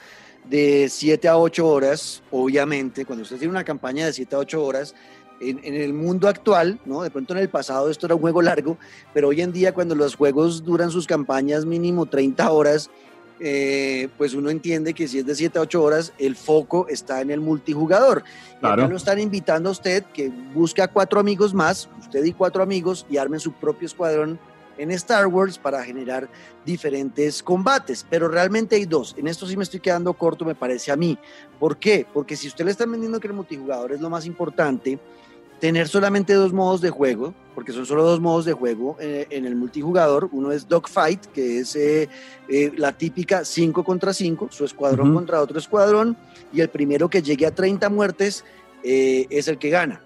de 0.48 0.88
7 0.90 1.28
a 1.28 1.38
8 1.38 1.66
horas, 1.66 2.22
obviamente, 2.30 3.04
cuando 3.04 3.22
usted 3.22 3.38
tiene 3.38 3.50
una 3.50 3.64
campaña 3.64 4.06
de 4.06 4.12
7 4.12 4.36
a 4.36 4.38
8 4.40 4.64
horas, 4.64 4.94
en, 5.40 5.60
en 5.64 5.74
el 5.74 5.92
mundo 5.92 6.28
actual, 6.28 6.78
¿no? 6.84 7.02
De 7.02 7.10
pronto 7.10 7.34
en 7.34 7.40
el 7.40 7.48
pasado 7.48 7.90
esto 7.90 8.06
era 8.06 8.14
un 8.14 8.20
juego 8.20 8.40
largo, 8.40 8.78
pero 9.12 9.28
hoy 9.28 9.40
en 9.40 9.52
día 9.52 9.74
cuando 9.74 9.94
los 9.94 10.14
juegos 10.14 10.64
duran 10.64 10.90
sus 10.90 11.06
campañas 11.06 11.66
mínimo 11.66 12.06
30 12.06 12.50
horas, 12.50 12.88
eh, 13.40 14.08
pues 14.16 14.32
uno 14.34 14.48
entiende 14.48 14.94
que 14.94 15.08
si 15.08 15.18
es 15.18 15.26
de 15.26 15.34
7 15.34 15.58
a 15.58 15.62
8 15.62 15.82
horas, 15.82 16.12
el 16.18 16.36
foco 16.36 16.86
está 16.88 17.20
en 17.20 17.30
el 17.30 17.40
multijugador. 17.40 18.22
Y 18.54 18.56
acá 18.58 18.76
Claro. 18.76 18.88
lo 18.88 18.96
están 18.96 19.18
invitando 19.18 19.68
a 19.68 19.72
usted 19.72 20.04
que 20.14 20.28
busque 20.54 20.80
a 20.82 20.88
cuatro 20.88 21.18
amigos 21.18 21.52
más, 21.52 21.88
usted 21.98 22.24
y 22.24 22.32
cuatro 22.32 22.62
amigos, 22.62 23.04
y 23.10 23.16
armen 23.16 23.40
su 23.40 23.52
propio 23.52 23.86
escuadrón 23.86 24.38
en 24.78 24.90
Star 24.92 25.26
Wars 25.26 25.58
para 25.58 25.82
generar 25.82 26.28
diferentes 26.64 27.42
combates. 27.42 28.06
Pero 28.08 28.28
realmente 28.28 28.76
hay 28.76 28.84
dos. 28.84 29.14
En 29.18 29.26
esto 29.26 29.46
sí 29.46 29.56
me 29.56 29.64
estoy 29.64 29.80
quedando 29.80 30.12
corto, 30.14 30.44
me 30.44 30.54
parece 30.54 30.92
a 30.92 30.96
mí. 30.96 31.18
¿Por 31.58 31.76
qué? 31.76 32.06
Porque 32.12 32.36
si 32.36 32.48
usted 32.48 32.64
le 32.64 32.70
está 32.70 32.86
vendiendo 32.86 33.20
que 33.20 33.28
el 33.28 33.34
multijugador 33.34 33.92
es 33.92 34.00
lo 34.00 34.10
más 34.10 34.26
importante, 34.26 34.98
tener 35.60 35.88
solamente 35.88 36.34
dos 36.34 36.52
modos 36.52 36.80
de 36.80 36.90
juego, 36.90 37.32
porque 37.54 37.72
son 37.72 37.86
solo 37.86 38.04
dos 38.04 38.20
modos 38.20 38.44
de 38.44 38.52
juego 38.52 38.96
eh, 39.00 39.26
en 39.30 39.46
el 39.46 39.56
multijugador. 39.56 40.28
Uno 40.32 40.52
es 40.52 40.68
Dogfight, 40.68 41.24
que 41.26 41.60
es 41.60 41.74
eh, 41.76 42.08
eh, 42.48 42.72
la 42.76 42.92
típica 42.92 43.44
5 43.44 43.84
contra 43.84 44.12
5, 44.12 44.48
su 44.50 44.64
escuadrón 44.64 45.14
contra 45.14 45.40
otro 45.40 45.58
escuadrón, 45.58 46.16
y 46.52 46.60
el 46.60 46.68
primero 46.68 47.08
que 47.08 47.22
llegue 47.22 47.46
a 47.46 47.54
30 47.54 47.88
muertes 47.88 48.44
es 48.82 49.48
el 49.48 49.56
que 49.56 49.70
gana, 49.70 50.02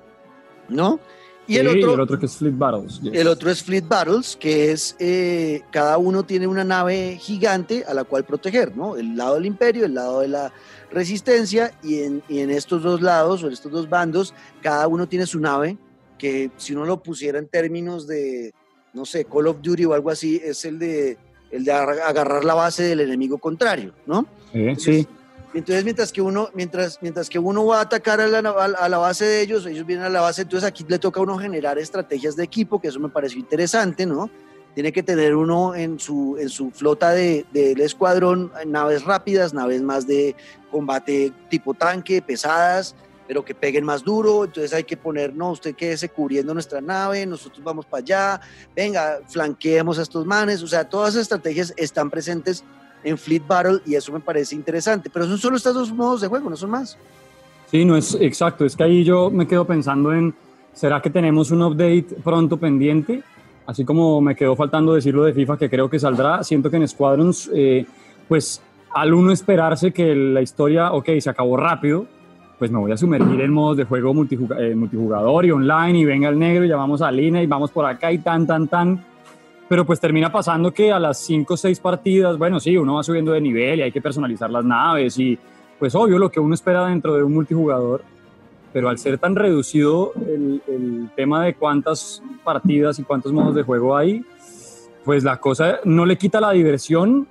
¿no? 0.68 1.00
Y 1.48 1.56
el 1.56 1.70
Sí, 1.72 1.82
otro, 1.82 2.18
que 2.18 2.26
es 2.26 2.36
Fleet 2.36 2.52
Battles. 2.56 3.00
yes. 3.00 3.14
el 3.14 3.26
otro 3.26 3.50
es 3.50 3.62
Fleet 3.62 3.88
Battles, 3.88 4.36
que 4.38 4.70
es 4.70 4.94
eh, 4.98 5.62
cada 5.72 5.96
uno 5.98 6.22
tiene 6.24 6.46
una 6.46 6.62
nave 6.62 7.16
gigante 7.18 7.84
a 7.88 7.94
la 7.94 8.04
cual 8.04 8.24
proteger, 8.24 8.76
¿no? 8.76 8.96
El 8.96 9.16
lado 9.16 9.36
del 9.36 9.46
imperio, 9.46 9.86
el 9.86 9.94
lado 9.94 10.20
de 10.20 10.28
la 10.28 10.52
resistencia, 10.92 11.72
y 11.82 12.00
en, 12.02 12.22
y 12.28 12.40
en 12.40 12.50
estos 12.50 12.82
dos 12.82 13.00
lados, 13.00 13.42
o 13.42 13.46
en 13.46 13.52
estos 13.54 13.72
dos 13.72 13.88
bandos, 13.88 14.34
cada 14.60 14.86
uno 14.88 15.08
tiene 15.08 15.24
su 15.26 15.40
nave, 15.40 15.78
que 16.18 16.50
si 16.58 16.74
uno 16.74 16.84
lo 16.84 17.02
pusiera 17.02 17.38
en 17.38 17.48
términos 17.48 18.06
de, 18.06 18.52
no 18.92 19.04
sé, 19.06 19.24
Call 19.24 19.46
of 19.46 19.58
Duty 19.62 19.84
o 19.86 19.94
algo 19.94 20.10
así, 20.10 20.40
es 20.44 20.64
el 20.66 20.78
de, 20.78 21.16
el 21.50 21.64
de 21.64 21.72
agar- 21.72 22.00
agarrar 22.00 22.44
la 22.44 22.54
base 22.54 22.82
del 22.82 23.00
enemigo 23.00 23.38
contrario, 23.38 23.94
¿no? 24.06 24.26
Eh, 24.52 24.74
sí, 24.76 25.06
Entonces, 25.54 25.82
mientras 25.84 26.12
que 26.12 26.20
uno, 26.20 26.50
mientras, 26.54 26.98
mientras 27.00 27.28
que 27.28 27.38
uno 27.38 27.64
va 27.66 27.78
a 27.78 27.82
atacar 27.82 28.20
a 28.20 28.26
la, 28.26 28.38
a 28.38 28.88
la 28.88 28.98
base 28.98 29.24
de 29.24 29.40
ellos, 29.40 29.64
ellos 29.66 29.86
vienen 29.86 30.04
a 30.04 30.10
la 30.10 30.20
base, 30.20 30.42
entonces 30.42 30.68
aquí 30.68 30.84
le 30.86 30.98
toca 30.98 31.20
a 31.20 31.22
uno 31.22 31.38
generar 31.38 31.78
estrategias 31.78 32.36
de 32.36 32.44
equipo, 32.44 32.80
que 32.80 32.88
eso 32.88 33.00
me 33.00 33.08
pareció 33.08 33.38
interesante, 33.38 34.04
¿no? 34.04 34.28
Tiene 34.74 34.92
que 34.92 35.02
tener 35.02 35.34
uno 35.34 35.74
en 35.74 35.98
su, 35.98 36.36
en 36.38 36.50
su 36.50 36.70
flota 36.70 37.10
de- 37.12 37.46
del 37.52 37.80
escuadrón 37.80 38.52
naves 38.66 39.04
rápidas, 39.04 39.54
naves 39.54 39.80
más 39.82 40.06
de 40.06 40.36
combate 40.70 41.32
tipo 41.48 41.72
tanque, 41.74 42.20
pesadas, 42.20 42.94
pero 43.26 43.44
que 43.44 43.54
peguen 43.54 43.84
más 43.84 44.04
duro, 44.04 44.44
entonces 44.44 44.72
hay 44.72 44.84
que 44.84 44.96
poner, 44.96 45.34
no, 45.34 45.50
usted 45.52 45.74
quédese 45.74 46.08
cubriendo 46.10 46.54
nuestra 46.54 46.80
nave, 46.80 47.26
nosotros 47.26 47.62
vamos 47.64 47.84
para 47.86 48.02
allá, 48.02 48.40
venga, 48.76 49.20
flanqueemos 49.26 49.98
a 49.98 50.02
estos 50.02 50.24
manes, 50.24 50.62
o 50.62 50.66
sea, 50.66 50.88
todas 50.88 51.10
esas 51.10 51.22
estrategias 51.22 51.74
están 51.76 52.08
presentes 52.10 52.64
en 53.04 53.18
Fleet 53.18 53.42
Battle 53.46 53.80
y 53.86 53.94
eso 53.94 54.12
me 54.12 54.20
parece 54.20 54.54
interesante. 54.54 55.10
Pero 55.12 55.26
son 55.26 55.38
solo 55.38 55.56
estos 55.56 55.74
dos 55.74 55.92
modos 55.92 56.20
de 56.20 56.28
juego, 56.28 56.50
no 56.50 56.56
son 56.56 56.70
más. 56.70 56.96
Sí, 57.70 57.84
no 57.84 57.96
es 57.96 58.16
exacto. 58.20 58.64
Es 58.64 58.76
que 58.76 58.84
ahí 58.84 59.04
yo 59.04 59.30
me 59.30 59.46
quedo 59.46 59.66
pensando 59.66 60.12
en, 60.12 60.34
¿será 60.72 61.02
que 61.02 61.10
tenemos 61.10 61.50
un 61.50 61.62
update 61.62 62.16
pronto 62.24 62.56
pendiente? 62.56 63.22
Así 63.66 63.84
como 63.84 64.20
me 64.20 64.34
quedó 64.34 64.56
faltando 64.56 64.94
decirlo 64.94 65.24
de 65.24 65.34
FIFA, 65.34 65.58
que 65.58 65.68
creo 65.68 65.90
que 65.90 65.98
saldrá. 65.98 66.42
Siento 66.42 66.70
que 66.70 66.76
en 66.76 66.88
Squadrons, 66.88 67.50
eh, 67.54 67.84
pues 68.26 68.62
al 68.94 69.12
uno 69.12 69.32
esperarse 69.32 69.92
que 69.92 70.14
la 70.14 70.40
historia, 70.40 70.92
ok, 70.92 71.10
se 71.20 71.28
acabó 71.28 71.56
rápido, 71.56 72.06
pues 72.58 72.70
me 72.70 72.78
voy 72.78 72.90
a 72.90 72.96
sumergir 72.96 73.40
en 73.40 73.52
modos 73.52 73.76
de 73.76 73.84
juego 73.84 74.10
eh, 74.10 74.74
multijugador 74.74 75.44
y 75.44 75.50
online 75.50 75.98
y 75.98 76.04
venga 76.04 76.28
el 76.28 76.38
negro 76.38 76.64
y 76.64 76.68
llamamos 76.68 77.02
a 77.02 77.10
Lina 77.10 77.42
y 77.42 77.46
vamos 77.46 77.70
por 77.70 77.84
acá 77.84 78.10
y 78.10 78.18
tan, 78.18 78.46
tan, 78.46 78.66
tan. 78.66 79.04
Pero 79.68 79.84
pues 79.84 80.00
termina 80.00 80.32
pasando 80.32 80.72
que 80.72 80.90
a 80.92 80.98
las 80.98 81.18
5 81.18 81.54
o 81.54 81.56
6 81.56 81.78
partidas, 81.80 82.38
bueno, 82.38 82.58
sí, 82.58 82.76
uno 82.76 82.94
va 82.94 83.02
subiendo 83.02 83.32
de 83.32 83.40
nivel 83.40 83.80
y 83.80 83.82
hay 83.82 83.92
que 83.92 84.00
personalizar 84.00 84.50
las 84.50 84.64
naves 84.64 85.18
y 85.18 85.38
pues 85.78 85.94
obvio 85.94 86.18
lo 86.18 86.30
que 86.30 86.40
uno 86.40 86.54
espera 86.54 86.86
dentro 86.86 87.14
de 87.14 87.22
un 87.22 87.34
multijugador, 87.34 88.02
pero 88.72 88.88
al 88.88 88.98
ser 88.98 89.18
tan 89.18 89.36
reducido 89.36 90.12
el, 90.16 90.62
el 90.66 91.10
tema 91.14 91.44
de 91.44 91.54
cuántas 91.54 92.22
partidas 92.42 92.98
y 92.98 93.02
cuántos 93.04 93.32
modos 93.32 93.54
de 93.54 93.62
juego 93.62 93.94
hay, 93.96 94.24
pues 95.04 95.22
la 95.22 95.36
cosa 95.36 95.78
no 95.84 96.04
le 96.06 96.16
quita 96.16 96.40
la 96.40 96.52
diversión, 96.52 97.26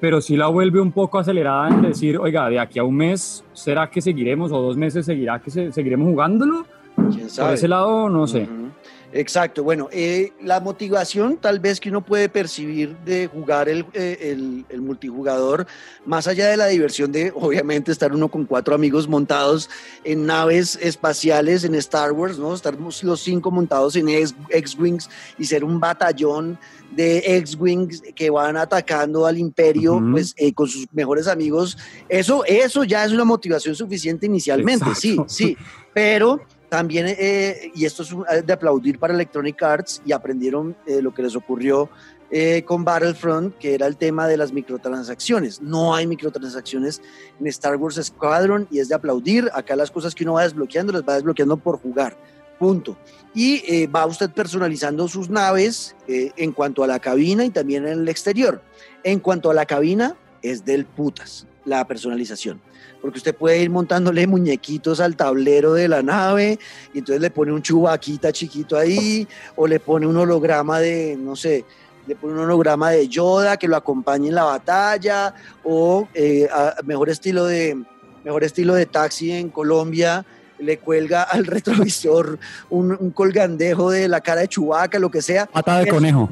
pero 0.00 0.20
sí 0.20 0.36
la 0.36 0.48
vuelve 0.48 0.80
un 0.80 0.92
poco 0.92 1.18
acelerada 1.18 1.68
en 1.68 1.82
decir, 1.82 2.18
oiga, 2.18 2.48
de 2.50 2.58
aquí 2.58 2.78
a 2.80 2.84
un 2.84 2.96
mes, 2.96 3.44
¿será 3.52 3.88
que 3.88 4.00
seguiremos 4.02 4.50
o 4.52 4.60
dos 4.60 4.76
meses 4.76 5.06
seguirá 5.06 5.38
que 5.40 5.50
se- 5.50 5.72
seguiremos 5.72 6.08
jugándolo? 6.08 6.66
¿Quién 6.96 7.20
Por 7.22 7.30
sabe? 7.30 7.54
ese 7.54 7.68
lado, 7.68 8.08
no 8.10 8.26
sé. 8.26 8.42
Ujú. 8.42 8.65
Exacto, 9.12 9.62
bueno, 9.62 9.88
eh, 9.92 10.32
la 10.42 10.60
motivación 10.60 11.38
tal 11.38 11.58
vez 11.60 11.80
que 11.80 11.88
uno 11.88 12.04
puede 12.04 12.28
percibir 12.28 12.96
de 13.04 13.28
jugar 13.28 13.68
el, 13.68 13.86
eh, 13.94 14.18
el- 14.32 14.64
el 14.68 14.80
multijugador, 14.82 15.66
más 16.04 16.26
allá 16.26 16.48
de 16.48 16.56
la 16.56 16.66
diversión 16.66 17.12
de 17.12 17.32
obviamente 17.34 17.92
estar 17.92 18.12
uno 18.12 18.28
con 18.28 18.44
cuatro 18.44 18.74
amigos 18.74 19.08
montados 19.08 19.70
en 20.04 20.26
naves 20.26 20.78
espaciales 20.82 21.64
en 21.64 21.74
Star 21.76 22.12
Wars, 22.12 22.38
¿no? 22.38 22.52
Estar 22.52 22.76
los 22.78 23.20
cinco 23.20 23.50
montados 23.50 23.96
en 23.96 24.08
X-Wings 24.08 25.08
y 25.38 25.44
ser 25.44 25.64
un 25.64 25.78
batallón 25.80 26.58
de 26.90 27.18
X-Wings 27.38 28.02
que 28.14 28.28
van 28.30 28.56
atacando 28.56 29.24
al 29.26 29.38
imperio, 29.38 30.02
pues 30.12 30.34
eh, 30.36 30.52
con 30.52 30.68
sus 30.68 30.86
mejores 30.92 31.26
amigos, 31.28 31.78
eso, 32.08 32.44
eso 32.44 32.84
ya 32.84 33.04
es 33.04 33.12
una 33.12 33.24
motivación 33.24 33.74
suficiente 33.74 34.26
inicialmente, 34.26 34.84
sí, 34.94 35.16
sí, 35.26 35.56
pero 35.94 36.40
también, 36.68 37.06
eh, 37.08 37.70
y 37.74 37.84
esto 37.84 38.02
es 38.02 38.12
un- 38.12 38.24
de 38.44 38.52
aplaudir 38.52 38.98
para 38.98 39.14
Electronic 39.14 39.62
Arts, 39.62 40.02
y 40.04 40.12
aprendieron 40.12 40.76
eh, 40.86 41.00
lo 41.00 41.12
que 41.14 41.22
les 41.22 41.36
ocurrió 41.36 41.88
eh, 42.28 42.64
con 42.64 42.84
Battlefront, 42.84 43.56
que 43.56 43.74
era 43.74 43.86
el 43.86 43.96
tema 43.96 44.26
de 44.26 44.36
las 44.36 44.52
microtransacciones. 44.52 45.62
No 45.62 45.94
hay 45.94 46.08
microtransacciones 46.08 47.00
en 47.38 47.46
Star 47.46 47.76
Wars 47.76 48.00
Squadron 48.02 48.66
y 48.68 48.80
es 48.80 48.88
de 48.88 48.96
aplaudir. 48.96 49.48
Acá 49.54 49.76
las 49.76 49.92
cosas 49.92 50.12
que 50.12 50.24
uno 50.24 50.32
va 50.32 50.42
desbloqueando, 50.42 50.92
las 50.92 51.02
va 51.04 51.14
desbloqueando 51.14 51.56
por 51.56 51.80
jugar. 51.80 52.16
Punto. 52.58 52.96
Y 53.32 53.62
eh, 53.72 53.86
va 53.86 54.06
usted 54.06 54.30
personalizando 54.30 55.06
sus 55.06 55.30
naves 55.30 55.94
eh, 56.08 56.32
en 56.36 56.50
cuanto 56.50 56.82
a 56.82 56.88
la 56.88 56.98
cabina 56.98 57.44
y 57.44 57.50
también 57.50 57.86
en 57.86 58.00
el 58.00 58.08
exterior. 58.08 58.60
En 59.04 59.20
cuanto 59.20 59.48
a 59.50 59.54
la 59.54 59.66
cabina, 59.66 60.16
es 60.42 60.64
del 60.64 60.84
putas 60.84 61.46
la 61.66 61.86
personalización 61.86 62.60
porque 63.02 63.18
usted 63.18 63.34
puede 63.36 63.60
ir 63.62 63.70
montándole 63.70 64.26
muñequitos 64.26 65.00
al 65.00 65.16
tablero 65.16 65.74
de 65.74 65.86
la 65.86 66.02
nave 66.02 66.58
y 66.94 66.98
entonces 66.98 67.20
le 67.20 67.30
pone 67.30 67.52
un 67.52 67.60
chubaquita 67.62 68.32
chiquito 68.32 68.76
ahí 68.76 69.28
o 69.54 69.66
le 69.66 69.78
pone 69.78 70.06
un 70.06 70.16
holograma 70.16 70.80
de, 70.80 71.16
no 71.16 71.36
sé, 71.36 71.64
le 72.06 72.16
pone 72.16 72.32
un 72.32 72.40
holograma 72.40 72.90
de 72.90 73.06
Yoda 73.06 73.58
que 73.58 73.68
lo 73.68 73.76
acompañe 73.76 74.28
en 74.28 74.34
la 74.34 74.44
batalla 74.44 75.34
o 75.62 76.08
eh, 76.14 76.48
a- 76.52 76.76
mejor 76.84 77.10
estilo 77.10 77.44
de 77.44 77.76
mejor 78.24 78.42
estilo 78.42 78.74
de 78.74 78.86
taxi 78.86 79.30
en 79.30 79.50
Colombia 79.50 80.24
le 80.58 80.78
cuelga 80.78 81.22
al 81.22 81.44
retrovisor 81.46 82.38
un, 82.70 82.96
un 82.98 83.10
colgandejo 83.10 83.90
de 83.90 84.08
la 84.08 84.20
cara 84.20 84.40
de 84.40 84.48
Chubaca, 84.48 84.98
lo 84.98 85.10
que 85.10 85.20
sea. 85.22 85.46
Pata 85.46 85.78
de 85.80 85.86
conejo. 85.88 86.28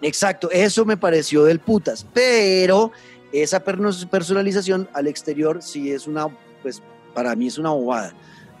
Exacto, 0.00 0.50
eso 0.50 0.84
me 0.84 0.96
pareció 0.96 1.44
del 1.44 1.58
putas, 1.60 2.06
pero 2.14 2.92
esa 3.42 3.60
personalización 3.60 4.88
al 4.92 5.06
exterior 5.06 5.62
sí 5.62 5.92
es 5.92 6.06
una, 6.06 6.28
pues 6.62 6.82
para 7.14 7.34
mí 7.34 7.46
es 7.48 7.58
una 7.58 7.70
bobada. 7.70 8.12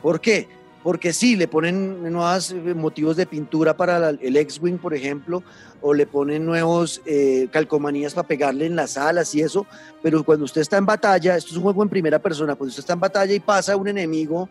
¿Por 0.02 0.20
qué? 0.20 0.48
porque 0.84 1.14
sí, 1.14 1.34
le 1.34 1.48
ponen 1.48 2.12
nuevos 2.12 2.50
eh, 2.50 2.74
motivos 2.74 3.16
de 3.16 3.24
pintura 3.24 3.74
para 3.74 4.10
el 4.10 4.36
X-Wing, 4.36 4.76
por 4.76 4.92
ejemplo, 4.92 5.42
o 5.80 5.94
le 5.94 6.06
ponen 6.06 6.44
nuevos 6.44 7.00
eh, 7.06 7.48
calcomanías 7.50 8.12
para 8.12 8.28
pegarle 8.28 8.66
en 8.66 8.76
las 8.76 8.98
alas 8.98 9.34
y 9.34 9.40
eso, 9.40 9.66
pero 10.02 10.22
cuando 10.22 10.44
usted 10.44 10.60
está 10.60 10.76
en 10.76 10.84
batalla, 10.84 11.38
esto 11.38 11.52
es 11.52 11.56
un 11.56 11.62
juego 11.62 11.82
en 11.82 11.88
primera 11.88 12.18
persona, 12.18 12.54
cuando 12.54 12.68
usted 12.68 12.80
está 12.80 12.92
en 12.92 13.00
batalla 13.00 13.32
y 13.32 13.40
pasa 13.40 13.74
un 13.78 13.88
enemigo 13.88 14.46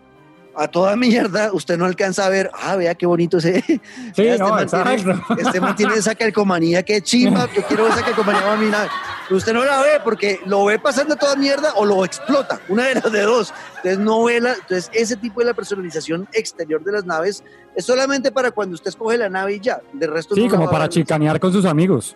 a 0.56 0.68
toda 0.68 0.96
mierda, 0.96 1.52
usted 1.54 1.78
no 1.78 1.86
alcanza 1.86 2.26
a 2.26 2.30
ver, 2.30 2.52
ah, 2.54 2.76
vea 2.76 2.96
qué 2.96 3.06
bonito 3.06 3.38
ese. 3.38 3.62
Sí, 3.62 3.82
Vea, 4.18 4.38
no, 4.40 4.50
man 4.50 4.68
tiene- 4.68 4.94
exacto. 4.94 5.36
este 5.40 5.62
man 5.62 5.76
tiene 5.76 5.96
esa 5.96 6.16
calcomanía, 6.16 6.84
qué 6.84 7.02
chimba, 7.02 7.48
yo 7.56 7.64
quiero 7.64 7.88
esa 7.88 8.04
calcomanía 8.04 8.56
nave. 8.70 8.90
Pero 9.28 9.38
Usted 9.38 9.54
no 9.54 9.64
la 9.66 9.82
ve 9.82 9.90
porque 10.04 10.40
lo 10.46 10.66
ve 10.66 10.78
pasando 10.80 11.16
toda 11.16 11.36
mierda 11.36 11.74
o 11.76 11.86
lo 11.86 12.04
explota, 12.06 12.60
una 12.70 12.88
de 12.88 12.96
las 12.96 13.12
de 13.12 13.22
dos. 13.22 13.54
Entonces 13.78 14.00
no 14.00 14.24
ve 14.24 14.40
la, 14.42 14.54
entonces 14.54 14.90
ese 14.94 15.16
tipo 15.16 15.40
de 15.40 15.48
la 15.48 15.54
personalización 15.54 16.28
exterior 16.34 16.84
de 16.84 16.92
las 16.92 17.06
naves 17.06 17.44
es 17.76 17.86
solamente 17.86 18.32
para 18.32 18.52
cuando 18.52 18.76
usted 18.76 18.90
escoge 18.90 19.18
la 19.18 19.30
nave 19.30 19.56
y 19.56 19.60
ya, 19.60 19.82
de 19.94 20.08
resto 20.08 20.36
Sí, 20.36 20.46
no 20.46 20.52
como 20.52 20.68
a 20.68 20.72
para 20.72 20.90
chicanear 20.90 21.40
con 21.40 21.52
sus 21.52 21.66
amigos. 21.66 22.16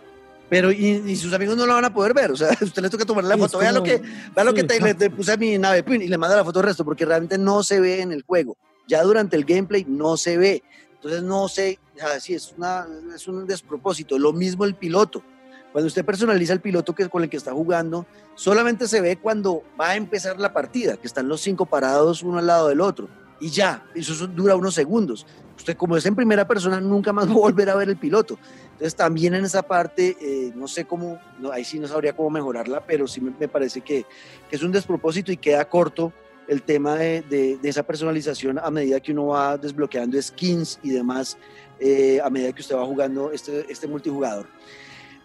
Pero 0.49 0.71
y, 0.71 1.03
y 1.05 1.15
sus 1.15 1.33
amigos 1.33 1.57
no 1.57 1.65
la 1.65 1.73
van 1.73 1.85
a 1.85 1.93
poder 1.93 2.13
ver, 2.13 2.31
o 2.31 2.37
sea, 2.37 2.49
usted 2.61 2.81
le 2.81 2.89
toca 2.89 3.05
tomarle 3.05 3.29
la 3.29 3.35
Sí, 3.35 3.41
foto, 3.41 3.57
vea 3.57 3.71
lo 3.71 3.83
que, 3.83 4.01
vea 4.35 4.43
lo 4.45 4.51
sí, 4.51 4.57
que 4.57 4.63
te, 4.63 4.79
le, 4.79 4.93
te 4.93 5.09
puse 5.09 5.33
a 5.33 5.37
mi 5.37 5.57
nave, 5.57 5.83
pin, 5.83 6.01
y 6.01 6.07
le 6.07 6.17
manda 6.17 6.35
la 6.35 6.45
foto 6.45 6.59
al 6.59 6.65
resto, 6.65 6.85
porque 6.85 7.05
realmente 7.05 7.37
no 7.37 7.63
se 7.63 7.79
ve 7.79 8.01
en 8.01 8.11
el 8.11 8.23
juego. 8.23 8.57
Ya 8.87 9.03
durante 9.03 9.35
el 9.35 9.43
gameplay 9.43 9.85
no 9.85 10.15
se 10.15 10.37
ve. 10.37 10.63
Entonces 10.93 11.21
no 11.21 11.47
sé, 11.47 11.79
así 12.15 12.33
es, 12.33 12.53
una, 12.57 12.87
es 13.13 13.27
un 13.27 13.45
despropósito. 13.45 14.17
Lo 14.17 14.33
mismo 14.33 14.65
el 14.65 14.75
piloto. 14.75 15.21
Cuando 15.71 15.87
usted 15.87 16.05
personaliza 16.05 16.53
el 16.53 16.61
piloto 16.61 16.95
que, 16.95 17.07
con 17.09 17.23
el 17.23 17.29
que 17.29 17.37
está 17.37 17.51
jugando, 17.51 18.07
solamente 18.35 18.87
se 18.87 19.01
ve 19.01 19.17
cuando 19.17 19.63
va 19.79 19.89
a 19.89 19.95
empezar 19.95 20.39
la 20.39 20.53
partida, 20.53 20.97
que 20.97 21.05
están 21.05 21.27
los 21.27 21.41
cinco 21.41 21.65
parados 21.65 22.23
uno 22.23 22.39
al 22.39 22.47
lado 22.47 22.69
del 22.69 22.81
otro. 22.81 23.09
Y 23.39 23.49
ya, 23.49 23.85
eso 23.93 24.13
so- 24.13 24.27
dura 24.27 24.55
unos 24.55 24.73
segundos. 24.73 25.25
Usted 25.55 25.75
como 25.75 25.97
es 25.97 26.05
en 26.05 26.15
primera 26.15 26.47
persona, 26.47 26.79
nunca 26.79 27.13
más 27.13 27.27
va 27.29 27.31
a 27.31 27.35
volver 27.35 27.69
a 27.69 27.75
ver 27.75 27.89
el 27.89 27.97
piloto. 27.97 28.37
Entonces 28.73 28.95
también 28.95 29.33
en 29.35 29.45
esa 29.45 29.61
parte, 29.63 30.15
eh, 30.21 30.51
no 30.55 30.67
sé 30.67 30.85
cómo, 30.85 31.19
no, 31.39 31.51
ahí 31.51 31.63
sí 31.65 31.79
no 31.79 31.87
sabría 31.87 32.15
cómo 32.15 32.29
mejorarla, 32.29 32.85
pero 32.85 33.07
sí 33.07 33.21
me, 33.21 33.47
parece 33.47 33.81
que, 33.81 34.05
es 34.51 34.61
un 34.63 34.71
despropósito 34.71 35.31
y 35.31 35.37
queda 35.37 35.67
corto 35.67 36.13
el 36.47 36.61
tema 36.63 36.95
de, 36.95 37.21
de- 37.23 37.57
de 37.57 37.69
esa 37.69 37.83
personalización 37.83 38.57
a 38.59 38.69
medida 38.71 38.99
que 38.99 39.11
uno 39.11 39.27
va 39.27 39.57
desbloqueando 39.57 40.21
skins 40.21 40.79
y 40.83 40.91
demás, 40.91 41.37
eh, 41.79 42.19
a 42.23 42.29
medida 42.29 42.53
que 42.53 42.61
usted 42.61 42.75
va 42.75 42.85
jugando 42.85 43.31
este, 43.31 43.65
este 43.69 43.87
multijugador. 43.87 44.47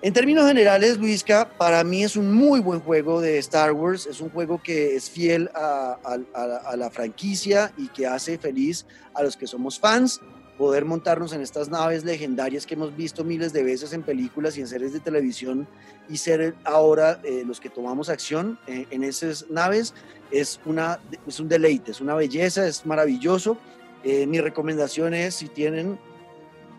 En 0.04 0.12
términos 0.12 0.48
generales, 0.48 0.98
Luisca, 0.98 1.48
para 1.56 1.84
mí 1.84 2.02
es 2.02 2.16
un 2.16 2.34
muy 2.34 2.58
buen 2.60 2.80
juego 2.80 3.20
de 3.20 3.38
Star 3.38 3.70
Wars. 3.72 4.06
Es 4.06 4.20
un 4.20 4.30
juego 4.30 4.60
que 4.60 4.96
es 4.96 5.08
fiel 5.08 5.48
a, 5.54 5.96
a- 6.02 6.18
a- 6.40 6.56
a 6.70 6.76
la 6.76 6.90
franquicia 6.90 7.72
y 7.78 7.86
que 7.88 8.06
hace 8.08 8.36
feliz 8.36 8.84
a 9.14 9.22
los 9.22 9.36
que 9.36 9.46
somos 9.46 9.78
fans. 9.78 10.20
Poder 10.58 10.84
montarnos 10.84 11.32
en 11.32 11.40
estas 11.40 11.68
naves 11.68 12.04
legendarias 12.04 12.66
que 12.66 12.74
hemos 12.74 12.96
visto 12.96 13.22
miles 13.24 13.52
de 13.52 13.62
veces 13.62 13.92
en 13.92 14.02
películas 14.02 14.58
y 14.58 14.60
en 14.60 14.66
series 14.66 14.92
de 14.92 14.98
televisión 15.00 15.68
y 16.08 16.16
ser 16.16 16.56
ahora 16.64 17.20
eh, 17.22 17.44
los 17.46 17.60
que 17.60 17.70
tomamos 17.70 18.08
acción 18.08 18.58
eh, 18.66 18.86
en 18.90 19.04
esas 19.04 19.46
naves 19.50 19.94
es, 20.32 20.58
una, 20.66 20.98
es 21.28 21.38
un 21.38 21.48
deleite, 21.48 21.92
es 21.92 22.00
una 22.00 22.14
belleza, 22.16 22.66
es 22.66 22.84
maravilloso. 22.84 23.56
Eh, 24.02 24.26
mi 24.26 24.40
recomendación 24.40 25.14
es 25.14 25.36
si 25.36 25.46
tienen 25.48 25.96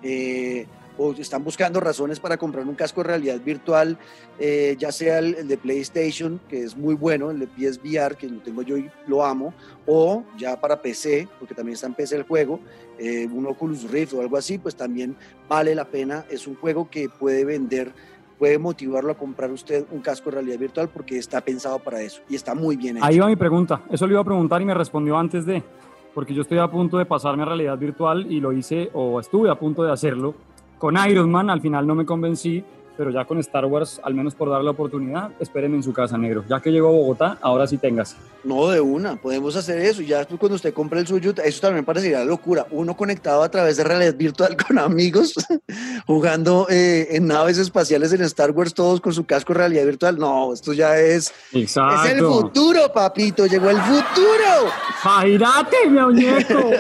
eh, 0.04 0.68
o 0.98 1.14
están 1.14 1.44
buscando 1.44 1.80
razones 1.80 2.20
para 2.20 2.38
comprar 2.38 2.68
un 2.68 2.76
casco 2.76 3.02
de 3.02 3.08
realidad 3.08 3.40
virtual, 3.40 3.98
eh, 4.40 4.76
ya 4.78 4.92
sea 4.92 5.20
el, 5.20 5.36
el 5.36 5.48
de 5.48 5.58
PlayStation, 5.58 6.40
que 6.50 6.64
es 6.64 6.76
muy 6.78 6.96
bueno, 6.96 7.32
el 7.32 7.40
de 7.40 7.48
PSVR, 7.48 8.16
que 8.16 8.28
lo 8.28 8.40
tengo 8.40 8.62
yo 8.62 8.78
y 8.78 8.90
lo 9.08 9.26
amo, 9.26 9.54
o 9.86 10.24
ya 10.38 10.60
para 10.60 10.82
PC, 10.82 11.28
porque 11.40 11.54
también 11.54 11.74
está 11.74 11.88
en 11.88 11.94
PC 11.94 12.16
el 12.16 12.24
juego, 12.24 12.60
eh, 12.98 13.28
un 13.32 13.46
Oculus 13.48 13.90
Rift 13.90 14.14
o 14.14 14.22
algo 14.22 14.38
así, 14.38 14.58
pues 14.58 14.76
también 14.76 15.16
vale 15.50 15.76
la 15.76 15.86
pena. 15.86 16.26
Es 16.30 16.48
un 16.48 16.56
juego 16.56 16.90
que 16.90 17.10
puede 17.10 17.44
vender, 17.44 17.92
puede 18.38 18.58
motivarlo 18.60 19.12
a 19.12 19.16
comprar 19.16 19.52
usted 19.52 19.86
un 19.92 20.02
casco 20.02 20.30
de 20.30 20.36
realidad 20.36 20.60
virtual 20.60 20.90
porque 20.90 21.18
está 21.18 21.42
pensado 21.42 21.80
para 21.80 22.02
eso 22.02 22.22
y 22.30 22.36
está 22.36 22.54
muy 22.54 22.76
bien 22.76 22.98
hecho. 22.98 23.06
Ahí 23.06 23.20
va 23.20 23.28
mi 23.28 23.36
pregunta. 23.36 23.82
Eso 23.90 24.06
le 24.06 24.14
iba 24.14 24.22
a 24.22 24.26
preguntar 24.26 24.62
y 24.62 24.66
me 24.66 24.74
respondió 24.74 25.18
antes 25.18 25.46
de, 25.46 25.64
porque 26.14 26.34
yo 26.34 26.44
estoy 26.44 26.60
a 26.60 26.68
punto 26.68 26.98
de 26.98 27.06
pasarme 27.06 27.44
a 27.44 27.48
realidad 27.48 27.78
virtual 27.78 28.32
y 28.32 28.40
lo 28.40 28.54
hice 28.54 28.90
o 28.94 29.20
estuve 29.20 29.50
a 29.50 29.56
punto 29.56 29.84
de 29.84 29.92
hacerlo 29.92 30.36
con 30.84 30.98
Iron 31.10 31.32
Man. 31.32 31.50
Al 31.50 31.62
final 31.62 31.88
no 31.88 31.96
me 31.96 32.06
convencí, 32.06 32.62
pero 32.98 33.12
ya 33.12 33.26
con 33.26 33.40
Star 33.40 33.66
Wars, 33.66 34.00
al 34.04 34.14
menos 34.14 34.36
por 34.36 34.50
darle 34.50 34.66
la 34.66 34.72
oportunidad, 34.72 35.32
espérenme 35.40 35.78
en 35.78 35.84
su 35.84 35.94
casa, 35.94 36.18
negro. 36.18 36.44
Ya 36.48 36.60
que 36.60 36.72
llegó 36.72 36.90
a 36.90 36.92
Bogotá, 36.92 37.38
ahora 37.42 37.68
sí 37.68 37.78
tengas. 37.78 38.16
No, 38.44 38.70
de 38.70 38.82
una, 38.82 39.16
podemos 39.16 39.56
hacer 39.56 39.80
eso. 39.80 40.02
Ya 40.02 40.20
después 40.20 40.40
cuando 40.40 40.56
usted 40.56 40.74
compre 40.74 41.00
el 41.00 41.08
suyo, 41.08 41.34
eso 41.44 41.62
también 41.62 41.86
parecería 41.86 42.24
locura. 42.26 42.68
Uno 42.72 42.96
conectado 42.96 43.42
a 43.42 43.50
través 43.50 43.78
de 43.78 43.84
realidad 43.84 44.16
virtual 44.16 44.58
con 44.68 44.78
amigos, 44.78 45.34
jugando 46.06 46.68
eh, 46.70 47.08
en 47.12 47.28
naves 47.28 47.58
espaciales 47.58 48.12
en 48.14 48.22
Star 48.24 48.52
Wars, 48.52 48.74
todos 48.74 49.00
con 49.00 49.14
su 49.14 49.26
casco 49.26 49.54
de 49.54 49.60
realidad 49.60 49.86
virtual. 49.86 50.18
No, 50.18 50.54
esto 50.54 50.74
ya 50.74 50.98
es, 51.00 51.34
Exacto. 51.54 52.04
es 52.06 52.12
el 52.12 52.20
futuro, 52.20 52.92
papito. 52.94 53.46
Llegó 53.46 53.70
el 53.70 53.80
futuro. 53.80 54.70
¡Jairate, 55.02 55.90
mi 55.90 56.00
muñeco! 56.00 56.72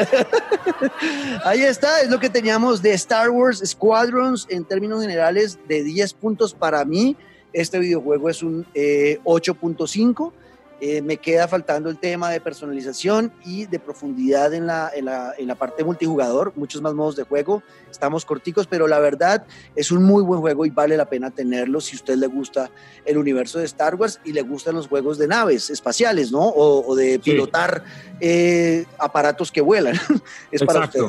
Ahí 1.45 1.61
está, 1.61 2.01
es 2.01 2.09
lo 2.09 2.19
que 2.19 2.29
teníamos 2.29 2.81
de 2.81 2.93
Star 2.93 3.29
Wars 3.29 3.61
Squadrons 3.65 4.45
en 4.49 4.65
términos 4.65 5.01
generales 5.01 5.57
de 5.67 5.83
10 5.83 6.02
puntos 6.11 6.53
para 6.53 6.83
mí. 6.83 7.15
Este 7.53 7.77
videojuego 7.79 8.29
es 8.29 8.41
un 8.43 8.65
eh, 8.73 9.19
8.5. 9.23 10.33
Eh, 10.81 11.01
me 11.01 11.15
queda 11.15 11.47
faltando 11.47 11.89
el 11.89 11.97
tema 11.97 12.29
de 12.29 12.41
personalización 12.41 13.31
y 13.45 13.67
de 13.67 13.79
profundidad 13.79 14.53
en 14.53 14.67
la, 14.67 14.91
en, 14.93 15.05
la, 15.05 15.33
en 15.37 15.47
la 15.47 15.55
parte 15.55 15.81
multijugador, 15.85 16.51
muchos 16.57 16.81
más 16.81 16.93
modos 16.93 17.15
de 17.15 17.23
juego. 17.23 17.63
Estamos 17.89 18.25
corticos, 18.25 18.67
pero 18.67 18.85
la 18.89 18.99
verdad 18.99 19.45
es 19.77 19.91
un 19.91 20.03
muy 20.03 20.23
buen 20.23 20.41
juego 20.41 20.65
y 20.65 20.71
vale 20.71 20.97
la 20.97 21.05
pena 21.05 21.31
tenerlo 21.31 21.79
si 21.79 21.95
a 21.95 21.99
usted 21.99 22.15
le 22.15 22.27
gusta 22.27 22.69
el 23.05 23.17
universo 23.17 23.59
de 23.59 23.65
Star 23.65 23.95
Wars 23.95 24.19
y 24.25 24.33
le 24.33 24.41
gustan 24.41 24.75
los 24.75 24.87
juegos 24.89 25.17
de 25.17 25.27
naves 25.27 25.69
espaciales, 25.69 26.33
¿no? 26.33 26.41
O, 26.41 26.85
o 26.85 26.95
de 26.95 27.13
Sí. 27.13 27.31
pilotar 27.31 27.85
eh, 28.19 28.85
aparatos 28.97 29.53
que 29.53 29.61
vuelan. 29.61 29.95
es 30.51 30.63
para 30.63 30.83
usted. 30.85 30.99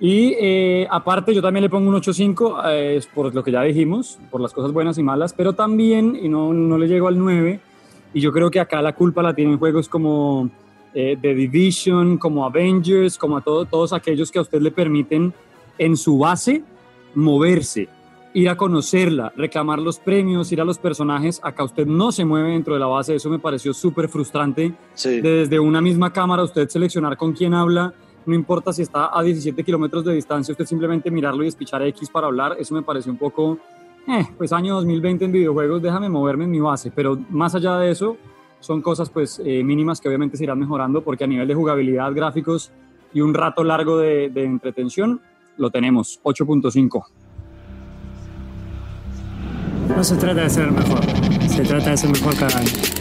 Y 0.00 0.34
eh, 0.40 0.86
aparte 0.90 1.32
yo 1.34 1.40
también 1.40 1.62
le 1.62 1.70
pongo 1.70 1.88
un 1.88 1.94
8.5 1.96 2.62
eh, 2.68 2.96
es 2.96 3.06
por 3.06 3.32
lo 3.34 3.42
que 3.44 3.52
ya 3.52 3.62
dijimos, 3.62 4.18
por 4.30 4.40
las 4.40 4.52
cosas 4.52 4.72
buenas 4.72 4.98
y 4.98 5.02
malas, 5.02 5.32
pero 5.32 5.52
también, 5.52 6.18
y 6.20 6.28
no, 6.28 6.52
no 6.52 6.76
le 6.78 6.88
llego 6.88 7.08
al 7.08 7.18
9, 7.18 7.60
y 8.12 8.20
yo 8.20 8.32
creo 8.32 8.50
que 8.50 8.60
acá 8.60 8.82
la 8.82 8.94
culpa 8.94 9.22
la 9.22 9.34
tienen 9.34 9.58
juegos 9.58 9.88
como 9.88 10.50
eh, 10.94 11.16
The 11.20 11.34
Division, 11.34 12.18
como 12.18 12.44
Avengers, 12.44 13.16
como 13.18 13.36
a 13.36 13.40
todo- 13.40 13.64
todos 13.66 13.92
aquellos 13.92 14.30
que 14.30 14.38
a 14.38 14.42
usted 14.42 14.60
le 14.60 14.70
permiten 14.72 15.32
en 15.78 15.96
su 15.96 16.18
base 16.18 16.62
moverse, 17.14 17.88
ir 18.32 18.48
a 18.48 18.56
conocerla, 18.56 19.32
reclamar 19.36 19.78
los 19.78 19.98
premios, 20.00 20.50
ir 20.52 20.60
a 20.60 20.64
los 20.64 20.78
personajes. 20.78 21.40
Acá 21.42 21.62
usted 21.64 21.86
no 21.86 22.10
se 22.12 22.24
mueve 22.24 22.50
dentro 22.50 22.74
de 22.74 22.80
la 22.80 22.86
base, 22.86 23.14
eso 23.14 23.30
me 23.30 23.38
pareció 23.38 23.72
súper 23.72 24.08
frustrante 24.08 24.74
Sí. 24.94 25.20
de 25.20 25.30
desde 25.38 25.60
una 25.60 25.80
misma 25.80 26.12
cámara 26.12 26.42
usted 26.42 26.68
seleccionar 26.68 27.16
con 27.16 27.32
quién 27.32 27.54
habla, 27.54 27.94
no 28.26 28.34
importa 28.34 28.72
si 28.72 28.82
está 28.82 29.16
a 29.16 29.22
17 29.22 29.62
kilómetros 29.64 30.04
de 30.04 30.14
distancia, 30.14 30.52
usted 30.52 30.66
simplemente 30.66 31.10
mirarlo 31.10 31.42
y 31.42 31.46
despichar 31.46 31.82
X 31.82 32.08
para 32.10 32.26
hablar, 32.26 32.56
eso 32.58 32.74
me 32.74 32.82
pareció 32.82 33.12
un 33.12 33.18
poco, 33.18 33.58
eh, 34.06 34.26
pues 34.36 34.52
año 34.52 34.74
2020 34.74 35.24
en 35.24 35.32
videojuegos, 35.32 35.82
déjame 35.82 36.08
moverme 36.08 36.44
en 36.44 36.50
mi 36.50 36.60
base, 36.60 36.90
pero 36.90 37.18
más 37.30 37.54
allá 37.54 37.78
de 37.78 37.90
eso, 37.90 38.16
son 38.60 38.80
cosas 38.80 39.10
pues 39.10 39.40
eh, 39.44 39.62
mínimas 39.62 40.00
que 40.00 40.08
obviamente 40.08 40.36
se 40.36 40.44
irán 40.44 40.58
mejorando 40.58 41.02
porque 41.02 41.24
a 41.24 41.26
nivel 41.26 41.46
de 41.46 41.54
jugabilidad, 41.54 42.12
gráficos 42.14 42.72
y 43.12 43.20
un 43.20 43.34
rato 43.34 43.62
largo 43.62 43.98
de, 43.98 44.30
de 44.30 44.44
entretención, 44.44 45.20
lo 45.56 45.70
tenemos, 45.70 46.20
8.5. 46.22 47.04
No 49.88 50.02
se 50.02 50.16
trata 50.16 50.40
de 50.40 50.50
ser 50.50 50.72
mejor, 50.72 51.04
se 51.48 51.62
trata 51.62 51.90
de 51.90 51.96
ser 51.96 52.10
mejor 52.10 52.34
cada 52.36 52.58
año. 52.58 52.93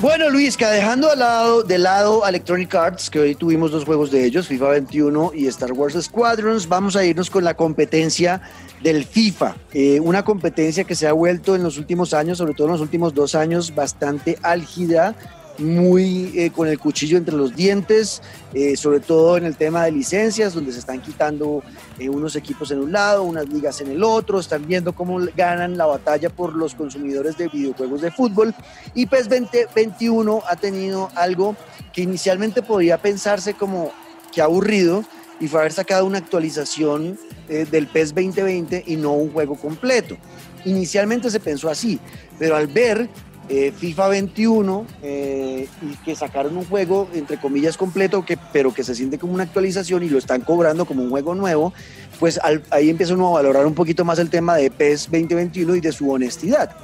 Bueno, 0.00 0.30
Luisca, 0.30 0.70
dejando 0.70 1.10
al 1.10 1.18
lado, 1.18 1.62
de 1.64 1.76
lado 1.76 2.24
Electronic 2.24 2.72
Arts, 2.72 3.10
que 3.10 3.18
hoy 3.18 3.34
tuvimos 3.34 3.72
dos 3.72 3.84
juegos 3.84 4.12
de 4.12 4.24
ellos, 4.24 4.46
FIFA 4.46 4.68
21 4.68 5.32
y 5.34 5.48
Star 5.48 5.72
Wars 5.72 6.00
Squadrons, 6.00 6.68
vamos 6.68 6.94
a 6.94 7.04
irnos 7.04 7.28
con 7.30 7.42
la 7.42 7.54
competencia 7.54 8.40
del 8.80 9.04
FIFA. 9.04 9.56
Eh, 9.72 9.98
una 9.98 10.24
competencia 10.24 10.84
que 10.84 10.94
se 10.94 11.08
ha 11.08 11.12
vuelto 11.12 11.56
en 11.56 11.64
los 11.64 11.78
últimos 11.78 12.14
años, 12.14 12.38
sobre 12.38 12.54
todo 12.54 12.68
en 12.68 12.74
los 12.74 12.80
últimos 12.80 13.12
dos 13.12 13.34
años, 13.34 13.74
bastante 13.74 14.38
álgida, 14.42 15.16
muy 15.58 16.32
eh, 16.34 16.50
con 16.50 16.68
el 16.68 16.78
cuchillo 16.78 17.18
entre 17.18 17.36
los 17.36 17.54
dientes, 17.54 18.22
eh, 18.54 18.76
sobre 18.76 19.00
todo 19.00 19.36
en 19.36 19.44
el 19.44 19.56
tema 19.56 19.84
de 19.84 19.92
licencias, 19.92 20.54
donde 20.54 20.72
se 20.72 20.78
están 20.78 21.00
quitando 21.00 21.62
eh, 21.98 22.08
unos 22.08 22.36
equipos 22.36 22.70
en 22.70 22.78
un 22.80 22.92
lado, 22.92 23.24
unas 23.24 23.48
ligas 23.48 23.80
en 23.80 23.90
el 23.90 24.02
otro, 24.02 24.38
están 24.38 24.66
viendo 24.66 24.94
cómo 24.94 25.20
ganan 25.36 25.76
la 25.76 25.86
batalla 25.86 26.30
por 26.30 26.54
los 26.54 26.74
consumidores 26.74 27.36
de 27.36 27.48
videojuegos 27.48 28.00
de 28.00 28.10
fútbol. 28.10 28.54
Y 28.94 29.06
PES 29.06 29.28
2021 29.28 30.42
ha 30.48 30.56
tenido 30.56 31.10
algo 31.14 31.56
que 31.92 32.02
inicialmente 32.02 32.62
podría 32.62 32.98
pensarse 32.98 33.54
como 33.54 33.92
que 34.32 34.42
aburrido 34.42 35.04
y 35.40 35.48
fue 35.48 35.60
haber 35.60 35.72
sacado 35.72 36.04
una 36.04 36.18
actualización 36.18 37.18
eh, 37.48 37.66
del 37.70 37.86
PES 37.86 38.14
2020 38.14 38.84
y 38.86 38.96
no 38.96 39.12
un 39.12 39.32
juego 39.32 39.56
completo. 39.56 40.16
Inicialmente 40.64 41.30
se 41.30 41.40
pensó 41.40 41.70
así, 41.70 41.98
pero 42.38 42.56
al 42.56 42.66
ver 42.66 43.08
eh, 43.48 43.72
FIFA 43.76 44.08
21 44.08 44.86
eh, 45.02 45.68
y 45.82 45.96
que 46.04 46.14
sacaron 46.14 46.56
un 46.56 46.64
juego 46.64 47.08
entre 47.14 47.38
comillas 47.38 47.76
completo, 47.76 48.24
que, 48.24 48.38
pero 48.52 48.74
que 48.74 48.84
se 48.84 48.94
siente 48.94 49.18
como 49.18 49.34
una 49.34 49.44
actualización 49.44 50.02
y 50.02 50.08
lo 50.08 50.18
están 50.18 50.42
cobrando 50.42 50.84
como 50.84 51.02
un 51.02 51.10
juego 51.10 51.34
nuevo, 51.34 51.72
pues 52.18 52.38
ahí 52.70 52.90
empieza 52.90 53.14
uno 53.14 53.28
a 53.28 53.32
valorar 53.32 53.66
un 53.66 53.74
poquito 53.74 54.04
más 54.04 54.18
el 54.18 54.30
tema 54.30 54.56
de 54.56 54.70
PES 54.70 55.10
2021 55.10 55.76
y 55.76 55.80
de 55.80 55.92
su 55.92 56.10
honestidad. 56.10 56.76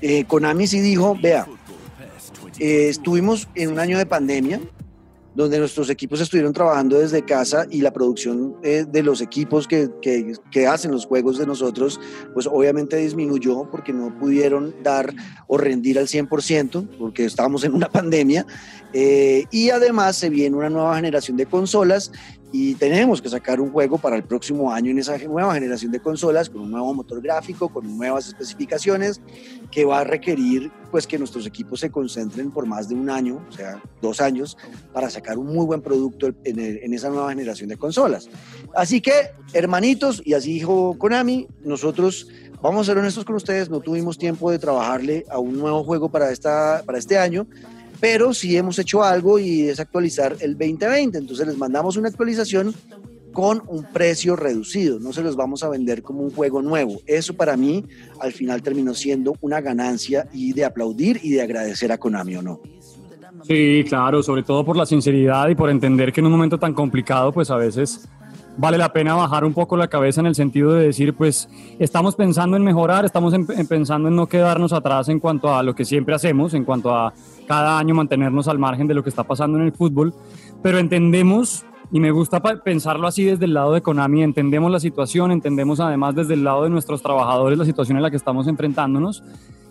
Eh, 0.00 0.24
Konami 0.24 0.66
sí 0.66 0.80
dijo, 0.80 1.16
vea, 1.20 1.46
eh, 2.58 2.88
estuvimos 2.88 3.48
en 3.54 3.72
un 3.72 3.78
año 3.78 3.98
de 3.98 4.06
pandemia, 4.06 4.60
donde 5.34 5.58
nuestros 5.58 5.90
equipos 5.90 6.20
estuvieron 6.20 6.52
trabajando 6.52 6.98
desde 6.98 7.24
casa 7.24 7.66
y 7.70 7.80
la 7.80 7.92
producción 7.92 8.56
eh, 8.62 8.84
de 8.88 9.02
los 9.02 9.20
equipos 9.20 9.66
que, 9.66 9.88
que- 10.00 10.66
hacen 10.66 10.92
los 10.92 11.06
juegos 11.06 11.38
de 11.38 11.46
nosotros, 11.46 12.00
pues 12.32 12.46
obviamente 12.46 12.96
disminuyó 12.96 13.68
porque 13.70 13.92
no 13.92 14.16
pudieron 14.18 14.74
dar 14.82 15.12
o 15.46 15.58
rendir 15.58 15.98
al 15.98 16.06
100% 16.06 16.88
porque 16.98 17.24
estábamos 17.24 17.64
en 17.64 17.74
una 17.74 17.88
pandemia. 17.92 18.46
Eh, 18.92 19.44
y 19.50 19.70
además 19.70 20.16
se 20.16 20.30
viene 20.30 20.56
una 20.56 20.70
nueva 20.70 20.94
generación 20.96 21.36
de 21.36 21.46
consolas 21.46 22.12
y 22.56 22.76
tenemos 22.76 23.20
que 23.20 23.28
sacar 23.28 23.60
un 23.60 23.72
juego 23.72 23.98
para 23.98 24.14
el 24.14 24.22
próximo 24.22 24.70
año 24.72 24.92
en 24.92 25.00
esa 25.00 25.18
nueva 25.18 25.52
generación 25.54 25.90
de 25.90 25.98
consolas 25.98 26.48
con 26.48 26.60
un 26.62 26.70
nuevo 26.70 26.94
motor 26.94 27.20
gráfico, 27.20 27.68
con 27.68 27.96
nuevas 27.98 28.28
especificaciones 28.28 29.20
que 29.72 29.84
va 29.84 29.98
a 29.98 30.04
requerir 30.04 30.70
pues 30.92 31.04
que 31.04 31.18
nuestros 31.18 31.46
equipos 31.48 31.80
se 31.80 31.90
concentren 31.90 32.52
por 32.52 32.64
más 32.66 32.88
de 32.88 32.94
un 32.94 33.10
año, 33.10 33.44
o 33.48 33.52
sea, 33.52 33.82
dos 34.00 34.20
años, 34.20 34.56
para 34.92 35.10
sacar 35.10 35.36
un 35.36 35.48
muy 35.52 35.66
buen 35.66 35.82
producto 35.82 36.28
en, 36.44 36.60
el- 36.60 36.78
en 36.84 36.94
esa 36.94 37.08
nueva 37.10 37.30
generación 37.30 37.68
de 37.70 37.76
consolas. 37.76 38.28
Así 38.76 39.00
que, 39.00 39.12
hermanitos, 39.52 40.22
y 40.24 40.34
así 40.34 40.52
dijo 40.52 40.96
Konami, 40.96 41.48
nosotros 41.64 42.28
vamos 42.62 42.82
a 42.82 42.92
ser 42.92 42.98
honestos 42.98 43.24
con 43.24 43.34
ustedes, 43.34 43.68
no 43.68 43.80
tuvimos 43.80 44.16
tiempo 44.16 44.52
de 44.52 44.60
trabajarle 44.60 45.24
a 45.28 45.40
un 45.40 45.58
nuevo 45.58 45.82
juego 45.82 46.08
para, 46.08 46.30
esta, 46.30 46.84
para 46.86 46.98
este 46.98 47.18
año, 47.18 47.48
pero 48.04 48.34
sí 48.34 48.54
hemos 48.54 48.78
hecho 48.78 49.02
algo 49.02 49.38
y 49.38 49.62
es 49.62 49.80
actualizar 49.80 50.36
el 50.40 50.58
2020. 50.58 51.16
Entonces 51.16 51.46
les 51.46 51.56
mandamos 51.56 51.96
una 51.96 52.10
actualización 52.10 52.74
con 53.32 53.62
un 53.66 53.84
precio 53.84 54.36
reducido, 54.36 55.00
no 55.00 55.10
se 55.14 55.22
los 55.22 55.36
vamos 55.36 55.62
a 55.62 55.70
vender 55.70 56.02
como 56.02 56.20
un 56.20 56.30
juego 56.30 56.60
nuevo. 56.60 57.00
Eso 57.06 57.32
para 57.32 57.56
mí 57.56 57.82
al 58.20 58.32
final 58.32 58.62
terminó 58.62 58.92
siendo 58.92 59.34
una 59.40 59.62
ganancia 59.62 60.28
y 60.34 60.52
de 60.52 60.66
aplaudir 60.66 61.18
y 61.22 61.30
de 61.30 61.40
agradecer 61.40 61.92
a 61.92 61.96
Konami 61.96 62.36
o 62.36 62.42
no. 62.42 62.60
Sí, 63.44 63.82
claro, 63.88 64.22
sobre 64.22 64.42
todo 64.42 64.66
por 64.66 64.76
la 64.76 64.84
sinceridad 64.84 65.48
y 65.48 65.54
por 65.54 65.70
entender 65.70 66.12
que 66.12 66.20
en 66.20 66.26
un 66.26 66.32
momento 66.32 66.58
tan 66.58 66.74
complicado, 66.74 67.32
pues 67.32 67.50
a 67.50 67.56
veces 67.56 68.06
vale 68.56 68.78
la 68.78 68.92
pena 68.92 69.14
bajar 69.14 69.44
un 69.44 69.52
poco 69.52 69.76
la 69.76 69.88
cabeza 69.88 70.20
en 70.20 70.26
el 70.26 70.34
sentido 70.34 70.72
de 70.72 70.86
decir, 70.86 71.14
pues 71.14 71.48
estamos 71.78 72.14
pensando 72.14 72.56
en 72.56 72.62
mejorar, 72.62 73.04
estamos 73.04 73.34
en- 73.34 73.46
en 73.56 73.66
pensando 73.66 74.08
en 74.08 74.16
no 74.16 74.26
quedarnos 74.26 74.72
atrás 74.72 75.08
en 75.08 75.18
cuanto 75.20 75.54
a 75.54 75.62
lo 75.62 75.74
que 75.74 75.84
siempre 75.84 76.14
hacemos, 76.14 76.54
en 76.54 76.64
cuanto 76.64 76.94
a 76.94 77.12
cada 77.48 77.78
año 77.78 77.94
mantenernos 77.94 78.46
al 78.48 78.58
margen 78.58 78.86
de 78.86 78.94
lo 78.94 79.02
que 79.02 79.10
está 79.10 79.24
pasando 79.24 79.58
en 79.58 79.64
el 79.64 79.72
fútbol, 79.72 80.14
pero 80.62 80.78
entendemos, 80.78 81.64
y 81.92 82.00
me 82.00 82.10
gusta 82.10 82.40
pensarlo 82.40 83.06
así 83.06 83.24
desde 83.24 83.44
el 83.44 83.54
lado 83.54 83.72
de 83.72 83.82
Konami, 83.82 84.22
entendemos 84.22 84.70
la 84.70 84.80
situación, 84.80 85.32
entendemos 85.32 85.80
además 85.80 86.14
desde 86.14 86.34
el 86.34 86.44
lado 86.44 86.64
de 86.64 86.70
nuestros 86.70 87.02
trabajadores 87.02 87.58
la 87.58 87.64
situación 87.64 87.96
en 87.98 88.02
la 88.02 88.10
que 88.10 88.16
estamos 88.16 88.46
enfrentándonos, 88.46 89.22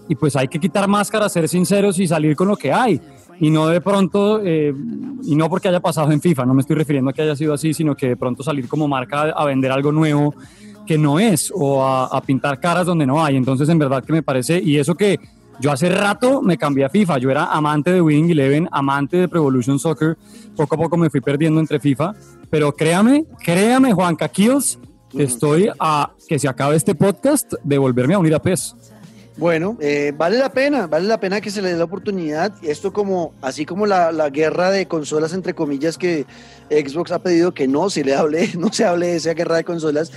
y 0.09 0.15
pues 0.15 0.35
hay 0.35 0.49
que 0.49 0.59
quitar 0.59 0.87
máscaras, 0.89 1.31
ser 1.31 1.47
sinceros 1.47 1.97
y 1.99 2.07
salir 2.07 2.35
con 2.35 2.49
lo 2.49 2.57
que 2.57 2.73
hay. 2.73 2.99
Y 3.39 3.49
no 3.49 3.67
de 3.67 3.81
pronto, 3.81 4.41
eh, 4.43 4.73
y 5.23 5.35
no 5.35 5.49
porque 5.49 5.67
haya 5.67 5.79
pasado 5.79 6.11
en 6.11 6.21
FIFA, 6.21 6.45
no 6.45 6.53
me 6.53 6.61
estoy 6.61 6.75
refiriendo 6.75 7.09
a 7.09 7.13
que 7.13 7.21
haya 7.21 7.35
sido 7.35 7.53
así, 7.53 7.73
sino 7.73 7.95
que 7.95 8.09
de 8.09 8.17
pronto 8.17 8.43
salir 8.43 8.67
como 8.67 8.87
marca 8.87 9.23
a 9.23 9.45
vender 9.45 9.71
algo 9.71 9.91
nuevo 9.91 10.33
que 10.85 10.97
no 10.97 11.19
es 11.19 11.51
o 11.55 11.83
a, 11.83 12.05
a 12.05 12.21
pintar 12.21 12.59
caras 12.59 12.85
donde 12.85 13.05
no 13.05 13.23
hay. 13.23 13.35
Entonces, 13.35 13.69
en 13.69 13.79
verdad 13.79 14.03
que 14.03 14.13
me 14.13 14.23
parece, 14.23 14.61
y 14.61 14.77
eso 14.77 14.95
que 14.95 15.19
yo 15.59 15.71
hace 15.71 15.89
rato 15.89 16.41
me 16.41 16.57
cambié 16.57 16.85
a 16.85 16.89
FIFA, 16.89 17.19
yo 17.19 17.29
era 17.29 17.45
amante 17.45 17.91
de 17.91 18.01
Winning 18.01 18.31
Eleven, 18.31 18.69
amante 18.71 19.17
de 19.17 19.27
Pro 19.27 19.39
Evolution 19.39 19.79
Soccer, 19.79 20.17
poco 20.55 20.75
a 20.75 20.77
poco 20.77 20.97
me 20.97 21.09
fui 21.09 21.21
perdiendo 21.21 21.59
entre 21.59 21.79
FIFA, 21.79 22.13
pero 22.49 22.73
créame, 22.73 23.25
créame, 23.43 23.93
Juanca 23.93 24.27
Kills, 24.29 24.79
que 25.09 25.23
estoy 25.23 25.69
a 25.79 26.11
que 26.27 26.39
se 26.39 26.47
acabe 26.47 26.75
este 26.75 26.95
podcast 26.95 27.53
de 27.63 27.77
volverme 27.77 28.15
a 28.15 28.19
unir 28.19 28.33
a 28.33 28.41
PES. 28.41 28.75
Bueno, 29.35 29.77
eh, 29.81 30.13
vale 30.15 30.37
la 30.37 30.51
pena, 30.53 30.85
vale 30.85 31.07
la 31.07 31.19
pena 31.19 31.41
que 31.41 31.49
se 31.49 31.61
le 31.61 31.71
dé 31.71 31.77
la 31.77 31.85
oportunidad. 31.85 32.53
Esto 32.61 32.93
como, 32.93 33.33
así 33.41 33.65
como 33.65 33.87
la, 33.87 34.11
la 34.11 34.29
guerra 34.29 34.69
de 34.69 34.87
consolas, 34.87 35.33
entre 35.33 35.55
comillas, 35.55 35.97
que 35.97 36.25
Xbox 36.69 37.11
ha 37.11 37.23
pedido 37.23 37.51
que 37.53 37.67
no 37.67 37.89
se 37.89 38.03
le 38.03 38.13
hable, 38.13 38.49
no 38.59 38.71
se 38.71 38.85
hable 38.85 39.07
de 39.07 39.15
esa 39.15 39.33
guerra 39.33 39.55
de 39.57 39.63
consolas. 39.63 40.11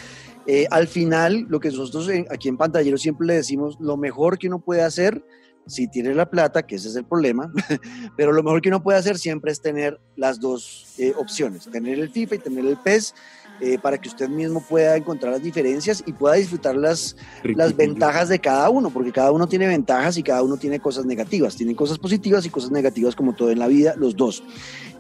eh, 0.47 0.67
al 0.71 0.87
final, 0.87 1.47
lo 1.49 1.61
que 1.61 1.71
nosotros 1.71 2.09
en- 2.11 2.27
aquí 2.31 2.49
en 2.49 2.57
Pantallero 2.59 2.99
siempre 2.99 3.27
le 3.27 3.35
decimos, 3.35 3.77
lo 3.81 3.97
mejor 3.97 4.39
que 4.39 4.49
uno 4.49 4.59
puede 4.61 4.83
hacer, 4.83 5.25
si 5.67 5.89
tiene 5.89 6.15
la 6.15 6.31
plata, 6.31 6.65
que 6.65 6.77
ese 6.77 6.89
es 6.89 6.95
el 6.97 7.05
problema, 7.07 7.51
pero 8.17 8.33
lo 8.33 8.43
mejor 8.43 8.61
que 8.61 8.69
uno 8.69 8.83
puede 8.83 8.99
hacer 8.99 9.19
siempre 9.19 9.51
es 9.51 9.61
tener 9.63 9.99
las 10.15 10.39
dos 10.39 10.95
eh, 10.99 11.13
opciones, 11.17 11.69
tener 11.71 11.99
el 11.99 12.11
FIFA 12.11 12.35
y 12.37 12.39
tener 12.39 12.65
el 12.67 12.77
PES, 12.77 13.15
eh, 13.61 13.79
para 13.79 13.99
que 13.99 14.09
usted 14.09 14.29
mismo 14.29 14.61
pueda 14.61 14.97
encontrar 14.97 15.33
las 15.33 15.43
diferencias 15.43 16.03
y 16.07 16.13
pueda 16.13 16.35
disfrutar 16.35 16.77
las, 16.77 17.17
las 17.43 17.77
ventajas 17.77 18.29
de 18.29 18.39
cada 18.39 18.69
uno, 18.71 18.91
porque 18.91 19.13
cada 19.13 19.33
uno 19.33 19.47
tiene 19.47 19.67
ventajas 19.67 20.17
y 20.17 20.23
cada 20.23 20.43
uno 20.43 20.57
tiene 20.57 20.81
cosas 20.81 21.05
negativas. 21.05 21.57
Tienen 21.57 21.75
cosas 21.75 21.99
positivas 21.99 22.45
y 22.47 22.51
cosas 22.51 22.71
negativas 22.71 23.15
como 23.15 23.35
todo 23.35 23.51
en 23.51 23.59
la 23.59 23.69
vida, 23.69 23.95
los 23.97 24.17
dos. 24.17 24.43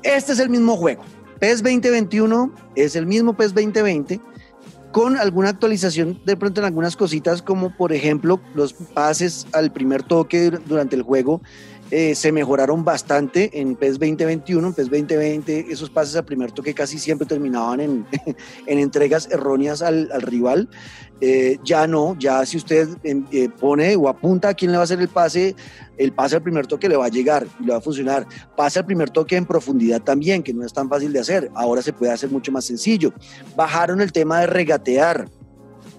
Este 0.03 0.33
es 0.33 0.39
el 0.39 0.49
mismo 0.49 0.77
juego. 0.77 1.03
PES 1.39 1.63
2021 1.63 2.53
es 2.77 2.97
el 2.97 3.07
mismo 3.07 3.37
PES 3.37 3.55
2020 3.55 4.21
con 4.93 5.19
alguna 5.19 5.51
actualización 5.51 6.19
de 6.25 6.37
pronto 6.39 6.63
en 6.63 6.65
algunas 6.65 6.97
cositas 6.97 7.43
como 7.43 7.77
por 7.77 7.93
ejemplo 7.93 8.41
los 8.55 8.73
pases 8.73 9.47
al 9.53 9.71
primer 9.71 10.03
toque 10.03 10.51
durante 10.51 10.97
el 10.97 11.03
juego 11.03 11.43
eh, 11.91 12.15
se 12.15 12.33
mejoraron 12.33 12.85
bastante 12.85 13.61
en 13.61 13.77
PES 13.77 13.99
2021, 13.99 14.69
en 14.69 14.75
PES 14.75 14.91
2020 14.91 15.67
esos 15.71 15.89
pases 15.89 16.17
al 16.17 16.25
primer 16.25 16.51
toque 16.51 16.75
casi 16.75 16.99
siempre 16.99 17.27
terminaban 17.27 17.81
en, 17.81 18.07
en 18.67 18.79
entregas 18.79 19.29
erróneas 19.31 19.83
al, 19.83 20.11
al 20.13 20.23
rival. 20.23 20.69
Eh, 21.21 21.59
ya 21.65 21.87
no, 21.87 22.15
ya 22.19 22.45
si 22.45 22.59
usted 22.59 22.89
eh, 23.03 23.49
pone 23.59 23.97
o 23.97 24.09
apunta 24.09 24.51
a 24.51 24.55
quién 24.55 24.71
le 24.71 24.77
va 24.77 24.83
a 24.83 24.85
hacer 24.85 25.01
el 25.01 25.09
pase, 25.09 25.57
el 25.97 26.13
pase 26.13 26.37
al 26.37 26.43
primer 26.43 26.67
toque 26.67 26.91
le 26.91 26.97
va 26.97 27.07
a 27.07 27.09
llegar 27.09 27.47
y 27.59 27.65
le 27.65 27.73
va 27.73 27.79
a 27.79 27.81
funcionar. 27.81 28.27
Pase 28.55 28.81
al 28.81 28.85
primer 28.85 29.09
toque 29.09 29.37
en 29.37 29.47
profundidad 29.47 30.03
también, 30.03 30.43
que 30.43 30.53
no 30.53 30.65
es 30.65 30.73
tan 30.75 30.91
fácil 30.91 31.13
de 31.13 31.21
hacer. 31.21 31.51
Ahora 31.55 31.81
se 31.81 31.95
puede 31.95 32.13
hacer 32.13 32.31
mucho 32.31 32.53
más 32.53 32.67
sencillo. 32.67 33.15
Bajaron 33.57 34.03
el 34.03 34.13
tema 34.13 34.41
de 34.41 34.47
regatear. 34.49 35.27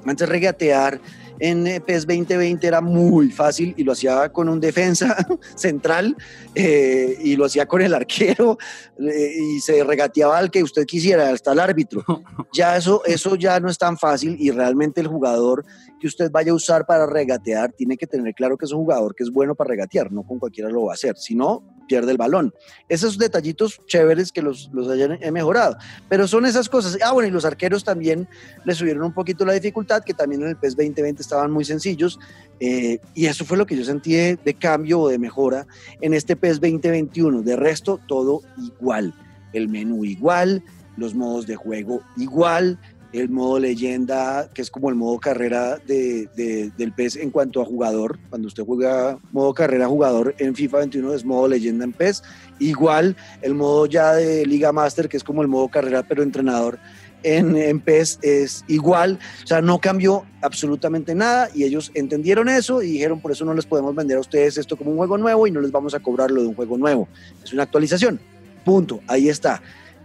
Antes 0.05 0.29
regatear 0.29 1.01
en 1.39 1.83
PES 1.83 2.07
2020 2.07 2.67
era 2.67 2.81
muy 2.81 3.29
fácil 3.31 3.73
y 3.77 3.83
lo 3.83 3.91
hacía 3.91 4.29
con 4.29 4.49
un 4.49 4.59
defensa 4.59 5.15
central 5.55 6.15
eh, 6.55 7.17
y 7.21 7.35
lo 7.35 7.45
hacía 7.45 7.65
con 7.65 7.81
el 7.81 7.93
arquero 7.93 8.57
eh, 8.99 9.33
y 9.39 9.59
se 9.59 9.83
regateaba 9.83 10.37
al 10.37 10.51
que 10.51 10.63
usted 10.63 10.85
quisiera, 10.85 11.29
hasta 11.29 11.51
el 11.51 11.59
árbitro. 11.59 12.03
Ya 12.53 12.77
eso, 12.77 13.03
eso 13.05 13.35
ya 13.35 13.59
no 13.59 13.69
es 13.69 13.77
tan 13.77 13.97
fácil 13.97 14.35
y 14.39 14.49
realmente 14.51 15.01
el 15.01 15.07
jugador 15.07 15.63
que 15.99 16.07
usted 16.07 16.31
vaya 16.31 16.51
a 16.51 16.55
usar 16.55 16.85
para 16.85 17.05
regatear 17.05 17.71
tiene 17.73 17.97
que 17.97 18.07
tener 18.07 18.33
claro 18.33 18.57
que 18.57 18.65
es 18.65 18.71
un 18.71 18.79
jugador 18.79 19.13
que 19.13 19.23
es 19.23 19.31
bueno 19.31 19.53
para 19.53 19.69
regatear, 19.69 20.11
no 20.11 20.23
con 20.23 20.39
cualquiera 20.39 20.69
lo 20.69 20.85
va 20.85 20.93
a 20.93 20.95
hacer, 20.95 21.17
si 21.17 21.35
no, 21.35 21.76
pierde 21.87 22.11
el 22.11 22.17
balón. 22.17 22.53
Esos 22.89 23.17
detallitos 23.17 23.81
chéveres 23.87 24.31
que 24.31 24.41
los, 24.41 24.69
los 24.73 24.87
hayan 24.89 25.17
mejorado, 25.31 25.77
pero 26.09 26.27
son 26.27 26.45
esas 26.45 26.69
cosas. 26.69 26.97
Ah, 27.03 27.13
bueno, 27.13 27.29
y 27.29 27.31
los 27.31 27.45
arqueros 27.45 27.83
también 27.83 28.27
le 28.65 28.73
subieron 28.73 29.03
un 29.03 29.13
poquito 29.13 29.45
la 29.45 29.53
dificultad, 29.53 30.03
que 30.03 30.13
también 30.13 30.41
en 30.43 30.49
el 30.49 30.57
PES 30.57 30.75
2020 30.75 31.21
estaban 31.21 31.51
muy 31.51 31.65
sencillos, 31.65 32.19
eh, 32.59 32.99
y 33.13 33.25
eso 33.25 33.45
fue 33.45 33.57
lo 33.57 33.65
que 33.65 33.75
yo 33.75 33.83
sentí 33.83 34.13
de, 34.13 34.37
de 34.43 34.53
cambio 34.53 34.99
o 35.01 35.09
de 35.09 35.17
mejora 35.17 35.67
en 36.01 36.13
este 36.13 36.35
PES 36.35 36.59
2021. 36.59 37.41
De 37.41 37.55
resto, 37.55 37.99
todo 38.07 38.41
igual. 38.57 39.13
El 39.53 39.69
menú 39.69 40.03
igual, 40.03 40.63
los 40.97 41.15
modos 41.15 41.47
de 41.47 41.55
juego 41.55 42.01
igual, 42.17 42.79
el 43.17 43.29
modo 43.29 43.59
leyenda, 43.59 44.49
que 44.53 44.61
es 44.61 44.69
como 44.69 44.89
el 44.89 44.95
modo 44.95 45.19
carrera 45.19 45.77
de, 45.85 46.29
de, 46.35 46.71
del 46.77 46.93
PES 46.93 47.17
en 47.17 47.31
cuanto 47.31 47.61
a 47.61 47.65
jugador. 47.65 48.19
Cuando 48.29 48.47
usted 48.47 48.63
juega 48.63 49.19
modo 49.31 49.53
carrera 49.53 49.87
jugador 49.87 50.35
en 50.37 50.55
FIFA 50.55 50.79
21 50.79 51.13
es 51.13 51.25
modo 51.25 51.47
leyenda 51.47 51.85
en 51.85 51.93
PES. 51.93 52.23
Igual 52.59 53.15
el 53.41 53.53
modo 53.53 53.85
ya 53.85 54.13
de 54.13 54.45
Liga 54.45 54.71
Master, 54.71 55.09
que 55.09 55.17
es 55.17 55.23
como 55.23 55.41
el 55.41 55.47
modo 55.47 55.67
carrera 55.67 56.03
pero 56.07 56.23
entrenador 56.23 56.79
en, 57.23 57.55
en 57.55 57.79
PES 57.79 58.19
es 58.21 58.65
igual. 58.67 59.19
O 59.43 59.47
sea, 59.47 59.61
no 59.61 59.79
cambió 59.79 60.25
absolutamente 60.41 61.15
nada 61.15 61.49
y 61.53 61.63
ellos 61.63 61.91
entendieron 61.93 62.49
eso 62.49 62.81
y 62.81 62.91
dijeron 62.91 63.19
por 63.19 63.31
eso 63.31 63.45
no 63.45 63.53
les 63.53 63.65
podemos 63.65 63.95
vender 63.95 64.17
a 64.17 64.21
ustedes 64.21 64.57
esto 64.57 64.77
como 64.77 64.91
un 64.91 64.97
juego 64.97 65.17
nuevo 65.17 65.47
y 65.47 65.51
no 65.51 65.61
les 65.61 65.71
vamos 65.71 65.93
a 65.93 65.99
cobrar 65.99 66.31
lo 66.31 66.41
de 66.41 66.47
un 66.47 66.55
juego 66.55 66.77
nuevo. 66.77 67.07
Es 67.43 67.53
una 67.53 67.63
actualización. 67.63 68.19
Punto. 68.63 69.01
Ahí 69.07 69.29
está. 69.29 69.61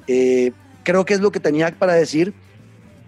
Eh, 0.06 0.52
creo 0.82 1.04
que 1.04 1.14
es 1.14 1.20
lo 1.20 1.30
que 1.32 1.40
tenía 1.40 1.70
para 1.78 1.94
decir 1.94 2.34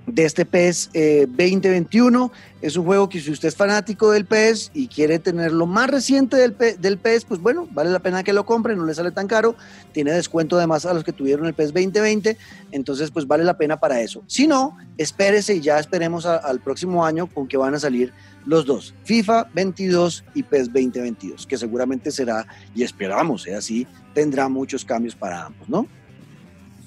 de 0.06 0.24
este 0.24 0.44
PES 0.44 0.90
eh, 0.92 1.26
2021. 1.28 2.30
Es 2.60 2.76
un 2.76 2.84
juego 2.84 3.08
que 3.08 3.20
si 3.20 3.30
usted 3.30 3.48
es 3.48 3.56
fanático 3.56 4.10
del 4.10 4.24
PES 4.24 4.70
y 4.74 4.88
quiere 4.88 5.18
tener 5.18 5.52
lo 5.52 5.66
más 5.66 5.90
reciente 5.90 6.36
del, 6.36 6.52
P 6.52 6.76
del 6.76 6.98
PES, 6.98 7.26
pues 7.26 7.40
bueno, 7.40 7.68
vale 7.72 7.90
la 7.90 7.98
pena 7.98 8.22
que 8.22 8.32
lo 8.32 8.46
compre, 8.46 8.74
no 8.74 8.86
le 8.86 8.94
sale 8.94 9.10
tan 9.10 9.26
caro, 9.26 9.54
tiene 9.92 10.12
descuento 10.12 10.56
además 10.56 10.86
a 10.86 10.94
los 10.94 11.04
que 11.04 11.12
tuvieron 11.12 11.46
el 11.46 11.54
PES 11.54 11.74
2020, 11.74 12.38
entonces 12.72 13.10
pues 13.10 13.26
vale 13.26 13.44
la 13.44 13.56
pena 13.56 13.78
para 13.78 14.00
eso. 14.00 14.22
Si 14.26 14.46
no, 14.46 14.76
espérese 14.96 15.56
y 15.56 15.60
ya 15.60 15.78
esperemos 15.78 16.26
al 16.26 16.60
próximo 16.60 17.04
año 17.04 17.26
con 17.26 17.46
que 17.46 17.56
van 17.56 17.74
a 17.74 17.78
salir 17.78 18.12
los 18.46 18.66
dos, 18.66 18.94
FIFA 19.04 19.48
22 19.54 20.24
y 20.34 20.42
PES 20.42 20.66
2022, 20.72 21.46
que 21.46 21.56
seguramente 21.56 22.10
será, 22.10 22.46
y 22.74 22.82
esperamos 22.82 23.42
sea 23.42 23.58
así, 23.58 23.86
tendrá 24.12 24.48
muchos 24.48 24.84
cambios 24.84 25.14
para 25.14 25.46
ambos, 25.46 25.68
¿no? 25.68 25.86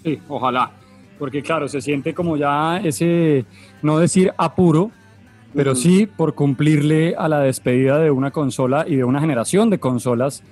Sí, 0.03 0.20
ojalá, 0.28 0.72
porque 1.18 1.41
claro, 1.41 1.68
se 1.68 1.82
siente 1.82 2.13
como 2.13 2.38
ya 2.38 2.78
ese, 2.78 3.45
no 3.82 3.99
decir 3.99 4.32
apuro, 4.38 4.91
pero 5.55 5.72
Ujú. 5.72 5.82
sí 5.82 6.05
por 6.05 6.36
cumplirle 6.36 7.15
a 7.18 7.28
la 7.28 7.39
despedida 7.39 7.99
de 7.99 8.11
una 8.11 8.32
consola 8.32 8.86
y 8.88 8.95
de 8.95 9.03
una 9.03 9.20
generación 9.20 9.70
de 9.70 9.80
consolas, 9.80 10.43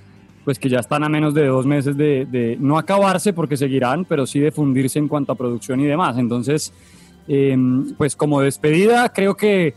pues 0.43 0.59
que 0.59 0.69
ya 0.69 0.79
están 0.79 1.03
a 1.03 1.09
menos 1.09 1.33
de 1.33 1.47
dos 1.47 1.65
meses 1.65 1.97
de, 1.97 2.25
de 2.25 2.57
no 2.59 2.77
acabarse 2.77 3.33
porque 3.33 3.57
seguirán, 3.57 4.05
pero 4.05 4.25
sí 4.25 4.39
de 4.39 4.51
fundirse 4.51 4.99
en 4.99 5.07
cuanto 5.07 5.31
a 5.31 5.35
producción 5.35 5.79
y 5.79 5.85
demás. 5.85 6.17
Entonces, 6.17 6.71
eh, 7.27 7.57
pues 7.97 8.15
como 8.15 8.41
despedida, 8.41 9.09
creo 9.09 9.35
que 9.35 9.73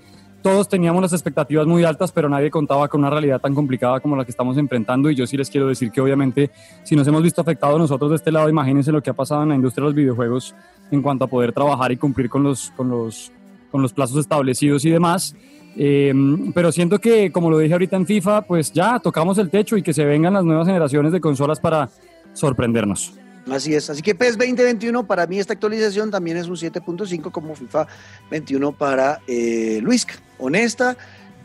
todos 0.48 0.66
teníamos 0.66 1.02
las 1.02 1.12
expectativas 1.12 1.66
muy 1.66 1.84
altas, 1.84 2.10
pero 2.10 2.26
nadie 2.26 2.50
contaba 2.50 2.88
con 2.88 3.00
una 3.00 3.10
realidad 3.10 3.38
tan 3.38 3.54
complicada 3.54 4.00
como 4.00 4.16
la 4.16 4.24
que 4.24 4.30
estamos 4.30 4.56
enfrentando. 4.56 5.10
Y 5.10 5.14
yo 5.14 5.26
sí 5.26 5.36
les 5.36 5.50
quiero 5.50 5.66
decir 5.66 5.90
que 5.90 6.00
obviamente, 6.00 6.50
si 6.84 6.96
nos 6.96 7.06
hemos 7.06 7.22
visto 7.22 7.42
afectados 7.42 7.78
nosotros 7.78 8.08
de 8.08 8.16
este 8.16 8.32
lado, 8.32 8.48
imagínense 8.48 8.90
lo 8.90 9.02
que 9.02 9.10
ha 9.10 9.12
pasado 9.12 9.42
en 9.42 9.50
la 9.50 9.54
industria 9.56 9.82
de 9.82 9.88
los 9.88 9.94
videojuegos 9.94 10.54
en 10.90 11.02
cuanto 11.02 11.26
a 11.26 11.28
poder 11.28 11.52
trabajar 11.52 11.92
y 11.92 11.98
cumplir 11.98 12.30
con 12.30 12.44
los, 12.44 12.72
con 12.76 12.88
los, 12.88 13.30
con 13.70 13.82
los 13.82 13.92
plazos 13.92 14.16
establecidos 14.20 14.86
y 14.86 14.90
demás. 14.90 15.36
Eh, 15.76 16.14
pero 16.54 16.72
siento 16.72 16.98
que, 16.98 17.30
como 17.30 17.50
lo 17.50 17.58
dije 17.58 17.74
ahorita 17.74 17.96
en 17.96 18.06
FIFA, 18.06 18.42
pues 18.42 18.72
ya 18.72 18.98
tocamos 19.00 19.36
el 19.36 19.50
techo 19.50 19.76
y 19.76 19.82
que 19.82 19.92
se 19.92 20.06
vengan 20.06 20.32
las 20.32 20.44
nuevas 20.44 20.66
generaciones 20.66 21.12
de 21.12 21.20
consolas 21.20 21.60
para 21.60 21.90
sorprendernos. 22.32 23.12
Así 23.50 23.74
es, 23.74 23.88
así 23.90 24.02
que 24.02 24.14
PES 24.14 24.36
2021 24.36 25.06
para 25.06 25.26
mí 25.26 25.38
esta 25.38 25.52
actualización 25.52 26.10
también 26.10 26.36
es 26.36 26.46
un 26.46 26.56
7.5 26.56 27.30
como 27.30 27.54
FIFA 27.54 27.86
21 28.30 28.72
para 28.72 29.20
eh, 29.26 29.80
Luisca, 29.82 30.14
honesta, 30.38 30.96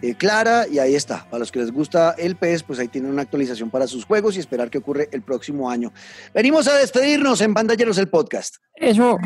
eh, 0.01 0.15
clara 0.15 0.67
y 0.67 0.79
ahí 0.79 0.95
está. 0.95 1.25
Para 1.29 1.39
los 1.39 1.51
que 1.51 1.59
les 1.59 1.71
gusta 1.71 2.13
el 2.17 2.35
PES, 2.35 2.63
pues 2.63 2.79
ahí 2.79 2.89
tienen 2.89 3.09
una 3.09 3.21
actualización 3.21 3.69
para 3.69 3.87
sus 3.87 4.03
juegos 4.03 4.35
y 4.35 4.39
esperar 4.39 4.69
que 4.69 4.79
ocurre 4.79 5.07
el 5.13 5.21
próximo 5.21 5.69
año. 5.69 5.93
Venimos 6.33 6.67
a 6.67 6.75
despedirnos 6.75 7.39
en 7.39 7.53
Pantalleros 7.53 7.97
el 7.97 8.09
podcast. 8.09 8.57
Eso. 8.75 9.17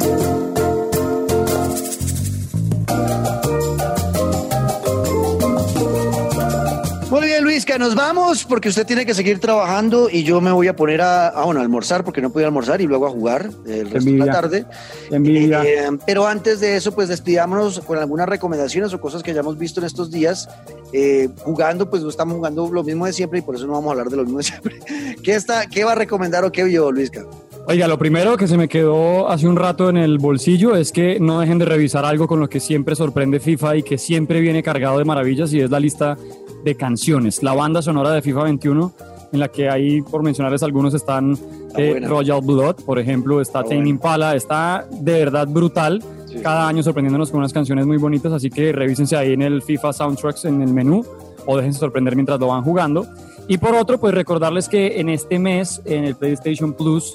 Luisca, 7.57 7.79
nos 7.79 7.95
vamos 7.95 8.45
porque 8.45 8.69
usted 8.69 8.85
tiene 8.85 9.03
que 9.03 9.15
seguir 9.15 9.39
trabajando 9.39 10.11
y 10.11 10.21
yo 10.21 10.39
me 10.41 10.51
voy 10.51 10.67
a 10.67 10.75
poner 10.75 11.01
a, 11.01 11.29
a, 11.29 11.43
bueno, 11.43 11.59
a 11.59 11.63
almorzar 11.63 12.03
porque 12.03 12.21
no 12.21 12.29
podía 12.29 12.45
almorzar 12.45 12.81
y 12.81 12.85
luego 12.85 13.07
a 13.07 13.09
jugar 13.09 13.49
el 13.65 13.89
resto 13.89 14.11
de 14.11 14.11
envidia. 14.11 14.25
la 14.25 14.31
tarde. 14.31 14.65
Envidia. 15.09 15.63
Eh, 15.63 15.89
pero 16.05 16.27
antes 16.27 16.59
de 16.59 16.75
eso, 16.75 16.93
pues 16.93 17.09
despidámonos 17.09 17.79
con 17.79 17.97
algunas 17.97 18.29
recomendaciones 18.29 18.93
o 18.93 19.01
cosas 19.01 19.23
que 19.23 19.31
hayamos 19.31 19.57
visto 19.57 19.79
en 19.79 19.87
estos 19.87 20.11
días. 20.11 20.47
Eh, 20.93 21.29
jugando, 21.39 21.89
pues 21.89 22.03
no 22.03 22.09
estamos 22.09 22.35
jugando 22.35 22.69
lo 22.71 22.83
mismo 22.83 23.07
de 23.07 23.13
siempre 23.13 23.39
y 23.39 23.41
por 23.41 23.55
eso 23.55 23.65
no 23.65 23.73
vamos 23.73 23.87
a 23.87 23.91
hablar 23.93 24.09
de 24.09 24.17
lo 24.17 24.23
mismo 24.23 24.37
de 24.37 24.43
siempre. 24.43 24.79
¿Qué, 25.23 25.33
está, 25.33 25.65
qué 25.65 25.83
va 25.83 25.93
a 25.93 25.95
recomendar 25.95 26.45
o 26.45 26.51
qué 26.51 26.63
vio, 26.63 26.91
Luisca? 26.91 27.25
Oiga, 27.65 27.87
lo 27.87 27.97
primero 27.97 28.37
que 28.37 28.47
se 28.47 28.55
me 28.55 28.69
quedó 28.69 29.29
hace 29.29 29.47
un 29.47 29.55
rato 29.55 29.89
en 29.89 29.97
el 29.97 30.19
bolsillo 30.19 30.75
es 30.75 30.91
que 30.91 31.19
no 31.19 31.39
dejen 31.39 31.57
de 31.57 31.65
revisar 31.65 32.05
algo 32.05 32.27
con 32.27 32.39
lo 32.39 32.49
que 32.49 32.59
siempre 32.59 32.95
sorprende 32.95 33.39
FIFA 33.39 33.77
y 33.77 33.83
que 33.83 33.97
siempre 33.97 34.41
viene 34.41 34.61
cargado 34.61 34.99
de 34.99 35.05
maravillas 35.05 35.51
y 35.53 35.59
es 35.59 35.71
la 35.71 35.79
lista 35.79 36.17
de 36.63 36.75
canciones. 36.75 37.43
La 37.43 37.53
banda 37.53 37.81
sonora 37.81 38.11
de 38.11 38.21
FIFA 38.21 38.43
21, 38.43 38.93
en 39.33 39.39
la 39.39 39.47
que 39.49 39.69
ahí, 39.69 40.01
por 40.01 40.23
mencionarles 40.23 40.63
algunos, 40.63 40.93
están 40.93 41.37
Está 41.77 41.81
eh. 41.81 41.99
Royal 42.07 42.41
Blood, 42.41 42.77
por 42.85 42.99
ejemplo, 42.99 43.41
está 43.41 43.61
Está 43.61 43.75
Tame. 43.75 43.89
Impala, 43.89 44.35
está 44.35 44.87
de 44.89 45.11
verdad 45.13 45.47
brutal. 45.47 46.01
Sí. 46.25 46.39
Cada 46.41 46.67
año 46.67 46.81
sorprendiéndonos 46.83 47.29
con 47.29 47.39
unas 47.39 47.53
canciones 47.53 47.85
muy 47.85 47.97
bonitas, 47.97 48.33
así 48.33 48.49
que 48.49 48.71
revísense 48.71 49.15
ahí 49.15 49.33
en 49.33 49.41
el 49.41 49.61
FIFA 49.61 49.93
Soundtracks 49.93 50.45
en 50.45 50.61
el 50.61 50.73
menú 50.73 51.05
o 51.45 51.55
déjense 51.55 51.79
sorprender 51.79 52.15
mientras 52.15 52.39
lo 52.39 52.47
van 52.47 52.63
jugando. 52.63 53.05
Y 53.47 53.57
por 53.57 53.75
otro, 53.75 53.99
pues 53.99 54.13
recordarles 54.13 54.67
que 54.67 54.99
en 54.99 55.09
este 55.09 55.39
mes, 55.39 55.81
en 55.85 56.03
el 56.03 56.15
PlayStation 56.15 56.73
Plus, 56.73 57.13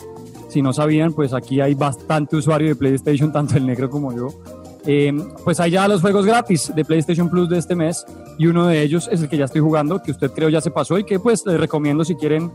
si 0.49 0.63
no 0.63 0.73
sabían, 0.73 1.13
pues 1.13 1.35
aquí 1.35 1.61
hay 1.61 1.75
bastante 1.75 2.37
usuario 2.37 2.69
de 2.69 2.77
PlayStation, 2.77 3.33
tanto 3.33 3.57
el 3.57 3.67
negro 3.67 3.91
como 3.91 4.15
yo. 4.15 4.29
Eh, 4.87 5.13
pues 5.45 5.61
hay 5.61 5.73
ya 5.73 5.87
los 5.87 6.01
juegos 6.01 6.27
gratis 6.27 6.73
de 6.75 6.85
PlayStation 6.85 7.29
Plus 7.29 7.49
de 7.49 7.59
este 7.59 7.77
mes 7.77 8.05
y 8.39 8.47
uno 8.47 8.67
de 8.67 8.83
ellos 8.83 9.09
es 9.11 9.23
el 9.23 9.29
que 9.29 9.37
ya 9.37 9.45
estoy 9.45 9.61
jugando, 9.61 10.03
que 10.03 10.11
usted 10.11 10.31
creo 10.31 10.49
ya 10.49 10.61
se 10.61 10.71
pasó 10.71 10.99
y 10.99 11.05
que 11.05 11.19
pues 11.19 11.45
les 11.47 11.59
recomiendo 11.59 12.05
si 12.05 12.15
quieren 12.15 12.51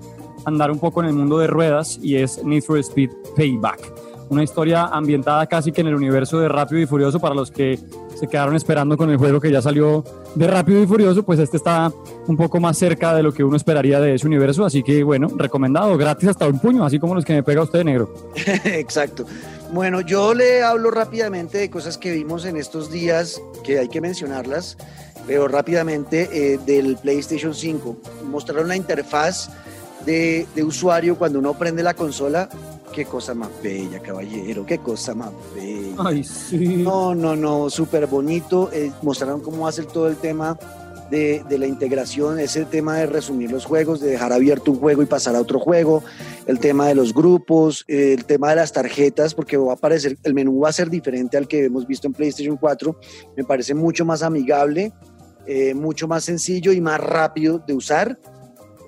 andar 0.46 0.72
un 0.72 0.80
poco 0.80 1.02
en 1.02 1.08
el 1.08 1.14
mundo 1.14 1.38
de 1.40 1.48
ruedas 1.48 2.00
y 2.02 2.16
es 2.16 2.44
Need 2.44 2.64
for 2.64 2.80
Speed 2.80 3.12
Payback. 3.36 4.08
Una 4.30 4.44
historia 4.44 4.88
ambientada 4.88 5.46
casi 5.48 5.72
que 5.72 5.82
en 5.82 5.88
el 5.88 5.96
universo 5.96 6.40
de 6.40 6.50
Rápido 6.50 6.82
y 6.82 6.86
Furioso 6.86 7.20
para 7.20 7.34
los 7.34 7.50
que 7.50 7.80
se 8.16 8.28
quedaron 8.28 8.56
esperando 8.56 8.98
con 8.98 9.10
el 9.10 9.18
juego 9.18 9.40
que 9.40 9.52
ya 9.52 9.62
salió 9.62 10.04
de 10.36 10.48
Rápido 10.48 10.84
y 10.84 10.88
Furioso, 10.88 11.24
pues 11.24 11.40
este 11.40 11.56
está 11.56 11.92
un 12.28 12.36
poco 12.36 12.60
más 12.60 12.78
cerca 12.78 13.16
de 13.16 13.24
lo 13.24 13.34
que 13.34 13.44
uno 13.44 13.56
esperaría 13.56 14.02
de 14.02 14.16
ese 14.16 14.28
universo, 14.28 14.66
así 14.66 14.84
que 14.84 15.02
bueno, 15.04 15.30
recomendado, 15.36 15.98
gratis 15.98 16.30
hasta 16.30 16.48
un 16.48 16.60
puño, 16.60 16.84
así 16.84 17.00
como 17.00 17.16
los 17.16 17.24
que 17.24 17.34
me 17.34 17.44
pega 17.44 17.62
usted 17.62 17.84
negro. 17.86 18.14
Exacto. 18.66 19.26
Bueno, 19.72 20.02
yo 20.02 20.34
le 20.34 20.64
hablo 20.64 20.92
rápidamente 20.92 21.58
de 21.60 21.70
cosas 21.70 21.98
que 21.98 22.12
vimos 22.12 22.46
en 22.46 22.58
estos 22.58 22.92
días, 22.92 23.42
que 23.64 23.80
hay 23.80 23.88
que 23.88 24.02
mencionarlas, 24.02 24.78
pero 25.28 25.48
rápidamente 25.48 26.30
eh, 26.32 26.58
del 26.66 26.96
PlayStation 26.98 27.54
5. 27.54 27.98
Mostraron 28.32 28.70
la 28.70 28.78
interfaz 28.78 29.50
de, 30.06 30.48
de 30.56 30.64
usuario 30.64 31.18
cuando 31.18 31.40
uno 31.40 31.54
prende 31.54 31.84
la 31.84 31.94
consola. 31.94 32.50
Qué 32.94 33.06
cosa 33.06 33.36
más 33.36 33.50
bella, 33.62 34.00
caballero, 34.00 34.66
qué 34.66 34.80
cosa 34.80 35.14
más 35.14 35.32
bella. 35.54 35.96
Ay, 36.00 36.24
sí. 36.24 36.78
No, 36.78 37.14
no, 37.14 37.36
no, 37.36 37.70
súper 37.70 38.08
bonito. 38.08 38.70
Eh, 38.72 38.92
mostraron 39.02 39.42
cómo 39.42 39.68
hace 39.68 39.84
todo 39.84 40.08
el 40.08 40.16
tema 40.16 40.58
de, 41.10 41.44
de, 41.48 41.58
la 41.58 41.68
integración, 41.68 42.40
ese 42.40 42.66
tema 42.66 42.98
de 42.98 43.06
resumir 43.06 43.52
los 43.52 43.66
juegos, 43.66 44.00
de 44.00 44.10
dejar 44.10 44.34
abierto 44.34 44.72
un 44.72 44.80
juego 44.80 45.02
y 45.02 45.06
pasar 45.06 45.36
a 45.36 45.42
otro 45.42 45.60
juego, 45.60 46.04
el 46.46 46.60
tema 46.60 46.88
de 46.88 46.96
los 46.96 47.14
grupos, 47.14 47.86
eh, 47.88 48.14
el 48.18 48.26
tema 48.26 48.50
de 48.50 48.58
las 48.58 48.74
tarjetas, 48.74 49.34
porque 49.34 49.58
va 49.58 49.72
a 49.72 49.76
aparecer, 49.76 50.18
el 50.24 50.34
menú 50.34 50.60
va 50.60 50.70
a 50.70 50.74
ser 50.74 50.90
diferente 50.90 51.38
al 51.38 51.48
que 51.48 51.66
hemos 51.66 51.88
visto 51.88 52.08
en 52.08 52.14
PlayStation 52.14 52.58
4. 52.58 53.00
Me 53.36 53.44
parece 53.44 53.74
mucho 53.74 54.06
más 54.06 54.24
amigable, 54.24 54.92
eh, 55.48 55.74
mucho 55.74 56.08
más 56.08 56.26
sencillo 56.26 56.72
y 56.72 56.82
más 56.82 57.00
rápido 57.00 57.64
de 57.66 57.74
usar 57.74 58.20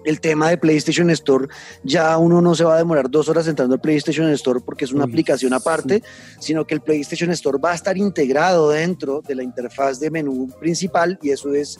el 0.06 0.22
tema 0.22 0.50
de 0.50 0.58
PlayStation 0.58 1.10
Store, 1.12 1.48
ya 1.84 2.18
uno 2.18 2.42
no 2.42 2.56
se 2.56 2.64
va 2.64 2.76
a 2.76 2.78
demorar 2.78 3.10
dos 3.10 3.30
horas 3.30 3.48
entrando 3.48 3.76
al 3.76 3.82
PlayStation 3.82 4.30
Store 4.32 4.60
porque 4.60 4.86
es 4.86 4.92
una 4.92 5.06
Uy, 5.06 5.12
aplicación 5.12 5.54
aparte, 5.54 6.02
sí. 6.04 6.36
sino 6.40 6.66
que 6.66 6.74
el 6.74 6.82
PlayStation 6.82 7.30
Store 7.32 7.58
va 7.64 7.72
a 7.72 7.76
estar 7.76 7.98
integrado 7.98 8.70
dentro 8.70 9.22
de 9.28 9.36
la 9.36 9.44
interfaz 9.44 10.00
de 10.00 10.10
menú 10.10 10.50
principal 10.60 11.20
y 11.22 11.32
eso 11.32 11.54
es 11.54 11.80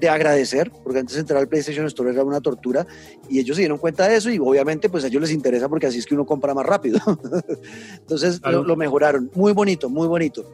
de 0.00 0.08
agradecer, 0.08 0.70
porque 0.84 1.00
antes 1.00 1.14
de 1.14 1.20
entrar 1.20 1.40
al 1.40 1.48
PlayStation 1.48 1.86
Store 1.86 2.10
era 2.10 2.22
una 2.22 2.40
tortura 2.40 2.86
y 3.28 3.40
ellos 3.40 3.56
se 3.56 3.62
dieron 3.62 3.78
cuenta 3.78 4.06
de 4.08 4.16
eso 4.16 4.30
y 4.30 4.38
obviamente 4.38 4.88
pues 4.88 5.04
a 5.04 5.08
ellos 5.08 5.22
les 5.22 5.32
interesa 5.32 5.68
porque 5.68 5.86
así 5.86 5.98
es 5.98 6.06
que 6.06 6.14
uno 6.14 6.24
compra 6.24 6.54
más 6.54 6.64
rápido. 6.64 7.00
Entonces 7.98 8.40
claro. 8.40 8.58
lo, 8.58 8.68
lo, 8.68 8.76
mejoraron, 8.76 9.30
muy 9.34 9.52
bonito, 9.52 9.90
muy 9.90 10.06
bonito. 10.06 10.48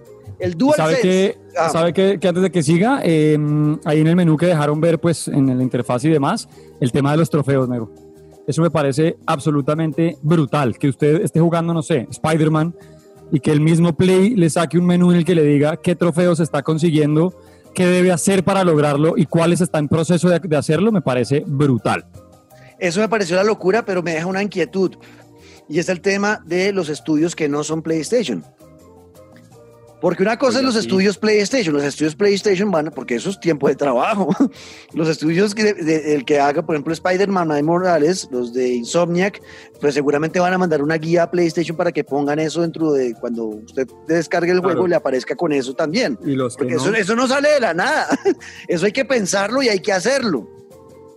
El 0.44 0.54
Dual 0.58 0.76
¿Sabe 0.76 1.00
que, 1.00 1.38
ah. 1.56 1.70
¿sabe 1.70 1.92
que, 1.94 2.18
que, 2.20 2.28
antes 2.28 2.42
de 2.42 2.50
que 2.50 2.62
siga, 2.62 3.00
eh, 3.02 3.38
ahí 3.84 4.00
en 4.00 4.06
el 4.06 4.14
menú 4.14 4.36
que 4.36 4.46
dejaron 4.46 4.78
ver 4.78 5.00
pues 5.00 5.26
en 5.28 5.56
la 5.56 5.62
interfaz 5.62 6.04
y 6.04 6.10
demás, 6.10 6.48
el 6.80 6.92
tema 6.92 7.12
de 7.12 7.16
los 7.16 7.30
trofeos, 7.30 7.66
negro. 7.66 7.90
Eso 8.46 8.60
me 8.60 8.70
parece 8.70 9.16
absolutamente 9.24 10.18
brutal, 10.20 10.76
que 10.78 10.88
usted 10.88 11.22
esté 11.22 11.40
jugando, 11.40 11.72
no 11.72 11.82
sé, 11.82 12.06
Spider-Man 12.10 12.74
y 13.32 13.40
que 13.40 13.50
el 13.50 13.62
mismo 13.62 13.96
Play 13.96 14.34
le 14.34 14.50
saque 14.50 14.78
un 14.78 14.84
menú 14.84 15.12
en 15.12 15.18
el 15.18 15.24
que 15.24 15.34
le 15.34 15.44
diga 15.44 15.78
qué 15.78 15.96
trofeos 15.96 16.40
está 16.40 16.62
consiguiendo, 16.62 17.34
qué 17.74 17.86
debe 17.86 18.12
hacer 18.12 18.44
para 18.44 18.62
lograrlo 18.64 19.14
y 19.16 19.24
cuáles 19.24 19.62
está 19.62 19.78
en 19.78 19.88
proceso 19.88 20.28
de, 20.28 20.40
de 20.40 20.56
hacerlo, 20.56 20.92
me 20.92 21.00
parece 21.00 21.42
brutal. 21.46 22.04
Eso 22.78 23.00
me 23.00 23.08
pareció 23.08 23.36
la 23.36 23.44
locura, 23.44 23.86
pero 23.86 24.02
me 24.02 24.12
deja 24.12 24.26
una 24.26 24.42
inquietud. 24.42 24.96
Y 25.70 25.78
es 25.78 25.88
el 25.88 26.02
tema 26.02 26.42
de 26.44 26.72
los 26.72 26.90
estudios 26.90 27.34
que 27.34 27.48
no 27.48 27.64
son 27.64 27.80
PlayStation. 27.80 28.44
Porque 30.04 30.22
una 30.22 30.38
cosa 30.38 30.58
es 30.58 30.64
los 30.66 30.76
estudios 30.76 31.16
PlayStation, 31.16 31.74
los 31.74 31.82
estudios 31.82 32.14
PlayStation 32.14 32.70
van, 32.70 32.92
porque 32.94 33.14
eso 33.14 33.30
es 33.30 33.40
tiempo 33.40 33.68
de 33.68 33.74
trabajo. 33.74 34.28
Los 34.92 35.08
estudios 35.08 35.54
que 35.54 35.72
de, 35.72 36.14
el 36.14 36.26
que 36.26 36.38
haga, 36.38 36.60
por 36.60 36.74
ejemplo, 36.74 36.92
Spider-Man 36.92 37.48
Miles 37.48 37.64
Morales, 37.64 38.28
los 38.30 38.52
de 38.52 38.74
Insomniac, 38.74 39.40
pues 39.80 39.94
seguramente 39.94 40.38
van 40.40 40.52
a 40.52 40.58
mandar 40.58 40.82
una 40.82 40.98
guía 40.98 41.22
a 41.22 41.30
PlayStation 41.30 41.74
para 41.74 41.90
que 41.90 42.04
pongan 42.04 42.38
eso 42.38 42.60
dentro 42.60 42.92
de 42.92 43.14
cuando 43.14 43.46
usted 43.46 43.88
descargue 44.06 44.52
el 44.52 44.58
juego, 44.58 44.80
claro. 44.80 44.88
le 44.88 44.96
aparezca 44.96 45.34
con 45.36 45.54
eso 45.54 45.72
también. 45.72 46.18
Y 46.22 46.32
los 46.32 46.54
porque 46.58 46.74
no. 46.74 46.82
Eso, 46.82 46.94
eso 46.94 47.16
no 47.16 47.26
sale 47.26 47.48
de 47.52 47.60
la 47.60 47.72
nada. 47.72 48.06
Eso 48.68 48.84
hay 48.84 48.92
que 48.92 49.06
pensarlo 49.06 49.62
y 49.62 49.70
hay 49.70 49.80
que 49.80 49.92
hacerlo. 49.92 50.46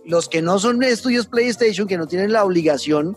Los 0.06 0.30
que 0.30 0.40
no 0.40 0.58
son 0.58 0.82
estudios 0.82 1.26
PlayStation, 1.26 1.86
que 1.86 1.98
no 1.98 2.06
tienen 2.06 2.32
la 2.32 2.42
obligación, 2.42 3.14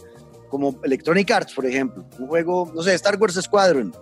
como 0.50 0.78
Electronic 0.84 1.32
Arts, 1.32 1.54
por 1.54 1.66
ejemplo, 1.66 2.04
un 2.20 2.28
juego, 2.28 2.70
no 2.76 2.84
sé, 2.84 2.94
Star 2.96 3.18
Wars 3.18 3.40
Squadron. 3.42 3.96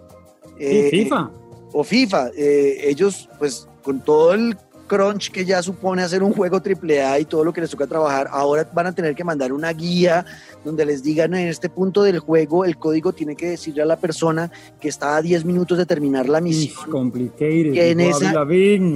Eh, 0.57 0.89
FIFA 0.89 1.30
o 1.74 1.84
FIFA, 1.84 2.30
eh, 2.38 2.78
ellos 2.89 3.30
pues 3.38 3.67
con 3.84 3.99
todo 4.01 4.34
el 4.34 4.57
crunch 4.88 5.30
que 5.30 5.45
ya 5.45 5.61
supone 5.61 6.01
hacer 6.01 6.24
un 6.24 6.34
juego 6.34 6.59
AAA 6.59 7.20
y 7.20 7.26
todo 7.26 7.43
lo 7.43 7.53
que 7.53 7.61
les 7.61 7.70
toca 7.70 7.86
trabajar, 7.86 8.28
ahora 8.32 8.67
van 8.74 8.88
a 8.88 8.91
tener 8.91 9.13
que 9.13 9.24
mandar 9.24 9.53
una 9.53 9.72
guía 9.72 10.26
donde 10.65 10.84
les 10.84 11.03
digan 11.03 11.36
en 11.36 11.47
este 11.47 11.70
punto 11.70 12.01
del 12.01 12.17
juego 12.17 12.65
el 12.65 12.76
código 12.78 13.13
tiene 13.13 13.36
que 13.36 13.49
decirle 13.51 13.84
a 13.84 13.86
la 13.86 13.97
persona 13.97 14.51
que 14.82 14.89
está 14.89 15.15
a 15.15 15.22
10 15.22 15.45
minutos 15.45 15.78
de 15.78 15.86
terminar 15.86 16.28
la 16.28 16.41
misión 16.41 16.89
complicated. 16.89 17.72
Que 17.74 17.91
en 17.91 17.99
esa- 17.99 18.34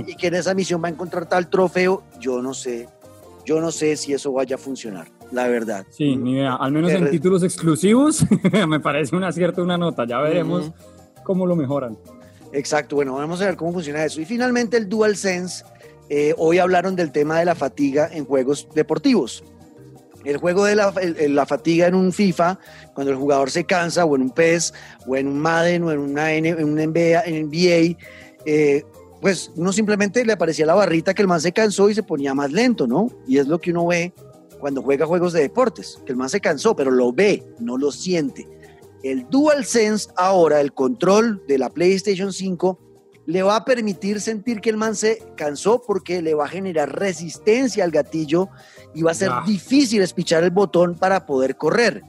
y 0.08 0.16
que 0.16 0.28
en 0.28 0.34
esa 0.34 0.56
misión 0.56 0.82
va 0.84 0.88
a 0.88 0.92
encontrar 0.92 1.28
tal 1.30 1.48
trofeo. 1.48 2.02
Yo 2.20 2.42
no 2.42 2.56
sé, 2.56 2.90
yo 3.46 3.62
no 3.62 3.72
sé 3.72 3.96
si 3.96 4.14
eso 4.14 4.32
vaya 4.32 4.56
a 4.56 4.60
funcionar, 4.60 5.10
la 5.32 5.48
verdad. 5.48 5.86
Sí, 5.92 6.16
ni 6.16 6.32
idea. 6.34 6.56
Al 6.56 6.72
menos 6.72 6.92
en 6.92 7.12
títulos 7.12 7.44
exclusivos 7.44 8.26
me 8.68 8.80
parece 8.80 9.16
un 9.16 9.24
acierto 9.26 9.62
una 9.62 9.78
nota. 9.78 10.08
Ya 10.08 10.18
veremos 10.22 10.72
cómo 11.24 11.46
lo 11.46 11.56
mejoran. 11.56 11.98
Exacto, 12.54 12.96
bueno, 12.96 13.16
vamos 13.16 13.42
a 13.42 13.46
ver 13.46 13.56
cómo 13.56 13.74
funciona 13.74 14.06
eso. 14.06 14.22
Y 14.22 14.26
finalmente 14.26 14.78
el 14.78 14.88
DualSense, 14.88 15.64
eh, 16.10 16.34
hoy 16.38 16.60
hablaron 16.60 16.96
del 16.96 17.12
tema 17.12 17.40
de 17.40 17.46
la 17.46 17.56
fatiga 17.56 18.10
en 18.12 18.26
juegos 18.26 18.68
deportivos. 18.76 19.44
El 20.24 20.38
juego 20.38 20.64
de 20.64 20.76
la, 20.76 21.46
fatiga 21.46 21.88
en 21.88 21.96
un 21.96 22.14
FIFA, 22.14 22.58
cuando 22.94 23.12
el 23.12 23.18
jugador 23.18 23.52
se 23.52 23.66
cansa, 23.66 24.06
o 24.06 24.16
en 24.16 24.22
un 24.22 24.30
PES, 24.30 24.74
o 25.06 25.18
en 25.18 25.28
un 25.28 25.40
Madden, 25.40 25.84
o 25.84 25.92
en 25.92 26.00
una 26.00 26.32
N- 26.32 26.56
NBA, 26.56 27.98
eh, 28.46 28.84
pues 29.20 29.52
uno 29.56 29.74
simplemente 29.74 30.24
le 30.24 30.34
aparecía 30.34 30.66
la 30.66 30.76
barrita 30.76 31.14
que 31.14 31.24
el 31.24 31.28
man 31.28 31.42
se 31.42 31.52
cansó 31.52 31.90
y 31.90 31.96
se 31.96 32.04
ponía 32.04 32.34
más 32.34 32.52
lento, 32.52 32.88
¿no? 32.88 33.10
Y 33.28 33.38
es 33.38 33.48
lo 33.48 33.60
que 33.60 33.72
uno 33.72 33.88
ve 33.88 34.14
cuando 34.60 34.82
juega 34.82 35.06
juegos 35.06 35.34
de 35.34 35.42
deportes, 35.42 36.00
que 36.06 36.14
el 36.14 36.18
man 36.18 36.30
se 36.30 36.40
cansó, 36.40 36.74
pero 36.74 36.90
lo 36.92 37.12
ve, 37.12 37.44
no 37.60 37.78
lo 37.78 37.92
siente. 37.92 38.48
El 39.04 39.30
DualSense 39.30 40.10
ahora, 40.16 40.62
el 40.62 40.74
control 40.74 41.44
de 41.48 41.58
la 41.58 41.70
PlayStation 41.70 42.32
5, 42.34 42.80
le 43.26 43.44
va 43.44 43.58
a 43.58 43.66
permitir 43.66 44.20
sentir 44.20 44.60
que 44.60 44.70
el 44.70 44.78
man 44.78 44.96
se 44.96 45.22
cansó 45.38 45.82
porque 45.86 46.22
le 46.22 46.34
va 46.34 46.46
a 46.46 46.50
generar 46.50 46.98
resistencia 46.98 47.84
al 47.84 47.92
gatillo 47.92 48.50
y 48.94 49.02
va 49.02 49.12
a 49.12 49.16
ser 49.16 49.30
Ah. 49.32 49.44
difícil 49.46 50.02
espichar 50.02 50.44
el 50.44 50.52
botón 50.52 50.96
para 50.96 51.26
poder 51.26 51.56
correr. 51.56 52.02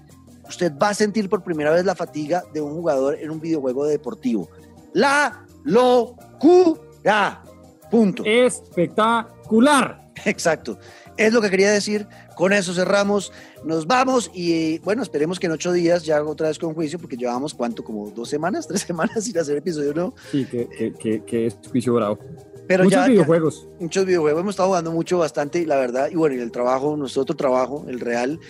Usted 0.49 0.72
va 0.76 0.88
a 0.90 0.95
sentir 0.95 1.28
por 1.28 1.42
primera 1.42 1.70
vez 1.70 1.84
la 1.84 1.95
fatiga 1.95 2.42
de 2.53 2.61
un 2.61 2.74
jugador 2.74 3.16
en 3.20 3.30
un 3.30 3.40
videojuego 3.40 3.86
deportivo. 3.86 4.49
La 4.92 5.45
locura. 5.62 7.42
Punto. 7.90 8.24
Espectacular. 8.24 10.11
Exacto. 10.24 10.78
Es 11.16 11.32
lo 11.32 11.40
que 11.40 11.51
quería 11.51 11.70
decir. 11.70 12.07
Con 12.37 12.53
eso 12.53 12.74
cerramos. 12.74 13.32
Nos 13.64 13.87
vamos 13.87 14.30
y 14.35 14.78
bueno, 14.80 15.03
esperemos 15.03 15.39
que 15.39 15.47
en 15.47 15.53
ocho 15.53 15.72
días 15.72 16.05
ya 16.05 16.22
otra 16.22 16.49
vez 16.49 16.59
con 16.59 16.74
juicio, 16.74 16.99
porque 16.99 17.16
llevamos 17.16 17.55
cuánto, 17.55 17.82
como 17.85 18.11
dos 18.11 18.28
semanas, 18.28 18.66
tres 18.68 18.82
semanas 18.82 19.24
sin 19.24 19.39
hacer 19.39 19.57
episodio 19.57 19.95
nuevo. 19.95 20.14
Sí, 20.30 20.45
que, 20.45 20.68
que, 20.68 20.93
que, 20.93 21.24
que 21.24 21.47
es 21.47 21.57
juicio 21.70 21.95
bravo. 21.95 22.18
Pero 22.66 22.85
Muchos 22.85 22.97
ya, 22.99 23.03
ya- 23.07 23.12
videojuegos. 23.12 23.68
muchos 23.78 24.07
videojuegos. 24.07 24.41
Hemos 24.41 24.53
estado 24.55 24.68
jugando 24.70 24.91
mucho, 24.93 25.18
bastante, 25.18 25.66
la 25.66 25.76
verdad. 25.76 26.09
Y 26.11 26.14
bueno, 26.16 26.35
y 26.37 26.41
el 26.41 26.51
trabajo, 26.51 26.97
nuestro 26.97 27.22
otro 27.22 27.37
trabajo, 27.37 27.85
el 27.89 28.01
real, 28.01 28.41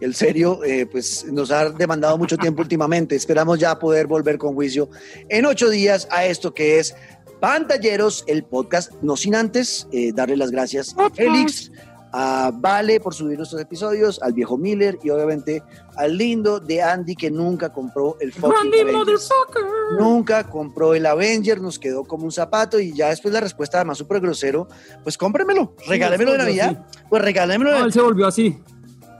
el 0.00 0.14
serio, 0.14 0.62
eh, 0.62 0.84
pues 0.84 1.24
nos 1.32 1.50
ha 1.50 1.70
demandado 1.70 2.18
mucho 2.18 2.36
tiempo 2.36 2.60
últimamente. 2.62 3.16
Esperamos 3.16 3.58
ya 3.58 3.78
poder 3.78 4.06
volver 4.06 4.36
con 4.36 4.54
juicio 4.54 4.90
en 5.30 5.46
ocho 5.46 5.70
días 5.70 6.06
a 6.10 6.26
esto 6.26 6.52
que 6.52 6.78
es 6.80 6.94
Pantalleros, 7.40 8.24
el 8.26 8.44
podcast. 8.44 8.92
No 9.02 9.16
sin 9.16 9.34
antes 9.34 9.88
eh, 9.90 10.12
darle 10.12 10.36
las 10.36 10.50
gracias 10.50 10.94
a 10.98 11.10
Félix, 11.10 11.72
a 12.12 12.50
Vale 12.54 13.00
por 13.00 13.14
subir 13.14 13.38
nuestros 13.38 13.60
episodios, 13.60 14.20
al 14.22 14.32
viejo 14.34 14.58
Miller 14.58 14.98
y 15.02 15.10
obviamente 15.10 15.62
al 15.96 16.16
lindo 16.16 16.60
de 16.60 16.82
Andy 16.82 17.14
que 17.16 17.30
nunca 17.30 17.72
compró 17.72 18.16
el 18.20 18.32
fucking 18.32 18.52
Randy 18.52 18.80
Avengers. 18.80 18.98
motherfucker. 19.30 19.62
Nunca 19.98 20.44
compró 20.48 20.94
el 20.94 21.06
Avenger, 21.06 21.60
nos 21.60 21.78
quedó 21.78 22.04
como 22.04 22.24
un 22.24 22.32
zapato 22.32 22.78
y 22.78 22.92
ya 22.94 23.08
después 23.08 23.32
la 23.32 23.40
respuesta, 23.40 23.78
además 23.78 23.98
súper 23.98 24.20
grosero, 24.20 24.68
pues 25.02 25.16
cómpremelo, 25.18 25.74
regálemelo 25.86 26.32
de 26.32 26.38
Navidad, 26.38 26.86
pues 27.08 27.22
regálemelo, 27.22 27.70
No, 27.70 27.78
de- 27.78 27.84
él 27.84 27.92
se 27.92 28.00
volvió 28.00 28.26
así. 28.26 28.58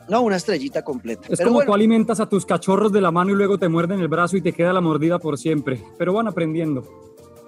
no, 0.09 0.21
una 0.23 0.37
estrellita 0.37 0.83
completa. 0.83 1.23
Es 1.31 1.39
Pero 1.39 1.49
como 1.49 1.57
bueno, 1.59 1.71
tú 1.71 1.75
alimentas 1.75 2.21
a 2.21 2.29
tus 2.29 2.45
cachorros 2.45 2.93
de 2.93 3.01
la 3.01 3.11
mano 3.11 3.31
y 3.31 3.35
luego 3.35 3.59
te 3.59 3.69
muerden 3.69 4.01
el 4.01 4.09
brazo 4.09 4.37
y 4.37 4.43
te 4.43 4.53
queda 4.53 4.73
la 4.73 4.81
mordida 4.83 5.19
por 5.19 5.39
siempre. 5.39 5.83
Pero 5.99 6.13
van 6.13 6.29
aprendiendo. 6.29 6.83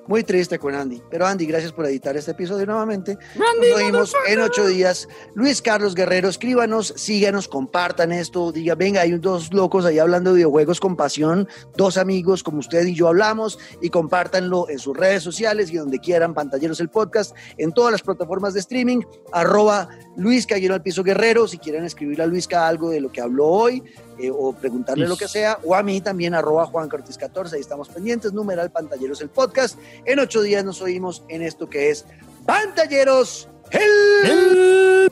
Muy 0.07 0.23
triste 0.23 0.59
con 0.59 0.75
Andy, 0.75 1.03
pero 1.11 1.27
Andy, 1.27 1.47
gracias 1.47 1.73
por 1.73 1.87
editar 1.87 2.17
este 2.17 2.33
episodio 2.33 2.67
nuevamente. 2.67 3.17
Nos 3.37 3.77
vemos 3.77 4.13
en 4.29 4.41
ocho 4.41 4.67
días. 4.67 5.09
Luis 5.35 5.63
Carlos 5.63 5.95
Guerrero, 5.95 6.29
escríbanos, 6.29 6.93
síganos, 6.97 7.49
compartan 7.49 8.13
esto, 8.13 8.53
diga, 8.53 8.75
venga, 8.75 9.01
hay 9.01 9.13
dos 9.13 9.53
locos 9.53 9.85
ahí 9.85 9.99
hablando 9.99 10.31
de 10.31 10.37
videojuegos 10.37 10.81
con 10.81 10.97
pasión, 10.97 11.49
dos 11.77 11.97
amigos 11.97 12.43
como 12.43 12.59
usted 12.59 12.87
y 12.87 12.95
yo 12.95 13.09
hablamos, 13.09 13.59
y 13.81 13.91
compártanlo 13.91 14.69
en 14.69 14.79
sus 14.79 14.97
redes 14.97 15.23
sociales 15.23 15.71
y 15.71 15.77
donde 15.77 15.99
quieran, 15.99 16.35
pantalleros 16.35 16.81
el 16.81 16.89
podcast, 16.89 17.35
en 17.57 17.73
todas 17.73 17.93
las 17.93 18.03
plataformas 18.03 18.55
de 18.55 18.61
streaming, 18.61 19.03
arroba 19.33 19.89
Luis 20.17 20.47
Cayero 20.47 20.75
al 20.75 20.83
Piso 20.83 21.03
Guerrero, 21.03 21.49
si 21.49 21.59
quieren 21.59 21.85
escribirle 21.85 22.25
a 22.25 22.27
Luisca 22.27 22.69
algo 22.69 22.91
de 22.91 23.01
lo 23.01 23.11
que 23.11 23.21
habló 23.21 23.47
hoy, 23.47 23.83
eh, 24.19 24.31
o 24.31 24.53
preguntarle 24.53 25.07
lo 25.09 25.17
que 25.17 25.29
sea, 25.29 25.59
o 25.65 25.75
a 25.75 25.83
mí 25.83 26.01
también, 26.01 26.35
arroba 26.35 26.67
Juan 26.67 26.89
Cortés 26.89 27.19
14, 27.19 27.57
ahí 27.57 27.61
estamos 27.61 27.89
pendientes, 27.89 28.33
numeral 28.33 28.71
Pantalleros 28.71 29.21
el 29.21 29.29
podcast. 29.29 29.79
En 30.05 30.19
ocho 30.19 30.43
días 30.43 30.65
nos 30.65 30.81
oímos 30.83 31.23
en 31.29 31.43
esto 31.43 31.69
que 31.69 31.91
es 31.91 32.05
Pantalleros 32.47 33.49
el, 33.71 35.11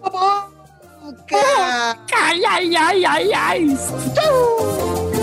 podcast. 0.00 0.54
¡Ay, 2.14 2.42
ay, 2.48 2.74
ay, 2.76 3.04
ay, 3.04 3.30
ay! 3.34 5.13